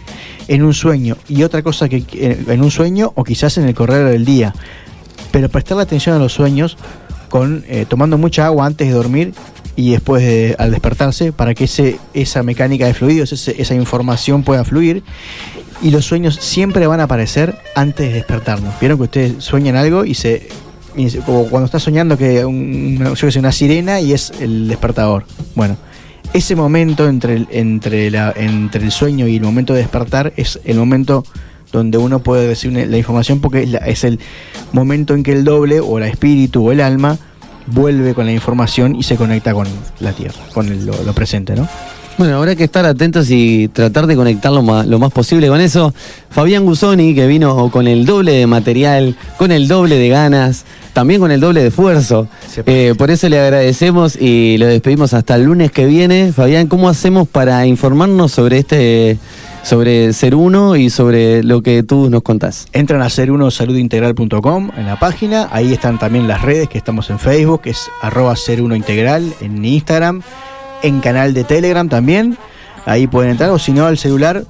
en 0.48 0.64
un 0.64 0.74
sueño 0.74 1.18
y 1.28 1.44
otra 1.44 1.62
cosa 1.64 1.90
que 1.90 2.04
que- 2.04 2.40
en 2.48 2.62
un 2.62 2.72
sueño 2.72 3.12
o 3.16 3.24
quizás 3.26 3.58
en 3.58 3.66
el 3.68 3.74
correr 3.76 4.10
del 4.10 4.24
día. 4.24 4.54
Pero 5.34 5.50
prestarle 5.50 5.82
atención 5.82 6.16
a 6.16 6.20
los 6.20 6.32
sueños 6.32 6.78
con 7.28 7.66
eh, 7.68 7.86
tomando 7.90 8.20
mucha 8.20 8.46
agua 8.46 8.68
antes 8.68 8.88
de 8.88 8.94
dormir 8.94 9.34
y 9.76 9.92
después 9.94 10.22
de- 10.24 10.56
al 10.60 10.70
despertarse 10.70 11.32
para 11.34 11.56
que 11.56 11.64
ese, 11.64 11.98
esa 12.14 12.44
mecánica 12.44 12.86
de 12.86 12.94
fluidos, 12.94 13.34
esa 13.34 13.74
información 13.74 14.44
pueda 14.44 14.64
fluir 14.64 15.02
y 15.82 15.90
los 15.90 16.06
sueños 16.06 16.36
siempre 16.36 16.86
van 16.86 17.00
a 17.00 17.06
aparecer 17.06 17.58
antes 17.76 18.08
de 18.10 18.14
despertarnos. 18.14 18.80
Vieron 18.80 19.00
que 19.00 19.04
ustedes 19.06 19.44
sueñan 19.44 19.76
algo 19.76 20.06
y 20.06 20.14
se. 20.14 20.48
y 20.96 21.10
se- 21.10 21.18
como 21.22 21.46
cuando 21.46 21.66
estás 21.66 21.82
soñando 21.82 22.16
que 22.20 22.46
un- 22.46 22.98
una, 23.02 23.16
yo 23.16 23.28
una 23.40 23.52
sirena 23.52 24.00
y 24.00 24.14
es 24.14 24.32
el 24.40 24.68
despertador. 24.68 25.26
Bueno, 25.56 25.76
ese 26.34 26.56
momento 26.56 27.10
entre 27.10 27.48
entre, 27.50 28.12
la, 28.12 28.32
entre 28.38 28.84
el 28.86 28.92
sueño 28.92 29.28
y 29.28 29.38
el 29.38 29.42
momento 29.42 29.74
de 29.74 29.80
despertar 29.80 30.32
es 30.38 30.60
el 30.66 30.78
momento 30.78 31.24
donde 31.74 31.98
uno 31.98 32.20
puede 32.20 32.48
recibir 32.48 32.88
la 32.88 32.98
información 32.98 33.42
porque 33.42 33.64
es, 33.64 33.70
la- 33.72 33.80
es 33.80 34.06
el 34.06 34.20
momento 34.72 35.14
en 35.16 35.24
que 35.24 35.34
el 35.34 35.44
doble 35.44 35.82
o 35.82 35.98
el 35.98 36.06
espíritu 36.06 36.66
o 36.68 36.72
el 36.72 36.80
alma 36.80 37.18
vuelve 37.68 38.14
con 38.14 38.26
la 38.26 38.32
información 38.32 38.96
y 38.96 39.04
se 39.04 39.16
conecta 39.18 39.54
con 39.54 39.68
la 40.00 40.14
tierra, 40.14 40.40
con 40.54 40.68
el- 40.70 40.86
lo, 40.86 41.04
lo 41.04 41.14
presente, 41.14 41.56
¿no? 41.56 41.68
Bueno, 42.16 42.38
habrá 42.38 42.56
que 42.56 42.66
estar 42.66 42.86
atentos 42.86 43.32
y 43.32 43.70
tratar 43.70 44.06
de 44.06 44.16
conectar 44.16 44.52
lo 44.52 44.62
más, 44.62 44.86
lo 44.86 45.00
más 45.00 45.12
posible 45.12 45.48
con 45.48 45.60
eso. 45.60 45.96
Fabián 46.30 46.64
Gusoni, 46.64 47.16
que 47.16 47.26
vino 47.26 47.72
con 47.72 47.88
el 47.88 48.06
doble 48.06 48.34
de 48.34 48.46
material, 48.46 49.16
con 49.40 49.52
el 49.52 49.68
doble 49.68 49.96
de 49.96 50.10
ganas, 50.10 50.64
también 50.94 51.20
con 51.20 51.32
el 51.32 51.40
doble 51.40 51.62
de 51.64 51.70
esfuerzo. 51.70 52.28
Eh, 52.68 52.94
por 53.00 53.10
eso 53.10 53.28
le 53.30 53.40
agradecemos 53.40 54.16
y 54.16 54.60
lo 54.60 54.68
despedimos 54.68 55.16
hasta 55.16 55.34
el 55.38 55.46
lunes 55.46 55.72
que 55.72 55.88
viene. 55.88 56.32
Fabián, 56.34 56.68
¿cómo 56.68 56.88
hacemos 56.88 57.28
para 57.28 57.66
informarnos 57.66 58.32
sobre 58.32 58.60
este, 58.60 59.18
sobre 59.64 60.14
Ser 60.14 60.36
Uno 60.36 60.76
y 60.76 60.90
sobre 60.90 61.42
lo 61.42 61.64
que 61.64 61.84
tú 61.84 62.10
nos 62.10 62.22
contás? 62.22 62.68
Entran 62.74 63.02
a 63.02 63.10
ser 63.10 63.32
uno 63.32 63.50
saludintegral.com 63.50 64.72
en 64.78 64.86
la 64.86 65.00
página, 65.00 65.48
ahí 65.52 65.74
están 65.74 65.98
también 65.98 66.28
las 66.28 66.42
redes 66.42 66.70
que 66.70 66.78
estamos 66.78 67.10
en 67.10 67.20
Facebook, 67.20 67.62
que 67.62 67.72
es 67.72 67.90
arroba 68.02 68.36
ser 68.36 68.62
uno 68.62 68.76
integral, 68.76 69.34
en 69.42 69.64
Instagram, 69.64 70.22
en 70.82 71.00
canal 71.00 71.34
de 71.34 71.46
Telegram 71.46 71.90
también, 71.90 72.38
ahí 72.86 73.08
pueden 73.08 73.32
entrar, 73.32 73.50
o 73.50 73.58
si 73.58 73.72
no 73.72 73.86
al 73.86 73.98
celular 73.98 74.44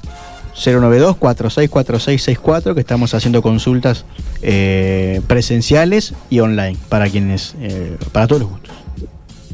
092-464664, 0.55 2.73
que 2.73 2.79
estamos 2.79 3.13
haciendo 3.13 3.41
consultas 3.41 4.05
eh, 4.41 5.19
presenciales 5.27 6.13
y 6.29 6.39
online 6.39 6.77
para 6.89 7.09
quienes, 7.09 7.55
eh, 7.59 7.97
para 8.11 8.27
todos 8.27 8.41
los 8.41 8.51
gustos. 8.51 8.73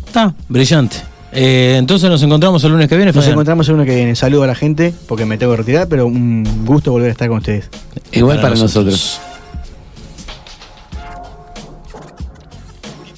Está, 0.05 0.34
brillante. 0.47 0.97
Eh, 1.32 1.75
entonces 1.77 2.09
nos 2.09 2.23
encontramos 2.23 2.63
el 2.63 2.71
lunes 2.71 2.88
que 2.88 2.95
viene, 2.95 3.11
Nos 3.11 3.15
Fabián. 3.17 3.34
encontramos 3.34 3.67
en 3.69 3.75
uno 3.75 3.86
que 3.86 3.95
viene. 3.95 4.15
Saludo 4.15 4.43
a 4.43 4.47
la 4.47 4.55
gente 4.55 4.93
porque 5.07 5.25
me 5.25 5.38
tengo 5.38 5.51
que 5.53 5.57
retirar, 5.57 5.88
pero 5.88 6.07
un 6.07 6.65
gusto 6.65 6.91
volver 6.91 7.09
a 7.09 7.11
estar 7.11 7.27
con 7.27 7.38
ustedes. 7.38 7.69
Igual 8.11 8.41
para 8.41 8.55
nosotros. 8.55 9.19